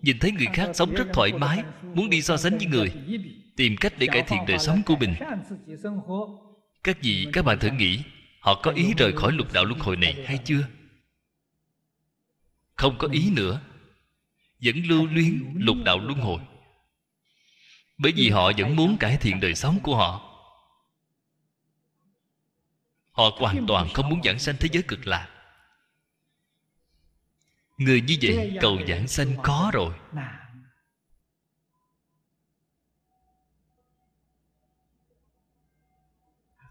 [0.01, 2.91] nhìn thấy người khác sống rất thoải mái, muốn đi so sánh với người,
[3.55, 5.15] tìm cách để cải thiện đời sống của mình.
[6.83, 7.99] Các vị, các bạn thử nghĩ,
[8.39, 10.67] họ có ý rời khỏi lục đạo luân hồi này hay chưa?
[12.75, 13.61] Không có ý nữa.
[14.65, 16.41] Vẫn lưu luyến lục đạo luân hồi.
[17.97, 20.28] Bởi vì họ vẫn muốn cải thiện đời sống của họ
[23.19, 25.29] họ hoàn toàn không muốn giảng sanh thế giới cực lạc.
[27.77, 29.93] Người như vậy cầu giảng sanh có rồi.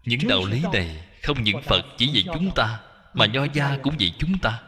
[0.04, 2.80] Những đạo lý này không những phật chỉ dạy chúng ta,
[3.14, 4.62] mà nho gia cũng dạy chúng ta.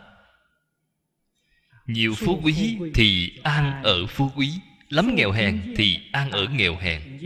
[1.86, 6.76] Nhiều phú quý thì an ở phú quý, lắm nghèo hèn thì an ở nghèo
[6.76, 7.20] hèn.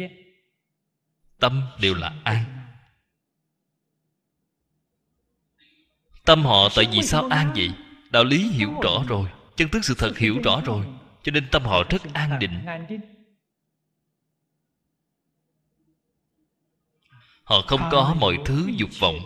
[1.39, 2.54] Tâm đều là an.
[6.25, 7.71] Tâm họ tại vì sao an vậy?
[8.11, 10.87] Đạo lý hiểu rõ rồi chân tướng sự thật hiểu rõ rồi
[11.23, 12.65] cho nên tâm họ rất an định.
[17.45, 19.19] họ không có mọi thứ dục vọng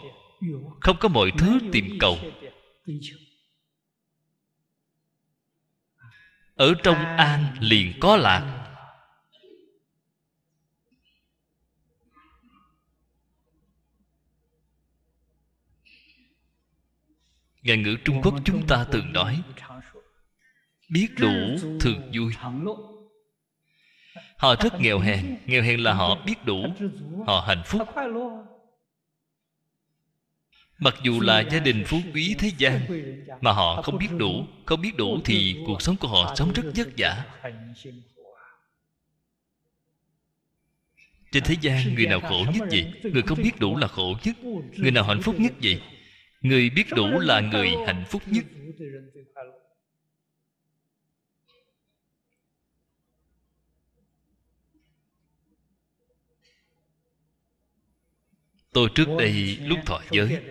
[0.81, 0.97] không?
[1.01, 2.19] có mọi thứ tìm cầu.
[6.55, 8.57] ở trong an liền có lạc
[17.62, 19.43] ngạn ngữ trung quốc chúng ta từng nói
[20.90, 22.32] biết đủ thường vui.
[24.39, 26.66] họ rất nghèo hèn nghèo hèn là họ biết đủ
[27.26, 27.89] họ hạnh phúc.
[30.78, 32.80] Mặc dù là gia đình phú quý thế gian
[33.40, 36.62] mà họ không biết đủ không biết đủ thì cuộc sống của họ sống rất
[36.76, 37.24] vất vả.
[41.32, 44.36] trên thế gian người nào khổ nhất vậy người không biết đủ là khổ nhất.
[44.76, 45.80] Người nào hạnh phúc nhất vậy
[46.40, 48.44] người biết đủ là người hạnh phúc nhất.
[58.73, 60.43] tôi trước đây lúc thọ giới.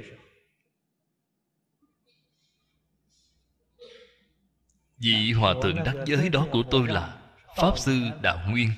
[4.98, 7.18] vị hòa thượng đắc giới đó của tôi là
[7.58, 8.70] pháp sư đạo nguyên.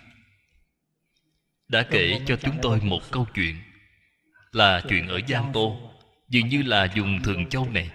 [1.68, 3.56] Đã kể cho chúng tôi một câu chuyện
[4.52, 5.90] là chuyện ở giang tô
[6.30, 7.92] dường như là dùng thường châu này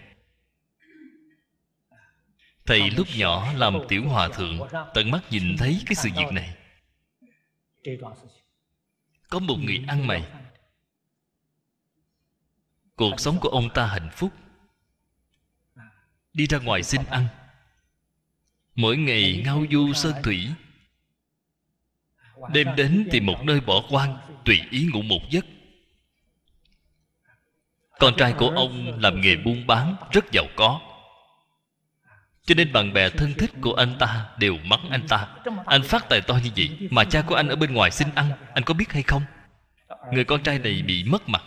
[2.66, 4.58] thầy lúc nhỏ làm tiểu hòa thượng,
[4.94, 6.56] tận mắt nhìn thấy cái sự việc này.
[9.28, 10.24] Có một người ăn mày.
[12.96, 14.32] Cuộc sống của ông ta hạnh phúc.
[16.32, 17.26] Đi ra ngoài xin ăn.
[18.74, 20.48] Mỗi ngày ngao du sơn thủy.
[22.52, 25.44] Đêm đến tìm một nơi bỏ quan tùy ý ngủ một giấc
[28.04, 30.80] con trai của ông làm nghề buôn bán rất giàu có.
[32.42, 35.28] Cho nên bạn bè thân thích của anh ta đều mắng anh ta.
[35.66, 38.30] Anh phát tài to như vậy mà cha của anh ở bên ngoài xin ăn,
[38.54, 39.22] anh có biết hay không?
[40.12, 41.42] Người con trai này bị mất mặt.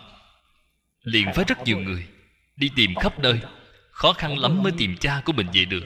[1.03, 2.07] Liền với rất nhiều người
[2.55, 3.41] đi tìm khắp nơi.
[3.91, 5.83] Khó khăn lắm mới tìm cha của mình về được.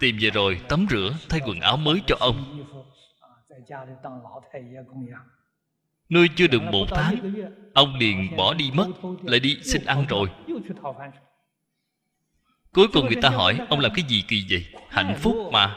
[0.00, 2.64] Tìm về rồi tắm rửa, thay quần áo mới cho ông
[6.10, 7.34] nuôi chưa được một tháng
[7.74, 8.88] ông liền bỏ đi mất
[9.22, 10.28] lại đi xin ăn rồi.
[12.72, 14.64] cuối cùng người ta hỏi ông làm cái gì kỳ vậy?
[14.90, 15.76] Hạnh phúc mà.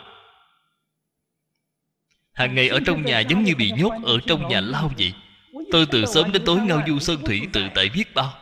[2.34, 5.14] hàng ngày ở trong nhà giống như bị nhốt ở trong nhà lao vậy.
[5.72, 8.34] Tôi từ sớm đến tối ngao du sơn thủy tự tại biết bao.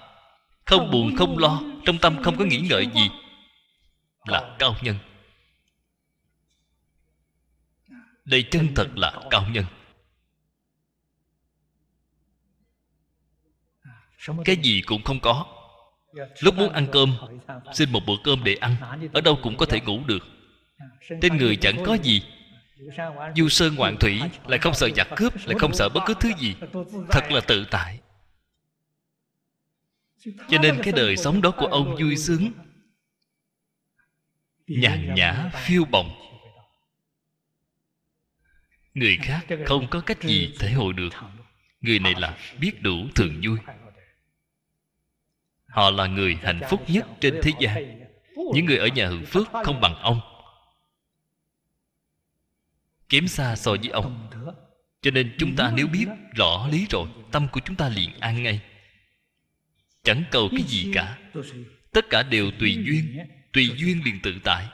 [0.66, 3.10] Không buồn không lo trong tâm không có nghĩ ngợi gì.
[4.26, 4.96] là cao nhân.
[8.26, 9.66] Đây chân thật là cao nhân
[14.46, 15.46] cái gì cũng không có.
[16.40, 17.16] Lúc muốn ăn cơm,
[17.74, 18.76] xin một bữa cơm để ăn.
[19.14, 20.28] Ở đâu cũng có thể ngủ được.
[21.22, 22.22] Trên người chẳng có gì.
[23.36, 26.30] Du sơn ngoạn thủy lại không sợ giặc cướp, lại không sợ bất cứ thứ
[26.40, 26.56] gì.
[27.12, 28.00] Thật là tự tại.
[30.50, 32.52] Cho nên cái đời sống đó của ông vui sướng.
[34.68, 36.10] Nhàn nhã, phiêu bồng.
[38.94, 41.10] Người khác không có cách gì thể hội được.
[41.82, 43.58] Người này là biết đủ thường vui
[45.70, 48.00] họ là người hạnh phúc nhất trên thế gian.
[48.54, 50.20] Những người ở nhà hưởng phước không bằng ông.
[53.10, 54.30] Kém xa so với ông.
[55.02, 56.06] Cho nên chúng ta nếu biết
[56.36, 58.62] rõ lý rồi, tâm của chúng ta liền an ngay.
[60.04, 61.18] Chẳng cầu cái gì cả.
[61.92, 63.20] Tất cả đều tùy duyên
[63.54, 64.68] tùy duyên liền tự tại.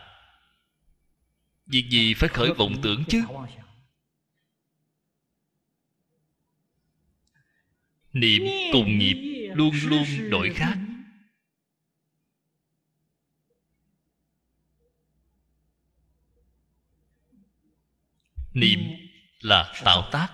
[1.66, 3.22] Việc gì phải khởi vọng tưởng chứ?
[8.14, 8.42] Niệm
[8.72, 10.78] cùng nghiệp luôn luôn đổi khác.
[18.56, 18.80] niệm
[19.42, 20.28] là tạo tác.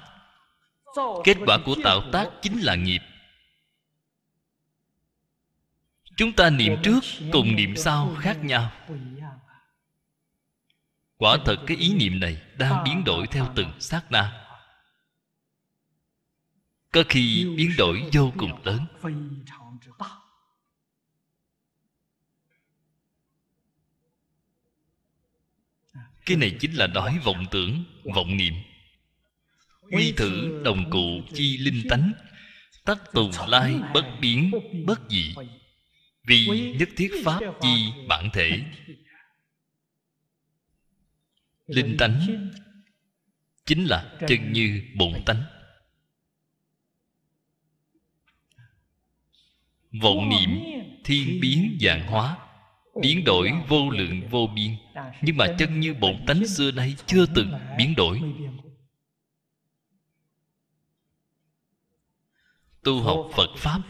[1.23, 3.01] Kết quả của tạo tác chính là nghiệp.
[6.17, 6.99] Chúng ta niệm trước
[7.31, 8.71] cùng niệm sau khác nhau.
[11.17, 14.50] Quả thật cái ý niệm này đang biến đổi theo từng sát na
[16.91, 18.85] có khi biến đổi vô cùng lớn.
[26.25, 27.83] Cái này chính là nói vọng tưởng,
[28.15, 28.53] vọng niệm.
[29.81, 32.11] Quy thử đồng cụ chi linh tánh,
[32.85, 34.51] tắc tù lai bất biến,
[34.85, 35.35] bất dị.
[36.27, 38.63] Vì nhất thiết pháp chi bản thể.
[41.67, 42.51] Linh tánh
[43.65, 45.43] chính là chân như bổn tánh.
[50.01, 50.59] Vọng niệm
[51.03, 52.37] thiên biến dạng hóa
[53.01, 54.75] biến đổi vô lượng vô biên.
[55.21, 58.21] Nhưng mà chân như bổn tánh xưa nay chưa từng biến đổi.
[62.83, 63.81] Tu học phật pháp.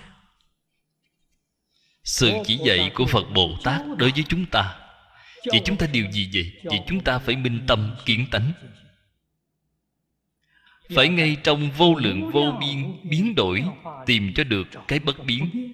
[2.03, 4.77] Sự chỉ dạy của phật bồ tát đối với chúng ta.
[5.45, 6.61] Vậy chúng ta điều gì vậy?
[6.63, 8.51] Vậy chúng ta phải minh tâm kiến tánh.
[10.95, 13.63] Phải ngay trong vô lượng vô biên biến đổi
[14.05, 15.71] tìm cho được cái bất biến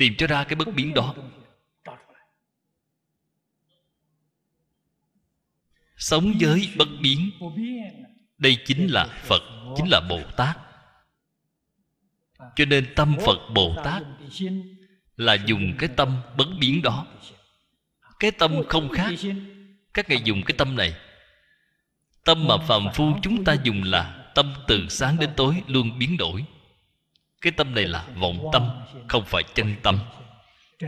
[0.00, 1.14] tìm cho ra cái bất biến đó.
[5.96, 7.30] Sống với bất biến,
[8.38, 9.42] đây chính là phật,
[9.76, 10.58] chính là bồ tát.
[12.56, 14.02] Cho nên tâm phật bồ tát
[15.16, 17.06] là dùng cái tâm bất biến đó.
[18.20, 19.10] Cái tâm không khác.
[19.94, 20.94] Các ngài dùng cái tâm này.
[22.24, 26.16] Tâm mà phàm phu chúng ta dùng là tâm từ sáng đến tối luôn biến
[26.16, 26.44] đổi
[27.40, 28.70] cái tâm này là vọng tâm,
[29.08, 29.98] không phải chân tâm.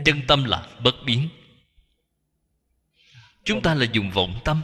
[0.05, 1.29] Chân tâm là bất biến.
[3.43, 4.61] Chúng ta là dùng vọng tâm.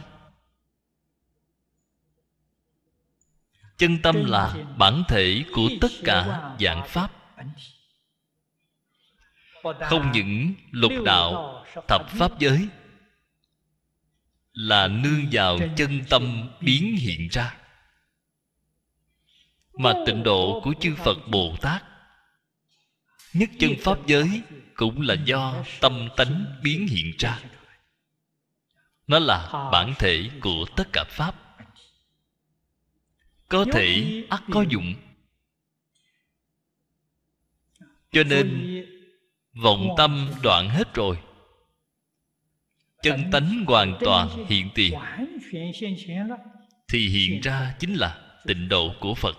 [3.78, 7.12] Chân tâm là bản thể của tất cả dạng pháp.
[9.62, 12.68] Không những lục đạo, thập pháp giới
[14.52, 17.59] là nương vào chân tâm biến hiện ra
[19.82, 21.82] mà tịnh độ của chư phật bồ tát.
[23.32, 24.42] Nhất chân pháp giới
[24.74, 27.38] cũng là do tâm tánh biến hiện ra.
[29.06, 31.34] Nó là bản thể của tất cả pháp.
[33.48, 34.94] Có thể ắt có dụng.
[38.12, 38.76] Cho nên,
[39.62, 41.18] vọng tâm đoạn hết rồi.
[43.02, 44.94] Chân tánh hoàn toàn hiện tiền.
[46.88, 49.36] Thì hiện ra chính là tịnh độ của phật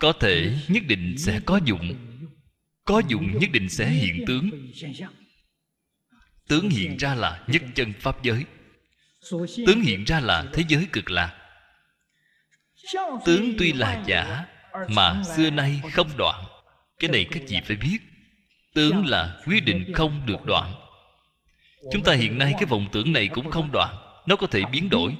[0.00, 1.96] có thể nhất định sẽ có dụng.
[2.84, 4.50] Có dụng nhất định sẽ hiện tướng.
[6.48, 8.44] Tướng hiện ra là nhất chân pháp giới.
[9.66, 11.34] Tướng hiện ra là thế giới cực lạc.
[13.24, 14.44] Tướng tuy là giả,
[14.88, 16.44] mà xưa nay không đoạn.
[16.98, 17.98] Cái này các vị phải biết.
[18.74, 20.74] Tướng là quyết định không được đoạn.
[21.92, 23.96] Chúng ta hiện nay cái vọng tưởng này cũng không đoạn.
[24.26, 25.16] Nó có thể biến đổi.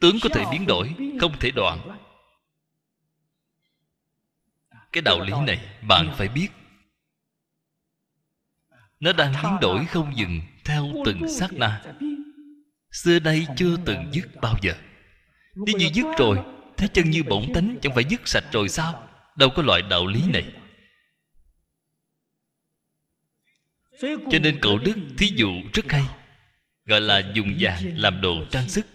[0.00, 1.97] Tướng có thể biến đổi, không thể đoạn
[4.92, 6.48] cái đạo lý này bạn phải biết
[9.00, 11.82] nó đang biến đổi không dừng theo từng sát na
[12.92, 14.74] xưa nay chưa từng dứt bao giờ
[15.54, 16.38] nếu như dứt rồi
[16.76, 20.06] thế chân như bổn tánh chẳng phải dứt sạch rồi sao đâu có loại đạo
[20.06, 20.52] lý này
[24.04, 26.02] cho nên cậu đức thí dụ rất hay
[26.84, 28.86] gọi là dùng vàng làm đồ trang sức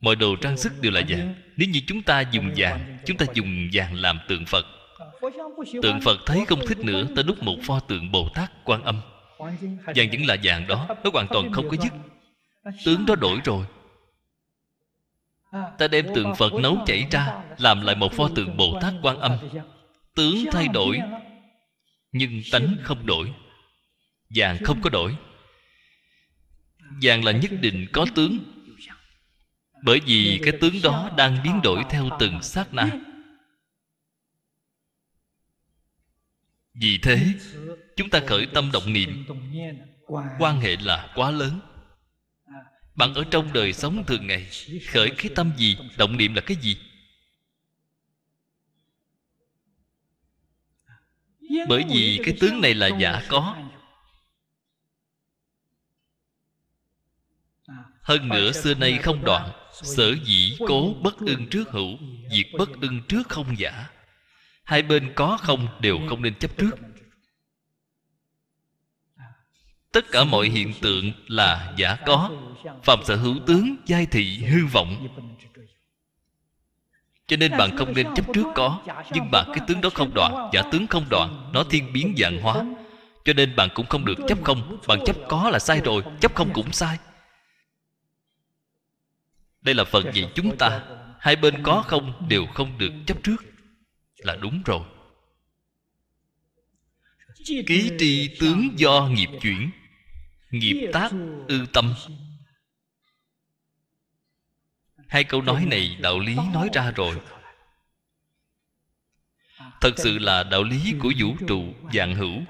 [0.00, 1.34] mọi đồ trang sức đều là vàng.
[1.56, 4.66] Nếu như chúng ta dùng vàng, chúng ta dùng vàng làm tượng phật.
[5.82, 9.00] Tượng phật thấy không thích nữa, ta đúc một pho tượng bồ tát quan âm.
[9.86, 11.92] Vàng vẫn là vàng đó, nó hoàn toàn không có dứt.
[12.84, 13.66] Tướng đó đổi rồi.
[15.78, 19.18] Ta đem tượng phật nấu chảy ra, làm lại một pho tượng bồ tát quan
[19.18, 19.32] âm.
[20.14, 21.00] Tướng thay đổi,
[22.12, 23.32] nhưng tánh không đổi.
[24.34, 25.16] Vàng không có đổi.
[27.02, 28.38] Vàng là nhất định có tướng
[29.86, 32.90] bởi vì cái tướng đó đang biến đổi theo từng sát na.
[36.74, 37.34] vì thế
[37.96, 39.24] chúng ta khởi tâm động niệm.
[40.38, 41.60] quan hệ là quá lớn.
[42.94, 44.50] Bạn ở trong đời sống thường ngày
[44.86, 46.76] khởi cái tâm gì động niệm là cái gì?
[51.68, 53.56] Bởi vì cái tướng này là giả có.
[58.02, 61.98] hơn nữa xưa nay không đoạn sở dĩ cố bất ưng trước hữu
[62.30, 63.86] diệt bất ưng trước không giả.
[64.64, 66.70] hai bên có không đều không nên chấp trước.
[69.92, 72.30] Tất cả mọi hiện tượng là giả có.
[72.82, 75.08] Phạm sở hữu tướng giai thị hư vọng.
[77.26, 78.80] Cho nên bạn không nên chấp trước có
[79.14, 82.40] nhưng mà cái tướng đó không đoạn giả tướng không đoạn nó thiên biến dạng
[82.42, 82.64] hóa.
[83.24, 86.34] Cho nên bạn cũng không được chấp không bạn chấp có là sai rồi chấp
[86.34, 86.98] không cũng sai
[89.66, 90.82] đây là phần gì chúng ta?
[91.20, 92.28] Hai bên có không?
[92.28, 93.36] Đều không được chấp trước.
[94.16, 94.80] Là đúng rồi.
[97.46, 99.70] Ký tri tướng do nghiệp chuyển.
[100.50, 101.12] Nghiệp tác
[101.48, 101.94] ư tâm.
[105.08, 107.20] Hai câu nói này đạo lý nói ra rồi.
[109.80, 112.42] Thật sự là đạo lý của vũ trụ dạng hữu.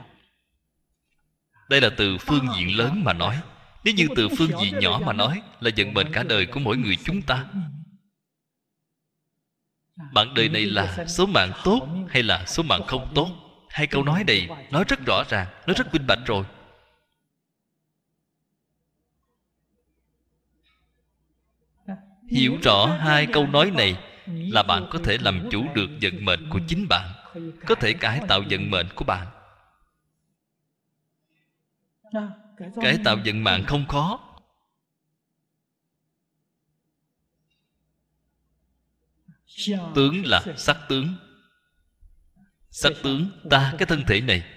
[1.69, 3.41] Đây là từ phương diện lớn mà nói
[3.87, 6.77] nếu như từ phương diện nhỏ mà nói là vận mệnh cả đời của mỗi
[6.77, 7.45] người chúng ta.
[10.13, 13.29] Bạn đời này là số mạng tốt hay là số mạng không tốt?
[13.71, 16.45] Hai câu nói này nói rất rõ ràng nó rất minh bạch rồi.
[22.31, 23.97] Hiểu rõ hai câu nói này
[24.27, 27.11] là bạn có thể làm chủ được vận mệnh của chính bạn
[27.67, 29.27] có thể cải tạo vận mệnh của bạn
[32.59, 34.23] cải tạo vận mạng không khó.
[39.95, 41.17] Tướng là sắc tướng.
[42.71, 44.53] Sắc tướng ta cái thân thể này.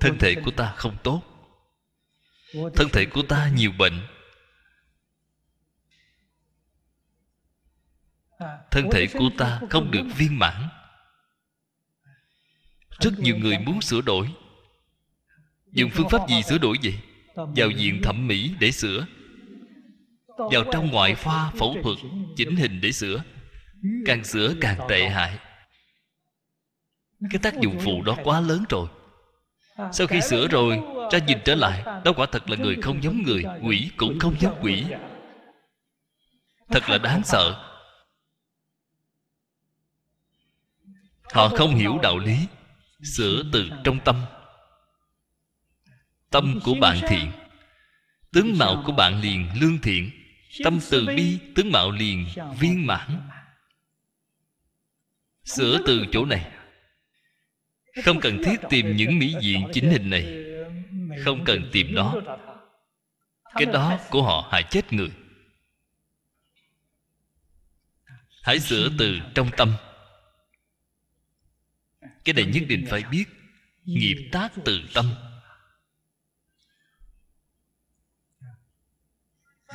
[0.00, 1.22] Thân thể của ta không tốt.
[2.74, 4.15] Thân thể của ta nhiều bệnh
[8.70, 10.68] thân thể của ta không được viên mãn
[13.00, 14.28] rất nhiều người muốn sửa đổi
[15.72, 16.98] dùng phương pháp gì sửa đổi vậy
[17.34, 19.06] vào viện thẩm mỹ để sửa
[20.38, 21.96] vào trong ngoại khoa phẫu thuật
[22.36, 23.22] chỉnh hình để sửa
[24.06, 25.38] càng sửa càng tệ hại
[27.30, 28.88] cái tác dụng phụ đó quá lớn rồi
[29.92, 30.80] sau khi sửa rồi
[31.12, 34.34] ra nhìn trở lại đó quả thật là người không giống người quỷ cũng không
[34.40, 34.84] giống quỷ
[36.68, 37.75] thật là đáng sợ
[41.32, 42.36] họ không hiểu đạo lý,
[43.16, 44.24] sửa từ trong tâm.
[46.30, 47.32] Tâm của bạn thiện,
[48.32, 50.10] tướng mạo của bạn liền lương thiện.
[50.64, 52.26] Tâm từ bi, tướng mạo liền
[52.60, 53.28] viên mãn.
[55.44, 56.50] Sửa từ chỗ này.
[58.04, 60.44] Không cần thiết tìm những mỹ diện chính hình này.
[61.24, 62.14] Không cần tìm đó
[63.54, 65.10] cái đó của họ hại chết người.
[68.42, 69.72] Hãy sửa từ trong tâm
[72.26, 73.24] cái này nhất định phải biết.
[73.84, 75.14] Nghiệp tác từ tâm.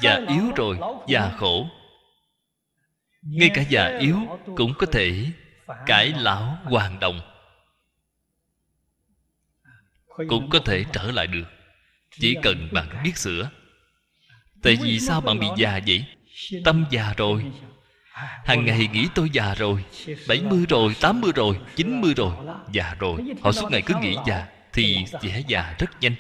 [0.01, 1.69] Già yếu rồi, già khổ.
[3.21, 4.17] Ngay cả già yếu
[4.57, 5.31] cũng có thể
[5.85, 7.21] cải lão hoàn đồng.
[10.27, 11.45] Cũng có thể trở lại được.
[12.11, 13.49] Chỉ cần bạn biết sửa.
[14.63, 16.05] Tại vì sao bạn bị già vậy?
[16.65, 17.51] Tâm già rồi
[18.45, 19.85] hàng ngày nghĩ tôi già rồi
[20.27, 22.31] 70 rồi, 80 rồi, 90 rồi
[22.71, 23.21] Già rồi.
[23.41, 26.15] Họ suốt ngày cứ nghĩ già Thì sẽ già rất nhanh.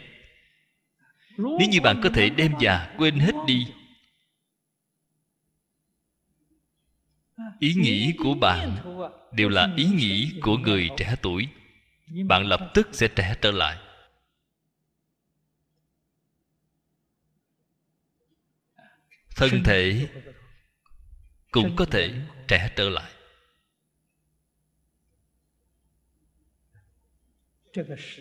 [1.37, 3.67] Nếu như bạn có thể đem già quên hết đi
[7.59, 8.77] Ý nghĩ của bạn
[9.31, 11.47] Đều là ý nghĩ của người trẻ tuổi.
[12.27, 13.77] Bạn lập tức sẽ trẻ trở lại.
[19.35, 20.07] Thân thể
[21.51, 22.13] cũng có thể
[22.47, 23.11] trẻ trở lại.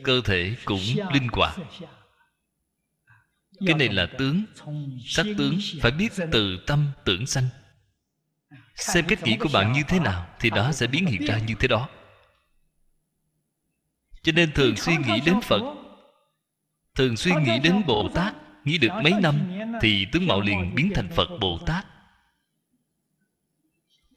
[0.05, 0.81] Cơ thể cũng
[1.12, 1.57] linh hoạt.
[3.66, 4.44] cái này là tướng.
[5.07, 7.48] sắc tướng phải biết từ tâm tưởng sanh.
[8.74, 11.55] Xem cách nghĩ của bạn như thế nào thì đó sẽ biến hiện ra như
[11.61, 11.89] thế đó.
[14.23, 15.74] Cho nên thường suy nghĩ đến phật.
[16.94, 18.35] thường suy nghĩ đến bồ tát
[18.65, 19.51] nghĩ được mấy năm
[19.81, 21.86] thì tướng mạo liền biến thành phật bồ tát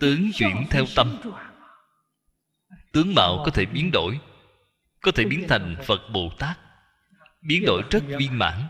[0.03, 1.17] tướng chuyển theo tâm.
[2.91, 4.19] Tướng mạo có thể biến đổi,
[5.01, 6.57] có thể biến thành phật bồ tát,
[7.41, 8.67] biến đổi rất viên mãn,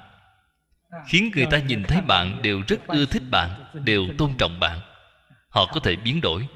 [1.07, 4.79] khiến người ta nhìn thấy bạn đều rất ưa thích bạn, đều tôn trọng bạn.
[5.49, 6.47] Họ có thể biến đổi.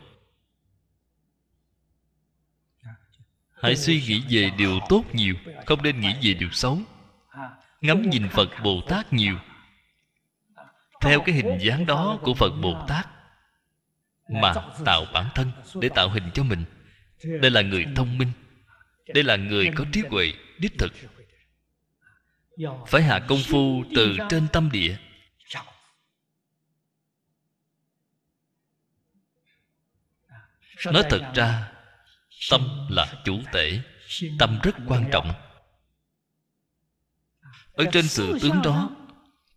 [3.62, 5.36] Hãy suy nghĩ về điều tốt nhiều,
[5.66, 6.80] không nên nghĩ về điều xấu.
[7.82, 9.38] Ngắm nhìn phật bồ tát nhiều.
[11.02, 13.17] Theo cái hình dáng đó của phật bồ tát
[14.30, 14.54] mà
[14.86, 15.52] tạo bản thân
[15.82, 16.66] để tạo hình cho mình.
[17.24, 18.32] Đây là người thông minh.
[19.14, 20.94] Đây là người có trí huệ, đích thực.
[22.88, 24.98] Phải hạ công phu từ trên tâm địa.
[30.86, 31.72] Nói thật ra,
[32.50, 33.80] tâm là chủ tể
[34.40, 35.34] tâm rất quan trọng.
[37.74, 38.90] Ở trên sự tướng đó,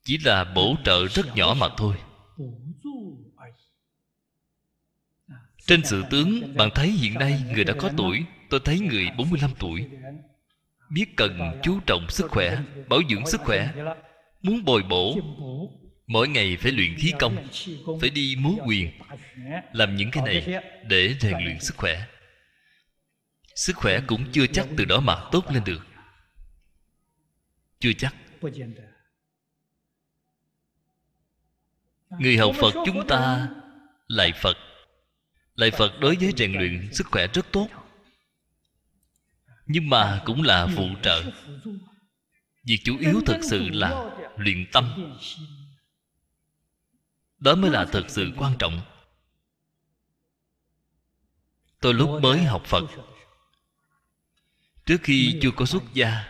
[0.05, 1.97] chỉ là bổ trợ rất nhỏ mà thôi.
[5.67, 9.51] Trên sự tướng, bạn thấy hiện nay người đã có tuổi, tôi thấy người 45
[9.59, 9.87] tuổi.
[10.91, 12.59] Biết cần chú trọng sức khỏe,
[12.89, 13.73] bảo dưỡng sức khỏe.
[14.43, 15.19] Muốn bồi bổ,
[16.07, 17.49] mỗi ngày phải luyện khí công,
[18.01, 18.91] phải đi múa quyền,
[19.73, 22.07] làm những cái này để rèn luyện sức khỏe.
[23.55, 25.87] Sức khỏe cũng chưa chắc từ đó mà tốt lên được.
[27.81, 28.15] Chưa chắc.
[32.19, 33.49] Người học phật chúng ta
[34.09, 34.57] lại phật
[35.61, 37.69] lại phật đối với rèn luyện sức khỏe rất tốt.
[39.67, 41.33] Nhưng mà cũng là phụ trợ.
[42.65, 45.15] Việc chủ yếu thực sự là luyện tâm.
[47.39, 48.81] Đó mới là thực sự quan trọng.
[51.81, 52.85] Tôi lúc mới học phật,
[54.87, 56.25] trước khi chưa có xuất gia,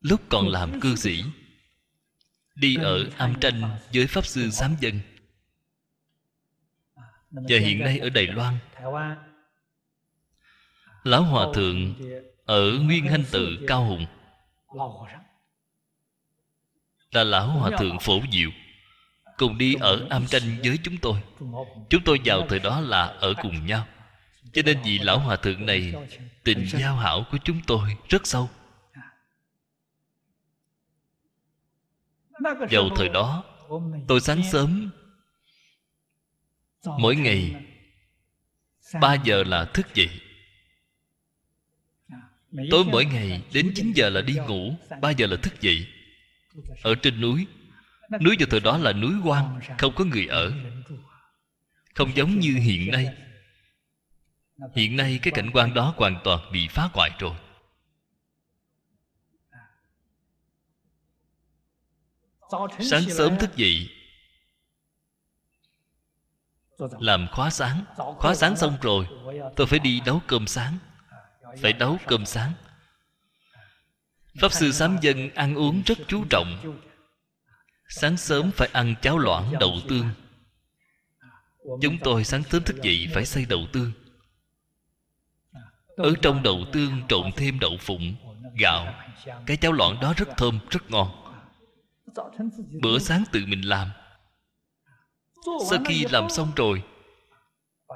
[0.00, 1.24] lúc còn làm cư sĩ,
[2.54, 5.00] đi ở am tranh với pháp sư sám dân
[7.30, 8.58] và hiện nay ở đài loan.
[11.04, 11.94] Lão hòa thượng
[12.44, 14.06] ở nguyên hanh tự cao hùng.
[17.10, 18.50] Là lão hòa thượng phổ diệu.
[19.36, 21.22] Cùng đi ở am tranh với chúng tôi.
[21.90, 23.86] Chúng tôi vào thời đó là ở cùng nhau.
[24.52, 25.94] Cho nên vị lão hòa thượng này
[26.44, 28.50] tình giao hảo của chúng tôi rất sâu.
[32.70, 33.44] Vào thời đó
[34.08, 34.90] tôi sáng sớm
[36.86, 37.54] mỗi ngày
[39.00, 40.08] ba giờ là thức dậy.
[42.70, 45.86] Tối mỗi ngày đến 9 giờ là đi ngủ 3 giờ là thức dậy.
[46.82, 47.46] Ở trên núi
[48.20, 50.52] Núi vào thời đó là núi hoang Không có người ở.
[51.94, 53.14] Không giống như hiện nay.
[54.74, 57.34] Hiện nay cái cảnh quan đó hoàn toàn bị phá hoại rồi.
[62.80, 63.88] Sáng sớm thức dậy
[66.98, 67.84] Làm khóa sáng.
[67.96, 69.06] Khóa sáng xong rồi
[69.56, 70.78] Tôi phải đi nấu cơm sáng.
[71.62, 72.52] Phải nấu cơm sáng.
[74.40, 76.80] Pháp sư sám dân ăn uống rất chú trọng.
[77.88, 80.08] Sáng sớm phải ăn cháo loãng đậu tương.
[81.82, 83.92] Chúng tôi sáng sớm thức dậy phải xay đậu tương.
[85.96, 88.14] Ở trong đậu tương trộn thêm đậu phụng
[88.58, 88.94] Gạo.
[89.46, 91.08] Cái cháo loãng đó rất thơm, rất ngon.
[92.82, 93.88] Bữa sáng tự mình làm
[95.44, 96.82] Sau khi làm xong rồi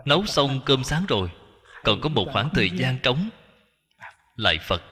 [0.04, 1.30] Nấu xong cơm sáng rồi
[1.84, 3.28] Còn có một khoảng thời gian trống
[4.36, 4.82] Lại Phật.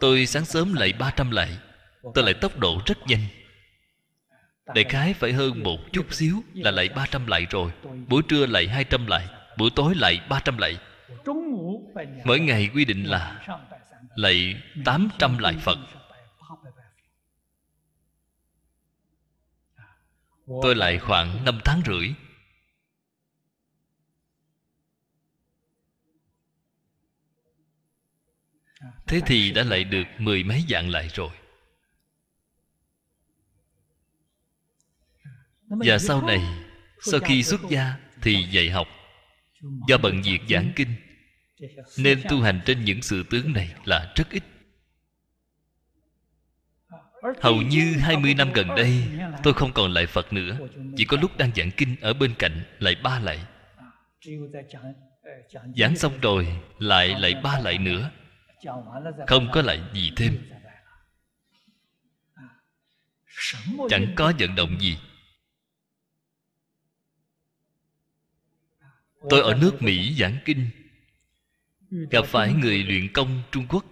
[0.00, 1.58] Tôi sáng sớm lại 300 lại
[2.14, 3.20] Tôi lại tốc độ rất nhanh.
[4.74, 7.70] Đại khái phải hơn một chút xíu Là lại 300 lại rồi
[8.08, 9.28] Buổi trưa lại 200 lại
[9.58, 10.78] Buổi tối lại 300 lại
[12.24, 13.40] Mỗi ngày quy định là
[14.14, 15.78] Lại 800 lại Phật
[20.46, 22.14] Tôi lại khoảng 5 tháng rưỡi.
[29.06, 31.30] Thế thì đã lại được mười mấy dạng lại rồi.
[35.68, 36.40] Và sau này,
[37.00, 38.88] Sau khi xuất gia thì dạy học
[39.88, 40.94] Do bận việc giảng kinh,
[41.98, 44.42] Nên tu hành trên những sự tướng này là rất ít.
[47.40, 49.02] Hầu như 20 năm gần đây,
[49.42, 50.58] Tôi không còn lại Phật nữa.
[50.96, 53.46] Chỉ có lúc đang giảng kinh ở bên cạnh Lại ba lại.
[55.76, 56.48] Giảng xong rồi,
[56.78, 58.10] Lại lại ba lại nữa.
[59.26, 60.38] Không có lại gì thêm.
[63.88, 64.98] Chẳng có vận động gì.
[69.30, 70.70] Tôi ở nước Mỹ giảng kinh.
[72.10, 73.84] Gặp phải người luyện công Trung Quốc.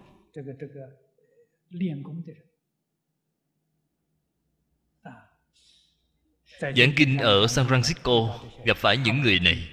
[6.76, 8.28] Giảng kinh ở San Francisco
[8.64, 9.68] Gặp phải những người này.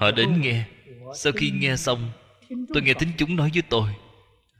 [0.00, 0.64] Họ đến nghe.
[1.14, 2.10] Sau khi nghe xong
[2.74, 3.88] Tôi nghe tính chúng nói với tôi.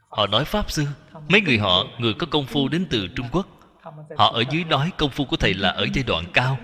[0.09, 0.87] Họ nói Pháp Sư
[1.29, 3.47] Mấy người họ, người có công phu đến từ Trung Quốc.
[4.17, 6.59] Họ ở dưới nói công phu của thầy là ở giai đoạn cao.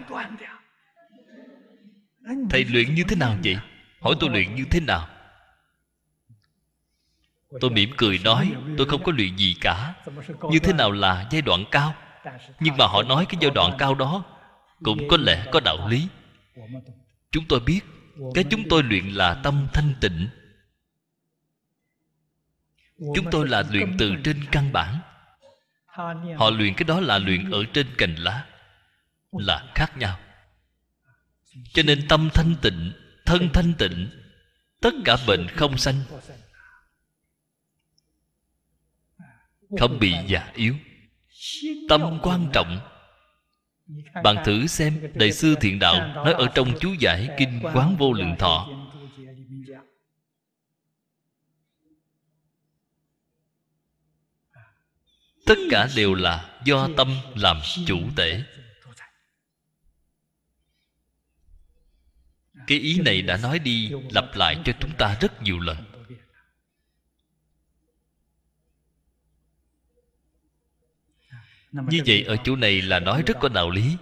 [2.51, 3.57] Thầy luyện như thế nào vậy?
[4.01, 5.09] Hỏi tôi luyện như thế nào?
[7.61, 9.95] Tôi mỉm cười nói Tôi không có luyện gì cả.
[10.51, 11.95] Như thế nào là giai đoạn cao?
[12.61, 14.25] Nhưng mà họ nói cái giai đoạn cao đó
[14.83, 16.09] cũng có lẽ có đạo lý.
[17.31, 17.81] Chúng tôi biết,
[18.35, 20.29] cái chúng tôi luyện là tâm thanh tịnh.
[22.99, 25.01] Chúng tôi là luyện từ trên căn bản.
[26.37, 28.47] Họ luyện cái đó là luyện ở trên cành lá,
[29.33, 30.19] là khác nhau.
[31.73, 32.93] Cho nên tâm thanh tịnh,
[33.27, 34.11] thân thanh tịnh,
[34.81, 36.03] tất cả bệnh không sanh,
[39.79, 40.75] không bị già yếu.
[41.89, 42.98] Tâm quan trọng
[44.23, 48.13] bạn thử xem, Đại sư Thiện Đạo Nói ở trong chú giải Kinh Quán Vô
[48.13, 48.69] Lượng Thọ.
[55.47, 58.43] Tất cả đều là do tâm làm chủ tể.
[62.67, 65.77] Cái ý này đã nói đi, Lặp lại cho chúng ta rất nhiều lần.
[71.73, 73.97] Như vậy ở chỗ này là nói rất có đạo lý.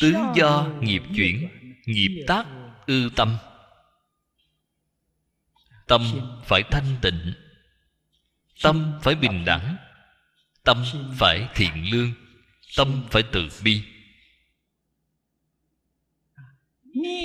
[0.00, 1.48] Tướng do nghiệp chuyển,
[1.86, 2.46] nghiệp tác
[2.86, 3.36] ư tâm.
[5.86, 6.02] Tâm
[6.44, 7.34] phải thanh tịnh.
[8.62, 9.76] Tâm phải bình đẳng.
[10.64, 10.84] Tâm
[11.18, 12.12] phải thiện lương.
[12.76, 13.82] Tâm phải từ bi.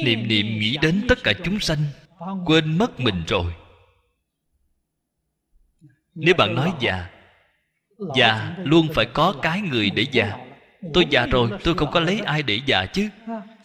[0.03, 1.83] Niệm niệm nghĩ đến tất cả chúng sanh,
[2.45, 3.53] quên mất mình rồi.
[6.15, 7.16] Nếu bạn nói già
[8.15, 10.37] già luôn phải có cái người để già.
[10.93, 13.09] tôi già rồi tôi không có lấy ai để già chứ.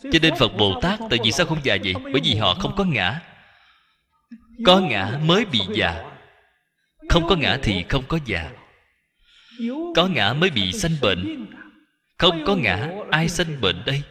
[0.03, 1.95] Cho nên phật bồ tát tại vì sao không già vậy?
[2.05, 3.21] bởi vì họ không có ngã.
[4.67, 6.05] có ngã mới bị già.
[7.09, 8.51] không có ngã thì không có già.
[9.97, 11.47] có ngã mới bị sanh bệnh.
[12.19, 14.03] Không có ngã ai sanh bệnh đây?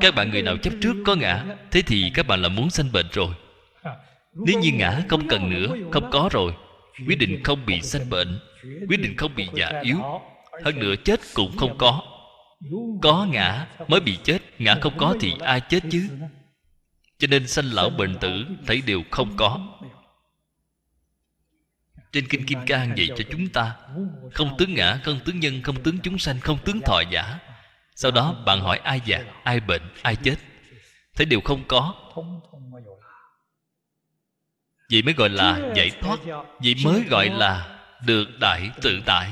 [0.00, 2.92] Các bạn người nào chấp trước có ngã thế thì các bạn là muốn sanh
[2.92, 3.34] bệnh rồi.
[4.46, 6.52] Nếu như ngã không cần nữa không có rồi
[7.06, 8.40] quyết định không bị sanh bệnh
[8.88, 9.98] quyết định không bị già yếu,
[10.64, 12.02] hơn nữa chết cũng không có.
[13.02, 16.08] Có ngã mới bị chết, ngã không có thì ai chết chứ?
[17.18, 19.78] Cho nên sanh lão bệnh tử thấy đều không có.
[22.12, 23.76] Trên kinh kim cang dạy cho chúng ta,
[24.32, 27.38] không tướng ngã, không tướng nhân, không tướng chúng sanh, không tướng thọ giả.
[27.94, 30.36] Sau đó bạn hỏi ai già, ai bệnh, ai chết?
[31.16, 31.94] Thấy đều không có
[34.92, 36.18] vậy mới gọi là giải thoát
[36.58, 39.30] vậy mới gọi là được đại tự tại.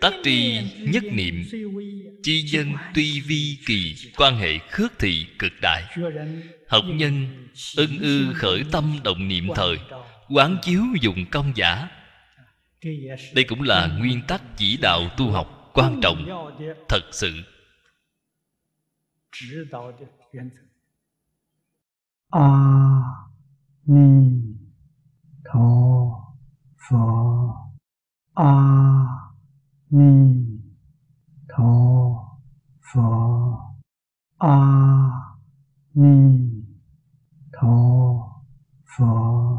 [0.00, 1.44] Tác tri nhất niệm
[2.22, 5.82] chi nhân tuy vi kỳ quan hệ khước thị cực đại.
[6.68, 7.46] Học nhân
[7.76, 9.78] ân ư khởi tâm động niệm thời
[10.28, 11.88] quán chiếu dùng công giả.
[13.32, 16.50] Đây cũng là nguyên tắc chỉ đạo tu học quan trọng.
[16.88, 17.32] Thật sự
[19.34, 20.56] 指导的原则。
[22.28, 23.32] 阿
[23.82, 24.56] 弥
[25.42, 26.36] 陀
[26.76, 27.72] 佛。
[28.34, 29.32] 阿
[29.88, 30.62] 弥
[31.48, 32.40] 陀
[32.80, 33.76] 佛。
[34.36, 35.36] 阿
[35.90, 36.64] 弥
[37.50, 38.44] 陀
[38.84, 39.54] 佛。